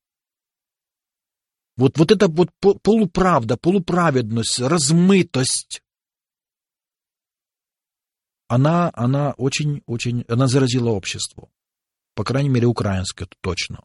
Вот, 1.77 1.99
вот 1.99 2.11
эта 2.11 2.27
вот 2.27 2.49
полуправда, 2.59 3.55
полуправедность, 3.55 4.59
размытость, 4.59 5.83
она, 8.47 8.89
она 8.95 9.33
очень, 9.33 9.83
очень, 9.85 10.25
она 10.27 10.47
заразила 10.47 10.89
общество. 10.89 11.51
По 12.15 12.23
крайней 12.23 12.49
мере, 12.49 12.65
украинское, 12.65 13.27
это 13.27 13.37
точно. 13.41 13.83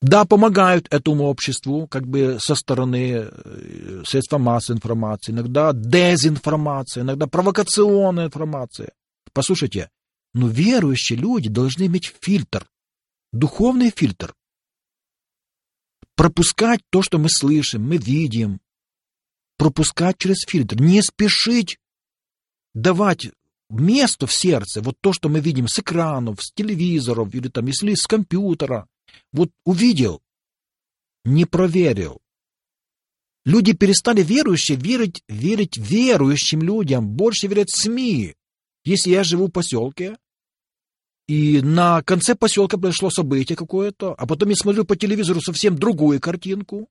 Да, 0.00 0.24
помогают 0.24 0.86
этому 0.90 1.24
обществу, 1.24 1.88
как 1.88 2.06
бы 2.06 2.38
со 2.40 2.54
стороны 2.54 3.28
э, 3.30 4.02
средств 4.06 4.32
массовой 4.38 4.76
информации, 4.76 5.32
иногда 5.32 5.72
дезинформация, 5.72 7.02
иногда 7.02 7.26
провокационная 7.26 8.26
информация. 8.26 8.92
Послушайте, 9.32 9.90
но 10.34 10.46
верующие 10.46 11.18
люди 11.18 11.48
должны 11.48 11.86
иметь 11.86 12.14
фильтр, 12.20 12.68
духовный 13.32 13.90
фильтр. 13.90 14.34
Пропускать 16.14 16.80
то, 16.90 17.02
что 17.02 17.18
мы 17.18 17.28
слышим, 17.28 17.82
мы 17.86 17.96
видим, 17.96 18.60
пропускать 19.56 20.18
через 20.18 20.44
фильтр, 20.46 20.80
не 20.80 21.02
спешить 21.02 21.78
давать 22.72 23.30
место 23.68 24.28
в 24.28 24.32
сердце, 24.32 24.80
вот 24.80 24.96
то, 25.00 25.12
что 25.12 25.28
мы 25.28 25.40
видим 25.40 25.66
с 25.66 25.78
экранов, 25.80 26.40
с 26.40 26.52
телевизоров 26.52 27.34
или 27.34 27.48
там, 27.48 27.66
если 27.66 27.94
с 27.94 28.06
компьютера, 28.06 28.86
вот 29.32 29.50
увидел, 29.64 30.22
не 31.24 31.44
проверил. 31.44 32.20
Люди 33.44 33.72
перестали 33.72 34.22
верующие 34.22 34.76
верить, 34.76 35.22
верить 35.28 35.76
верующим 35.76 36.62
людям, 36.62 37.08
больше 37.08 37.46
верят 37.46 37.70
СМИ. 37.70 38.34
Если 38.84 39.10
я 39.10 39.24
живу 39.24 39.46
в 39.46 39.52
поселке, 39.52 40.18
и 41.28 41.60
на 41.60 42.02
конце 42.02 42.34
поселка 42.34 42.78
произошло 42.78 43.10
событие 43.10 43.54
какое-то, 43.54 44.14
а 44.14 44.26
потом 44.26 44.48
я 44.48 44.56
смотрю 44.56 44.84
по 44.84 44.96
телевизору 44.96 45.40
совсем 45.42 45.76
другую 45.76 46.20
картинку. 46.20 46.88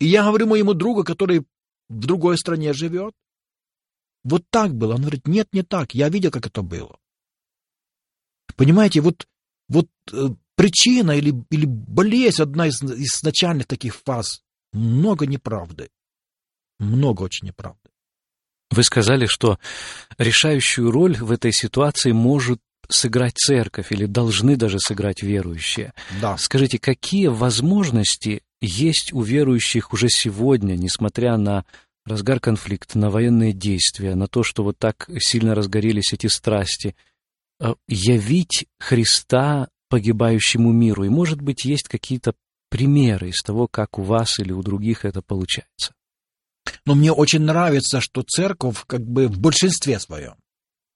И 0.00 0.06
я 0.06 0.24
говорю 0.24 0.48
моему 0.48 0.74
другу, 0.74 1.04
который 1.04 1.40
в 1.88 2.06
другой 2.06 2.36
стране 2.36 2.72
живет. 2.72 3.14
Вот 4.24 4.44
так 4.50 4.74
было. 4.74 4.94
Он 4.94 5.02
говорит, 5.02 5.28
нет, 5.28 5.48
не 5.52 5.62
так. 5.62 5.94
Я 5.94 6.08
видел, 6.08 6.32
как 6.32 6.46
это 6.46 6.62
было. 6.62 6.98
Понимаете, 8.56 9.00
вот, 9.00 9.28
вот 9.68 9.88
э, 10.12 10.30
причина 10.56 11.12
или, 11.12 11.34
или 11.50 11.66
болезнь, 11.66 12.42
одна 12.42 12.68
из, 12.68 12.82
из 12.82 13.22
начальных 13.22 13.66
таких 13.66 13.96
фаз. 13.96 14.42
Много 14.72 15.26
неправды. 15.26 15.88
Много 16.78 17.22
очень 17.22 17.46
неправды. 17.46 17.78
Вы 18.70 18.82
сказали, 18.82 19.26
что 19.26 19.58
решающую 20.18 20.90
роль 20.90 21.16
в 21.16 21.30
этой 21.30 21.52
ситуации 21.52 22.12
может 22.12 22.60
сыграть 22.88 23.36
церковь 23.36 23.92
или 23.92 24.06
должны 24.06 24.56
даже 24.56 24.78
сыграть 24.78 25.22
верующие. 25.22 25.92
Да. 26.20 26.36
Скажите, 26.36 26.78
какие 26.78 27.28
возможности 27.28 28.42
есть 28.60 29.12
у 29.12 29.22
верующих 29.22 29.92
уже 29.92 30.08
сегодня, 30.08 30.74
несмотря 30.74 31.36
на 31.36 31.64
разгар 32.04 32.40
конфликта, 32.40 32.98
на 32.98 33.10
военные 33.10 33.52
действия, 33.52 34.14
на 34.14 34.26
то, 34.26 34.42
что 34.42 34.62
вот 34.62 34.78
так 34.78 35.08
сильно 35.18 35.54
разгорелись 35.54 36.12
эти 36.12 36.26
страсти, 36.26 36.94
э, 37.60 37.74
явить 37.88 38.66
Христа 38.78 39.68
погибающему 39.94 40.72
миру? 40.72 41.04
И, 41.04 41.08
может 41.08 41.40
быть, 41.40 41.64
есть 41.64 41.86
какие-то 41.86 42.34
примеры 42.68 43.28
из 43.28 43.40
того, 43.42 43.68
как 43.68 43.96
у 43.96 44.02
вас 44.02 44.40
или 44.40 44.50
у 44.50 44.60
других 44.60 45.04
это 45.04 45.22
получается. 45.22 45.94
Но 46.84 46.96
мне 46.96 47.12
очень 47.12 47.42
нравится, 47.42 48.00
что 48.00 48.22
церковь 48.22 48.82
как 48.88 49.06
бы 49.06 49.28
в 49.28 49.38
большинстве 49.38 50.00
своем. 50.00 50.34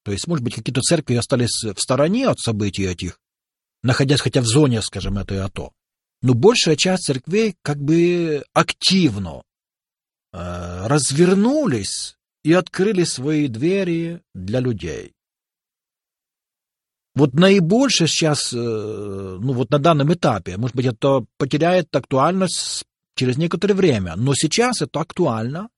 То 0.04 0.10
есть, 0.10 0.26
может 0.26 0.44
быть, 0.44 0.56
какие-то 0.56 0.80
церкви 0.80 1.14
остались 1.14 1.62
в 1.62 1.78
стороне 1.78 2.26
от 2.26 2.40
событий 2.40 2.86
этих, 2.86 3.20
находясь 3.84 4.20
хотя 4.20 4.40
в 4.40 4.46
зоне, 4.46 4.82
скажем, 4.82 5.16
этой 5.16 5.40
АТО. 5.40 5.72
Но 6.20 6.34
большая 6.34 6.74
часть 6.74 7.04
церквей 7.04 7.54
как 7.62 7.80
бы 7.80 8.42
активно 8.52 9.44
э, 10.32 10.86
развернулись 10.88 12.16
и 12.42 12.52
открыли 12.52 13.04
свои 13.04 13.46
двери 13.46 14.22
для 14.34 14.58
людей. 14.58 15.12
Вот 17.18 17.34
наибольше 17.34 18.06
сейчас, 18.06 18.52
э, 18.52 18.56
ну 18.56 19.52
вот 19.52 19.70
на 19.70 19.80
данном 19.80 20.12
этапе, 20.12 20.56
может 20.56 20.76
быть, 20.76 20.86
это 20.86 21.24
потеряет 21.36 21.88
актуальность 21.96 22.84
через 23.16 23.36
некоторое 23.36 23.74
время, 23.74 24.14
но 24.14 24.34
сейчас 24.34 24.82
это 24.82 25.00
актуально. 25.00 25.68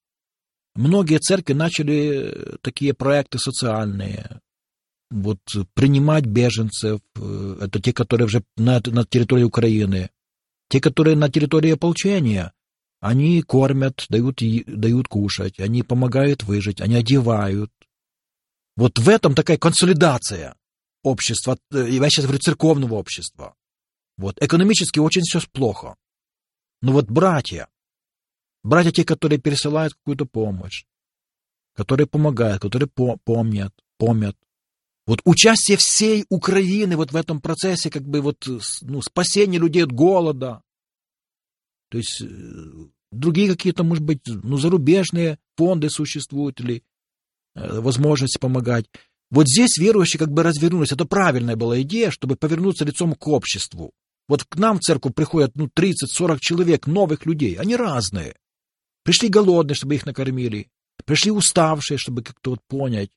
Многие 0.75 1.19
церкви 1.19 1.55
начали 1.55 2.59
такие 2.61 2.93
проекты 2.93 3.39
социальные, 3.39 4.41
вот 5.11 5.39
принимать 5.73 6.27
беженцев, 6.27 7.01
э, 7.17 7.57
это 7.63 7.81
те, 7.81 7.95
которые 7.95 8.27
уже 8.27 8.43
на, 8.59 8.83
на 8.85 9.07
территории 9.07 9.45
Украины, 9.45 10.11
те, 10.69 10.79
которые 10.79 11.17
на 11.17 11.31
территории 11.31 11.71
ополчения, 11.71 12.53
они 13.01 13.41
кормят, 13.41 14.05
дают, 14.11 14.43
дают 14.67 15.09
кушать, 15.09 15.59
они 15.59 15.83
помогают 15.85 16.43
выжить, 16.43 16.83
они 16.83 16.97
одевают. 16.97 17.73
Вот 18.77 18.99
в 18.99 19.09
этом 19.09 19.35
такая 19.35 19.57
консолидация 19.57 20.55
общества, 21.03 21.59
э, 21.73 21.89
я 21.89 22.11
сейчас 22.11 22.25
говорю 22.25 22.41
церковного 22.41 22.95
общества. 22.95 23.55
Вот, 24.17 24.37
экономически 24.43 24.99
очень 24.99 25.23
все 25.23 25.41
плохо. 25.53 25.97
Но 26.83 26.93
вот 26.93 27.11
братья, 27.11 27.69
братья 28.63 28.91
те, 28.91 29.05
которые 29.05 29.39
пересылают 29.39 29.95
какую-то 29.95 30.27
помощь, 30.27 30.85
которые 31.75 32.07
помогают, 32.07 32.63
которые 32.63 32.89
по 32.89 33.17
помнят, 33.25 33.73
помнят. 33.99 34.37
Вот 35.07 35.21
участие 35.25 35.77
всей 35.77 36.25
Украины 36.29 36.97
вот 36.97 37.13
в 37.13 37.17
этом 37.17 37.41
процессе, 37.41 37.91
как 37.91 38.03
бы 38.03 38.21
вот, 38.21 38.47
ну, 38.83 39.03
спасение 39.03 39.61
людей 39.61 39.85
от 39.85 39.93
голода. 39.93 40.63
То 41.89 41.99
есть 41.99 42.21
э, 42.21 42.27
другие 43.11 43.49
какие-то, 43.49 43.83
может 43.83 44.05
быть, 44.05 44.21
ну, 44.27 44.57
зарубежные 44.57 45.39
фонды 45.57 45.91
существуют 45.91 46.61
или 46.61 46.85
э, 47.55 47.81
возможности 47.81 48.39
помогать. 48.39 48.87
Вот 49.31 49.49
здесь 49.49 49.79
верующие 49.79 50.19
как 50.19 50.33
бы 50.33 50.43
развернулись. 50.43 50.93
Это 50.93 51.05
правильная 51.05 51.57
была 51.57 51.81
идея, 51.83 52.11
чтобы 52.11 52.37
повернуться 52.37 52.85
лицом 52.85 53.15
к 53.15 53.27
обществу. 53.29 53.93
Вот 54.29 54.45
к 54.45 54.57
нам 54.57 54.79
в 54.79 54.81
церковь 54.81 55.15
приходят 55.15 55.53
ну, 55.55 55.67
30-40 55.67 56.39
человек, 56.41 56.87
новых 56.87 57.27
людей. 57.27 57.55
Они 57.55 57.77
разные. 57.77 58.37
Пришли 59.05 59.29
голодные, 59.29 59.75
чтобы 59.75 59.95
их 59.95 60.07
накормили. 60.07 60.69
Пришли 61.05 61.31
уставшие, 61.31 61.99
чтобы 61.99 62.23
как-то 62.23 62.51
вот 62.51 62.61
понять. 62.69 63.11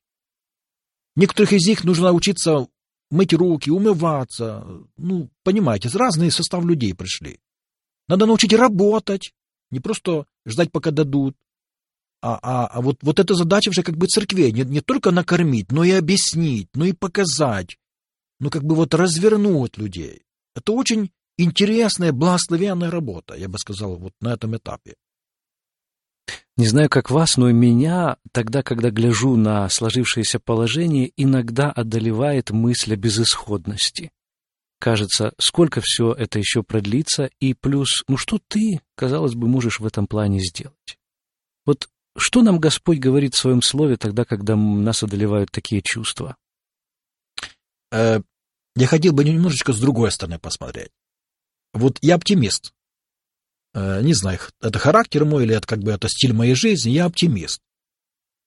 Некоторых 1.16 1.52
из 1.52 1.66
них 1.66 1.84
нужно 1.84 2.12
учиться 2.12 2.66
мыть 3.10 3.32
руки, 3.32 3.70
умываться. 3.70 4.66
Ну, 4.96 5.30
понимаете, 5.42 5.88
разные 5.88 6.30
состав 6.30 6.64
людей 6.64 6.94
пришли. 6.94 7.38
Надо 8.08 8.26
научить 8.26 8.52
работать, 8.52 9.32
не 9.70 9.80
просто 9.80 10.26
ждать, 10.46 10.72
пока 10.72 10.90
дадут. 10.90 11.36
А, 12.26 12.38
а, 12.42 12.66
а 12.68 12.80
вот, 12.80 12.96
вот 13.02 13.20
эта 13.20 13.34
задача 13.34 13.68
уже 13.68 13.82
как 13.82 13.98
бы 13.98 14.06
церквей, 14.06 14.50
не, 14.50 14.62
не 14.62 14.80
только 14.80 15.10
накормить, 15.10 15.70
но 15.70 15.84
и 15.84 15.90
объяснить, 15.90 16.70
но 16.72 16.86
и 16.86 16.94
показать, 16.94 17.76
ну 18.40 18.48
как 18.48 18.64
бы 18.64 18.74
вот 18.74 18.94
развернуть 18.94 19.76
людей. 19.76 20.22
Это 20.56 20.72
очень 20.72 21.10
интересная, 21.36 22.12
благословенная 22.12 22.90
работа, 22.90 23.34
я 23.34 23.46
бы 23.46 23.58
сказал, 23.58 23.96
вот 23.96 24.14
на 24.22 24.32
этом 24.32 24.56
этапе. 24.56 24.94
Не 26.56 26.66
знаю, 26.66 26.88
как 26.88 27.10
вас, 27.10 27.36
но 27.36 27.50
меня 27.52 28.16
тогда, 28.32 28.62
когда 28.62 28.88
гляжу 28.88 29.36
на 29.36 29.68
сложившееся 29.68 30.40
положение, 30.40 31.12
иногда 31.18 31.70
одолевает 31.70 32.48
мысль 32.48 32.94
о 32.94 32.96
безысходности. 32.96 34.12
Кажется, 34.80 35.34
сколько 35.38 35.82
все 35.82 36.14
это 36.14 36.38
еще 36.38 36.62
продлится, 36.62 37.28
и 37.38 37.52
плюс, 37.52 38.02
ну 38.08 38.16
что 38.16 38.40
ты, 38.48 38.80
казалось 38.94 39.34
бы, 39.34 39.46
можешь 39.46 39.78
в 39.78 39.84
этом 39.84 40.06
плане 40.06 40.40
сделать? 40.40 40.98
Вот 41.66 41.88
что 42.16 42.42
нам 42.42 42.58
Господь 42.58 42.98
говорит 42.98 43.34
в 43.34 43.38
своем 43.38 43.60
слове 43.60 43.96
тогда, 43.96 44.24
когда 44.24 44.56
нас 44.56 45.02
одолевают 45.02 45.50
такие 45.50 45.82
чувства? 45.82 46.36
Э, 47.90 48.20
я 48.76 48.86
хотел 48.86 49.12
бы 49.12 49.24
немножечко 49.24 49.72
с 49.72 49.80
другой 49.80 50.12
стороны 50.12 50.38
посмотреть. 50.38 50.90
Вот 51.72 51.98
я 52.02 52.14
оптимист. 52.14 52.72
Э, 53.72 54.00
не 54.02 54.14
знаю, 54.14 54.38
это 54.60 54.78
характер 54.78 55.24
мой 55.24 55.44
или 55.44 55.56
это 55.56 55.66
как 55.66 55.80
бы 55.80 55.90
это 55.90 56.08
стиль 56.08 56.32
моей 56.32 56.54
жизни, 56.54 56.90
я 56.90 57.06
оптимист. 57.06 57.60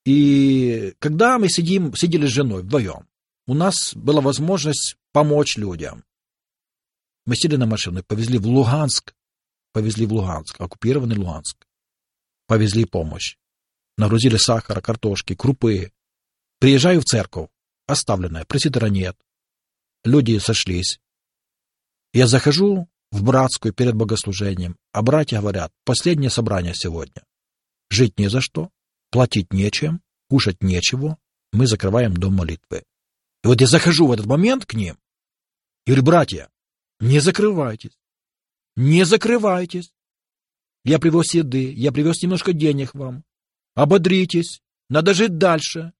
И 0.05 0.93
когда 0.99 1.37
мы 1.37 1.49
сидим, 1.49 1.93
сидели 1.93 2.25
с 2.25 2.31
женой 2.31 2.63
вдвоем, 2.63 3.05
у 3.47 3.53
нас 3.53 3.93
была 3.93 4.21
возможность 4.21 4.95
помочь 5.11 5.57
людям. 5.57 6.05
Мы 7.25 7.35
сели 7.35 7.57
на 7.57 7.65
машину, 7.65 8.01
повезли 8.03 8.37
в 8.37 8.47
Луганск, 8.47 9.13
повезли 9.73 10.05
в 10.05 10.13
Луганск, 10.13 10.61
оккупированный 10.61 11.17
Луганск, 11.17 11.67
повезли 12.47 12.85
помощь 12.85 13.35
нагрузили 13.97 14.37
сахара, 14.37 14.81
картошки, 14.81 15.35
крупы. 15.35 15.91
Приезжаю 16.59 17.01
в 17.01 17.05
церковь, 17.05 17.49
оставленная, 17.85 18.45
пресвитера 18.45 18.87
нет. 18.87 19.17
Люди 20.03 20.37
сошлись. 20.37 20.99
Я 22.13 22.27
захожу 22.27 22.87
в 23.11 23.23
братскую 23.23 23.73
перед 23.73 23.95
богослужением, 23.95 24.77
а 24.91 25.01
братья 25.01 25.39
говорят, 25.39 25.71
последнее 25.83 26.29
собрание 26.29 26.73
сегодня. 26.73 27.23
Жить 27.89 28.17
не 28.19 28.29
за 28.29 28.41
что, 28.41 28.69
платить 29.11 29.53
нечем, 29.53 30.01
кушать 30.29 30.61
нечего, 30.61 31.17
мы 31.51 31.67
закрываем 31.67 32.13
дом 32.13 32.35
молитвы. 32.35 32.83
И 33.43 33.47
вот 33.47 33.61
я 33.61 33.67
захожу 33.67 34.07
в 34.07 34.11
этот 34.11 34.25
момент 34.25 34.65
к 34.65 34.73
ним 34.73 34.97
и 35.85 35.91
говорю, 35.91 36.03
братья, 36.03 36.49
не 36.99 37.19
закрывайтесь, 37.19 37.97
не 38.75 39.05
закрывайтесь. 39.05 39.91
Я 40.83 40.99
привез 40.99 41.33
еды, 41.33 41.71
я 41.73 41.91
привез 41.91 42.21
немножко 42.21 42.53
денег 42.53 42.93
вам, 42.93 43.23
Ободритесь, 43.77 44.59
надо 44.89 45.13
жить 45.13 45.37
дальше. 45.37 45.93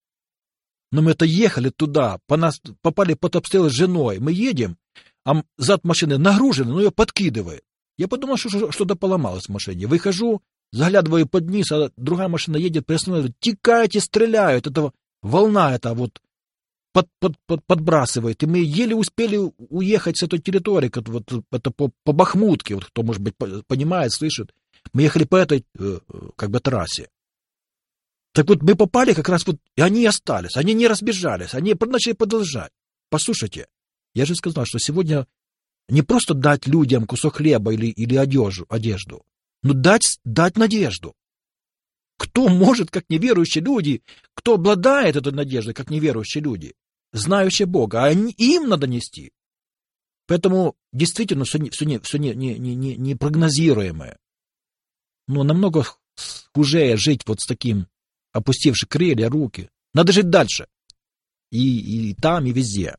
Но 0.91 1.03
мы-то 1.03 1.25
ехали 1.25 1.69
туда, 1.69 2.17
по 2.25 2.35
нас 2.35 2.59
попали 2.81 3.13
под 3.13 3.35
обстрел 3.35 3.69
с 3.69 3.73
женой. 3.73 4.17
Мы 4.17 4.31
едем, 4.31 4.77
а 5.23 5.43
зад 5.57 5.83
машины 5.83 6.17
нагружены, 6.17 6.71
но 6.71 6.79
ее 6.79 6.91
подкидывает. 6.91 7.61
Я 7.99 8.07
подумал, 8.07 8.37
что 8.37 8.71
что-то 8.71 8.95
поломалось 8.95 9.45
в 9.45 9.49
машине. 9.49 9.85
Выхожу, 9.85 10.41
заглядываю 10.71 11.27
под 11.27 11.51
низ, 11.51 11.71
а 11.71 11.91
другая 11.97 12.29
машина 12.29 12.57
едет, 12.57 12.87
приостанавливает. 12.87 13.35
Текайте, 13.39 13.99
стреляют. 13.99 14.65
Это 14.65 14.91
волна 15.21 15.75
эта 15.75 15.93
вот 15.93 16.19
под, 16.93 17.07
под, 17.19 17.35
под, 17.45 17.63
подбрасывает. 17.63 18.41
И 18.41 18.47
мы 18.47 18.57
еле 18.57 18.95
успели 18.95 19.37
уехать 19.69 20.17
с 20.17 20.23
этой 20.23 20.39
территории, 20.39 20.89
как 20.89 21.07
вот 21.09 21.31
это 21.51 21.69
по, 21.69 21.91
по 22.03 22.11
Бахмутке, 22.11 22.73
вот 22.73 22.85
кто, 22.85 23.03
может 23.03 23.21
быть, 23.21 23.35
понимает, 23.67 24.13
слышит. 24.13 24.51
Мы 24.93 25.03
ехали 25.03 25.25
по 25.25 25.35
этой 25.35 25.63
э, 25.77 25.99
как 26.35 26.49
бы 26.49 26.59
трассе. 26.59 27.09
Так 28.37 28.47
вот, 28.49 28.61
мы 28.61 28.75
попали 28.75 29.13
как 29.13 29.29
раз 29.29 29.47
вот, 29.47 29.57
и 29.75 29.81
они 29.81 30.05
остались, 30.05 30.57
они 30.57 30.75
не 30.75 30.87
разбежались, 30.87 31.55
они 31.55 31.73
начали 31.73 32.13
продолжать. 32.13 32.71
Послушайте, 33.09 33.65
я 34.13 34.25
же 34.25 34.35
сказал, 34.35 34.63
что 34.65 34.77
сегодня 34.77 35.25
не 35.89 36.03
просто 36.03 36.35
дать 36.35 36.67
людям 36.67 37.07
кусок 37.07 37.37
хлеба 37.37 37.73
или, 37.73 37.87
или 37.87 38.15
одежду, 38.15 38.67
одежду, 38.69 39.25
но 39.63 39.73
дать, 39.73 40.19
дать 40.23 40.55
надежду. 40.55 41.15
Кто 42.19 42.47
может, 42.47 42.91
как 42.91 43.09
неверующие 43.09 43.63
люди, 43.63 44.03
кто 44.35 44.53
обладает 44.53 45.15
этой 45.15 45.33
надеждой, 45.33 45.73
как 45.73 45.89
неверующие 45.89 46.43
люди, 46.43 46.75
знающие 47.13 47.65
Бога, 47.65 48.03
а 48.03 48.05
они, 48.05 48.33
им 48.33 48.69
надо 48.69 48.85
нести. 48.85 49.31
Поэтому 50.27 50.75
действительно 50.93 51.45
все, 51.45 51.57
не, 51.57 51.71
все, 51.71 51.85
не, 51.85 51.97
все 52.01 52.19
не, 52.19 52.35
не, 52.35 52.55
не, 52.59 52.97
не 52.97 53.15
прогнозируемое. 53.15 54.19
Но 55.27 55.43
намного 55.43 55.87
хуже 56.53 56.97
жить 56.97 57.23
вот 57.25 57.39
с 57.39 57.47
таким 57.47 57.87
опустивши 58.37 58.87
крылья, 58.87 59.29
руки. 59.29 59.69
Надо 59.93 60.11
жить 60.11 60.29
дальше. 60.29 60.67
И, 61.51 62.09
и 62.09 62.13
там, 62.13 62.45
и 62.45 62.51
везде. 62.51 62.95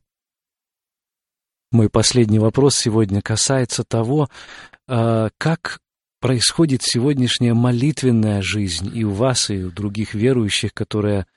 Мой 1.71 1.89
последний 1.89 2.39
вопрос 2.39 2.75
сегодня 2.75 3.21
касается 3.21 3.83
того, 3.83 4.29
а, 4.87 5.29
как 5.37 5.79
происходит 6.19 6.81
сегодняшняя 6.83 7.53
молитвенная 7.53 8.41
жизнь 8.41 8.91
и 8.93 9.03
у 9.03 9.11
вас, 9.11 9.49
и 9.49 9.63
у 9.63 9.71
других 9.71 10.13
верующих, 10.13 10.73
которые 10.73 11.27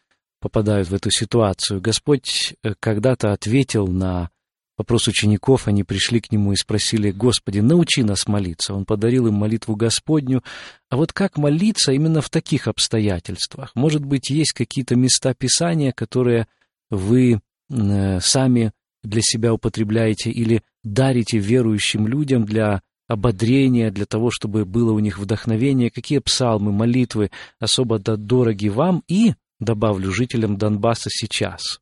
попадают 0.41 0.89
в 0.89 0.95
эту 0.95 1.11
ситуацию. 1.11 1.81
Господь 1.81 2.55
э, 2.63 2.75
когда-то 2.81 3.33
ответил 3.33 3.87
на 3.87 4.31
вопрос 4.77 5.09
учеников, 5.09 5.69
они 5.69 5.85
пришли 5.85 6.21
к 6.21 6.33
нему 6.33 6.53
и 6.53 6.57
спросили, 6.57 7.11
«Господи, 7.11 7.61
научи 7.61 8.03
нас 8.03 8.27
молиться». 8.27 8.75
Он 8.75 8.85
подарил 8.85 9.27
им 9.27 9.35
молитву 9.35 9.77
Господню. 9.77 10.43
А 10.91 10.97
вот 10.97 11.13
как 11.13 11.39
молиться 11.39 11.93
именно 11.93 12.21
в 12.21 12.31
таких 12.31 12.69
обстоятельствах? 12.69 13.73
Может 13.75 14.05
быть, 14.05 14.31
есть 14.31 14.53
какие-то 14.53 14.97
места 14.97 15.35
Писания, 15.35 15.93
которые 15.93 16.47
вы 16.91 17.41
э, 17.71 18.21
сами 18.21 18.73
для 19.03 19.21
себя 19.23 19.53
употребляете 19.53 20.31
или 20.31 20.63
дарите 20.85 21.39
верующим 21.39 22.07
людям 22.07 22.45
для 22.45 22.83
ободрения, 23.09 23.91
для 23.91 24.07
того, 24.07 24.31
чтобы 24.31 24.65
было 24.65 24.93
у 24.93 24.99
них 24.99 25.19
вдохновение, 25.19 25.91
какие 25.91 26.19
псалмы, 26.19 26.73
молитвы 26.73 27.31
особо 27.59 27.99
дороги 27.99 28.69
вам 28.69 29.03
и, 29.07 29.35
добавлю, 29.61 30.11
жителям 30.13 30.57
Донбасса 30.57 31.11
сейчас? 31.11 31.82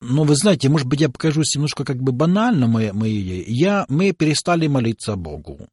Ну, 0.00 0.24
вы 0.24 0.36
знаете, 0.36 0.68
может 0.68 0.86
быть, 0.86 1.00
я 1.00 1.08
покажусь 1.08 1.54
немножко 1.54 1.84
как 1.84 2.00
бы 2.00 2.12
банально 2.12 2.68
моей, 2.68 2.92
моей. 2.92 3.44
Я, 3.48 3.84
мы 3.88 4.12
перестали 4.12 4.66
молиться 4.68 5.16
Богу. 5.16 5.68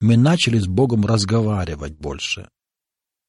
Мы 0.00 0.16
начали 0.16 0.58
с 0.58 0.66
Богом 0.66 1.06
разговаривать 1.06 1.92
больше. 1.92 2.48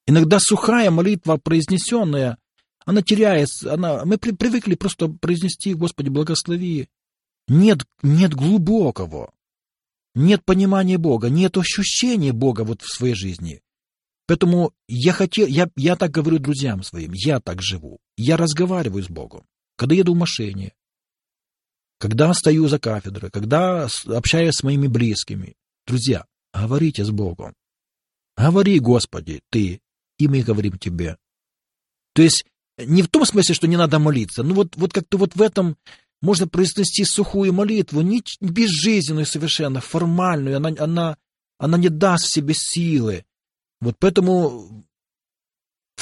Иногда 0.08 0.40
сухая 0.40 0.90
молитва, 0.90 1.38
произнесенная, 1.38 2.38
она 2.86 3.02
теряется, 3.04 3.74
она, 3.74 4.06
мы 4.06 4.18
при, 4.18 4.32
привыкли 4.32 4.76
просто 4.76 5.08
произнести 5.08 5.74
«Господи, 5.74 6.10
благослови». 6.10 6.90
Нет, 7.48 7.86
нет 8.02 8.34
глубокого, 8.34 9.34
нет 10.16 10.44
понимания 10.46 10.98
Бога, 10.98 11.30
нет 11.30 11.58
ощущения 11.58 12.34
Бога 12.34 12.62
вот 12.62 12.82
в 12.82 12.92
своей 12.92 13.16
жизни. 13.16 13.62
Поэтому 14.28 14.72
я 14.88 15.12
хотел, 15.12 15.48
я, 15.48 15.70
я 15.76 15.96
так 15.96 16.12
говорю 16.12 16.40
друзьям 16.40 16.84
своим, 16.84 17.12
я 17.14 17.40
так 17.40 17.62
живу. 17.62 18.00
Я 18.24 18.38
разговариваю 18.38 19.04
с 19.04 19.10
Богом, 19.10 19.48
когда 19.76 19.96
еду 19.96 20.14
в 20.14 20.18
машине, 20.18 20.74
когда 21.98 22.32
стою 22.36 22.68
за 22.68 22.78
кафедрой, 22.78 23.32
когда 23.32 23.88
общаюсь 24.06 24.58
с 24.58 24.62
моими 24.62 24.86
близкими. 24.86 25.56
Друзья, 25.88 26.28
говорите 26.54 27.04
с 27.04 27.10
Богом. 27.10 27.56
Говори, 28.38 28.78
Господи, 28.78 29.42
Ты, 29.50 29.82
и 30.20 30.28
мы 30.28 30.44
говорим 30.44 30.78
Тебе. 30.78 31.18
То 32.14 32.22
есть 32.22 32.46
не 32.78 33.02
в 33.02 33.08
том 33.08 33.26
смысле, 33.26 33.56
что 33.56 33.66
не 33.66 33.76
надо 33.76 33.98
молиться, 33.98 34.44
но 34.44 34.54
вот, 34.54 34.76
вот 34.76 34.94
как-то 34.94 35.18
вот 35.18 35.36
в 35.36 35.42
этом 35.42 35.76
можно 36.22 36.48
произнести 36.48 37.04
сухую 37.06 37.54
молитву, 37.54 38.02
не 38.02 38.22
безжизненную 38.40 39.26
совершенно, 39.26 39.82
формальную, 39.82 40.58
она, 40.58 40.70
она, 40.78 41.18
она 41.58 41.78
не 41.80 41.90
даст 41.90 42.26
в 42.26 42.32
себе 42.32 42.54
силы. 42.56 43.26
Вот 43.80 43.96
поэтому 43.98 44.86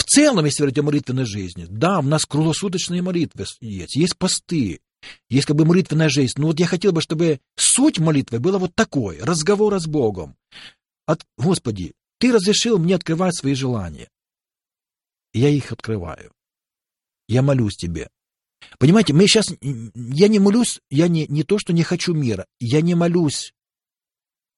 целом, 0.10 0.45
если 0.45 0.62
говорить 0.64 0.80
о 0.80 0.84
молитвенной 0.84 1.26
жизни, 1.26 1.66
да, 1.70 1.99
у 1.99 2.03
нас 2.03 2.26
круглосуточные 2.26 3.01
молитвы 3.01 3.45
есть, 3.62 3.95
есть 3.95 4.18
посты, 4.18 4.82
есть 5.30 5.45
как 5.45 5.55
бы 5.55 5.66
молитвенная 5.66 6.10
жизнь. 6.10 6.34
Но 6.38 6.47
вот 6.47 6.60
я 6.60 6.68
хотел 6.68 6.91
бы, 6.91 7.01
чтобы 7.01 7.39
суть 7.55 7.99
молитвы 7.99 8.39
была 8.39 8.57
вот 8.57 8.76
такой, 8.76 9.20
разговора 9.20 9.80
с 9.80 9.88
Богом. 9.88 10.36
От, 11.05 11.26
Господи, 11.38 11.93
Ты 12.20 12.32
разрешил 12.32 12.78
мне 12.78 12.95
открывать 12.95 13.36
свои 13.36 13.53
желания. 13.53 14.10
Я 15.34 15.49
их 15.49 15.72
открываю. 15.72 16.32
Я 17.28 17.41
молюсь 17.41 17.78
Тебе. 17.78 18.10
Понимаете, 18.78 19.14
мы 19.14 19.28
сейчас, 19.28 19.47
я 19.62 20.28
не 20.28 20.39
молюсь, 20.39 20.82
я 20.89 21.07
не, 21.07 21.28
не 21.28 21.43
то, 21.43 21.57
что 21.60 21.72
не 21.72 21.84
хочу 21.84 22.14
мира, 22.14 22.45
я 22.60 22.82
не 22.82 22.93
молюсь, 22.93 23.53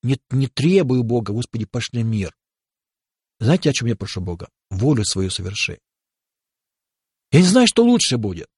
не, 0.01 0.19
не 0.31 0.47
требую 0.47 1.03
Бога, 1.03 1.33
Господи, 1.33 1.65
пошли 1.65 2.01
мир. 2.03 2.35
Знаете, 3.39 3.69
о 3.69 3.73
чем 3.73 3.87
я 3.87 3.95
прошу 3.95 4.21
Бога? 4.21 4.49
Волю 4.71 5.05
свою 5.05 5.29
соверши. 5.29 5.79
Я 7.31 7.41
не 7.41 7.45
знаю, 7.45 7.67
что 7.67 7.83
лучше 7.83 8.17
будет. 8.17 8.49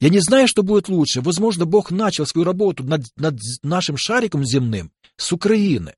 Я 0.00 0.08
не 0.08 0.20
знаю, 0.20 0.48
что 0.48 0.62
будет 0.62 0.88
лучше. 0.88 1.20
Возможно, 1.20 1.66
Бог 1.66 1.90
начал 1.90 2.24
свою 2.24 2.46
работу 2.46 2.82
над, 2.82 3.04
над 3.16 3.38
нашим 3.62 3.98
шариком 3.98 4.46
земным 4.46 4.90
с 5.16 5.30
Украины. 5.30 5.94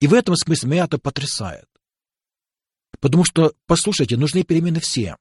И 0.00 0.08
в 0.08 0.14
этом 0.14 0.34
смысле 0.34 0.70
меня 0.70 0.84
это 0.86 0.98
потрясает. 0.98 1.68
Потому 2.98 3.24
что, 3.24 3.54
послушайте, 3.66 4.16
нужны 4.16 4.42
перемены 4.42 4.80
всем 4.80 5.16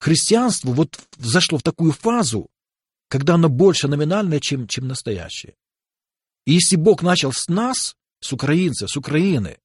христианство 0.00 0.72
вот 0.72 0.98
зашло 1.18 1.58
в 1.58 1.62
такую 1.62 1.92
фазу, 1.92 2.50
когда 3.08 3.34
оно 3.34 3.48
больше 3.48 3.86
номинальное, 3.86 4.40
чем, 4.40 4.66
чем 4.66 4.88
настоящее. 4.88 5.54
И 6.46 6.54
если 6.54 6.76
Бог 6.76 7.02
начал 7.02 7.32
с 7.32 7.48
нас, 7.48 7.96
с 8.20 8.32
украинцев, 8.32 8.90
с 8.90 8.96
Украины, 8.96 9.58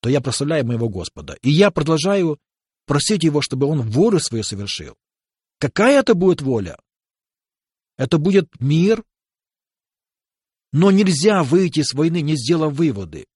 то 0.00 0.08
я 0.08 0.20
прославляю 0.20 0.66
моего 0.66 0.88
Господа. 0.88 1.36
И 1.42 1.50
я 1.50 1.70
продолжаю 1.70 2.38
просить 2.86 3.24
Его, 3.24 3.42
чтобы 3.42 3.66
Он 3.66 3.82
волю 3.82 4.20
свою 4.20 4.44
совершил. 4.44 4.96
Какая 5.58 6.00
это 6.00 6.14
будет 6.14 6.40
воля? 6.40 6.78
Это 7.96 8.18
будет 8.18 8.48
мир, 8.60 9.02
но 10.72 10.90
нельзя 10.90 11.42
выйти 11.42 11.82
с 11.82 11.92
войны, 11.94 12.20
не 12.20 12.36
сделав 12.36 12.74
выводы. 12.74 13.26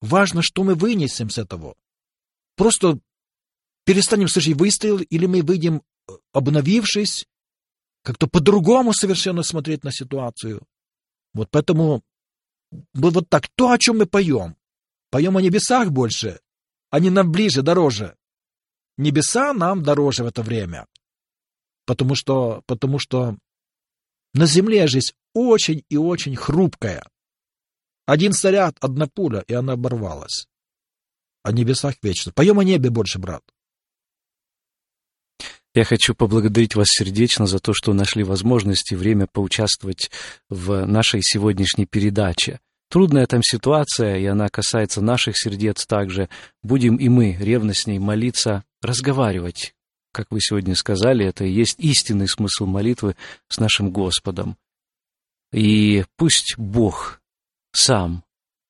Важно, 0.00 0.42
что 0.42 0.64
мы 0.64 0.74
вынесем 0.74 1.30
с 1.30 1.38
этого. 1.38 1.74
Просто 2.56 2.98
перестанем 3.84 4.28
слышать 4.28 4.56
выстрел, 4.56 4.98
или 4.98 5.26
мы 5.26 5.42
выйдем, 5.42 5.82
э, 6.08 6.12
обновившись, 6.32 7.26
как-то 8.02 8.26
по-другому 8.26 8.92
совершенно 8.92 9.42
смотреть 9.42 9.82
на 9.82 9.92
ситуацию. 9.92 10.66
Вот 11.32 11.48
поэтому 11.50 12.02
вот 12.92 13.28
так, 13.30 13.48
то, 13.54 13.70
о 13.70 13.78
чем 13.78 13.98
мы 13.98 14.06
поем. 14.06 14.56
Поем 15.14 15.36
о 15.36 15.40
небесах 15.40 15.92
больше, 15.92 16.40
они 16.90 17.08
нам 17.08 17.30
ближе, 17.30 17.62
дороже. 17.62 18.16
Небеса 18.96 19.52
нам 19.52 19.84
дороже 19.84 20.24
в 20.24 20.26
это 20.26 20.42
время. 20.42 20.88
Потому 21.86 22.16
что, 22.16 22.64
потому 22.66 22.98
что 22.98 23.38
на 24.32 24.46
земле 24.46 24.88
жизнь 24.88 25.12
очень 25.32 25.84
и 25.88 25.96
очень 25.96 26.34
хрупкая. 26.34 27.04
Один 28.06 28.32
снаряд, 28.32 28.76
одна 28.80 29.06
пуля, 29.06 29.44
и 29.46 29.54
она 29.54 29.74
оборвалась. 29.74 30.48
О 31.44 31.52
небесах 31.52 31.94
вечно. 32.02 32.32
Поем 32.32 32.58
о 32.58 32.64
небе 32.64 32.90
больше, 32.90 33.20
брат. 33.20 33.44
Я 35.74 35.84
хочу 35.84 36.16
поблагодарить 36.16 36.74
вас 36.74 36.88
сердечно 36.90 37.46
за 37.46 37.60
то, 37.60 37.72
что 37.72 37.92
нашли 37.92 38.24
возможность 38.24 38.90
и 38.90 38.96
время 38.96 39.28
поучаствовать 39.28 40.10
в 40.48 40.86
нашей 40.86 41.22
сегодняшней 41.22 41.86
передаче. 41.86 42.58
Трудная 42.94 43.26
там 43.26 43.42
ситуация, 43.42 44.18
и 44.18 44.24
она 44.24 44.48
касается 44.48 45.00
наших 45.00 45.36
сердец 45.36 45.84
также. 45.84 46.28
Будем 46.62 46.94
и 46.94 47.08
мы 47.08 47.32
ревностней 47.32 47.98
молиться, 47.98 48.62
разговаривать. 48.80 49.74
Как 50.12 50.28
вы 50.30 50.40
сегодня 50.40 50.76
сказали, 50.76 51.26
это 51.26 51.44
и 51.44 51.50
есть 51.50 51.80
истинный 51.80 52.28
смысл 52.28 52.66
молитвы 52.66 53.16
с 53.48 53.58
нашим 53.58 53.90
Господом. 53.90 54.56
И 55.52 56.04
пусть 56.16 56.54
Бог 56.56 57.20
сам 57.72 58.22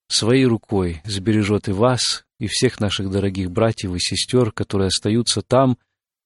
своей 0.08 0.46
рукой 0.46 1.02
сбережет 1.04 1.68
и 1.68 1.72
вас, 1.72 2.24
и 2.38 2.46
всех 2.46 2.80
наших 2.80 3.10
дорогих 3.10 3.50
братьев 3.50 3.94
и 3.94 3.98
сестер, 3.98 4.52
которые 4.52 4.88
остаются 4.88 5.42
там, 5.42 5.76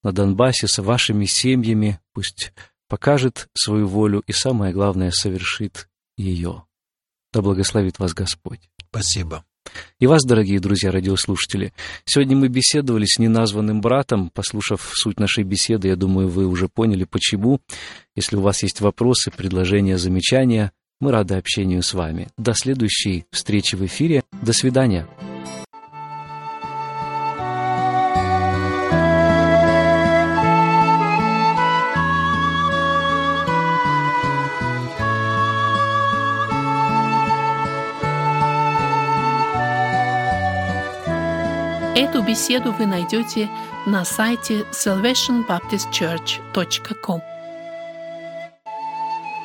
на 0.05 0.13
Донбассе 0.13 0.69
с 0.69 0.81
вашими 0.81 1.25
семьями, 1.25 1.99
пусть 2.13 2.53
покажет 2.87 3.49
свою 3.55 3.89
волю 3.89 4.23
и, 4.29 4.31
самое 4.31 4.73
главное, 4.73 5.11
совершит 5.11 5.89
ее. 6.17 6.68
Да 7.33 7.43
благословит 7.43 7.99
вас 7.99 8.15
Господь. 8.15 8.61
Спасибо. 8.91 9.45
И 10.01 10.07
вас, 10.07 10.25
дорогие 10.25 10.61
друзья, 10.61 10.91
радиослушатели. 10.91 11.73
Сегодня 12.05 12.37
мы 12.37 12.49
беседовали 12.49 13.05
с 13.05 13.19
неназванным 13.19 13.81
братом. 13.81 14.31
Послушав 14.31 14.91
суть 14.95 15.21
нашей 15.21 15.45
беседы, 15.45 15.89
я 15.89 15.97
думаю, 15.97 16.29
вы 16.29 16.47
уже 16.47 16.69
поняли, 16.69 17.05
почему. 17.05 17.61
Если 18.17 18.37
у 18.37 18.41
вас 18.41 18.63
есть 18.63 18.81
вопросы, 18.81 19.31
предложения, 19.31 19.99
замечания, 19.99 20.73
мы 21.01 21.13
рады 21.13 21.35
общению 21.35 21.83
с 21.83 21.93
вами. 21.95 22.29
До 22.39 22.55
следующей 22.55 23.27
встречи 23.31 23.77
в 23.77 23.85
эфире. 23.85 24.23
До 24.43 24.53
свидания. 24.53 25.07
Беседу 42.29 42.73
вы 42.73 42.87
найдете 42.87 43.49
на 43.87 44.05
сайте 44.05 44.67
salvationbaptistchurch.com. 44.73 47.23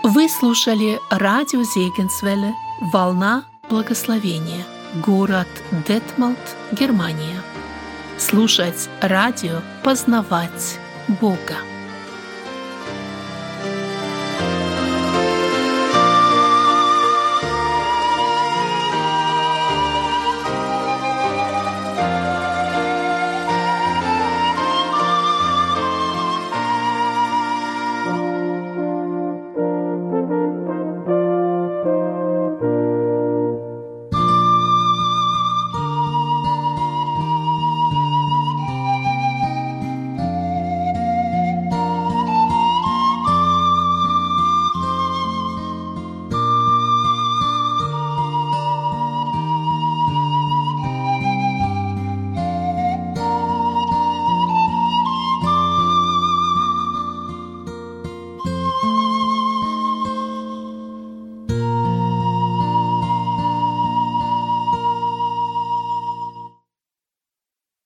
Вы 0.03 0.27
слушали 0.27 0.99
радио 1.09 1.63
Зегенсвелле 1.63 2.53
«Волна 2.91 3.45
благословения», 3.69 4.65
город 4.95 5.47
Детмалт, 5.87 6.57
Германия. 6.73 7.41
Слушать 8.17 8.89
радио, 9.01 9.61
познавать 9.81 10.77
Бога. 11.21 11.55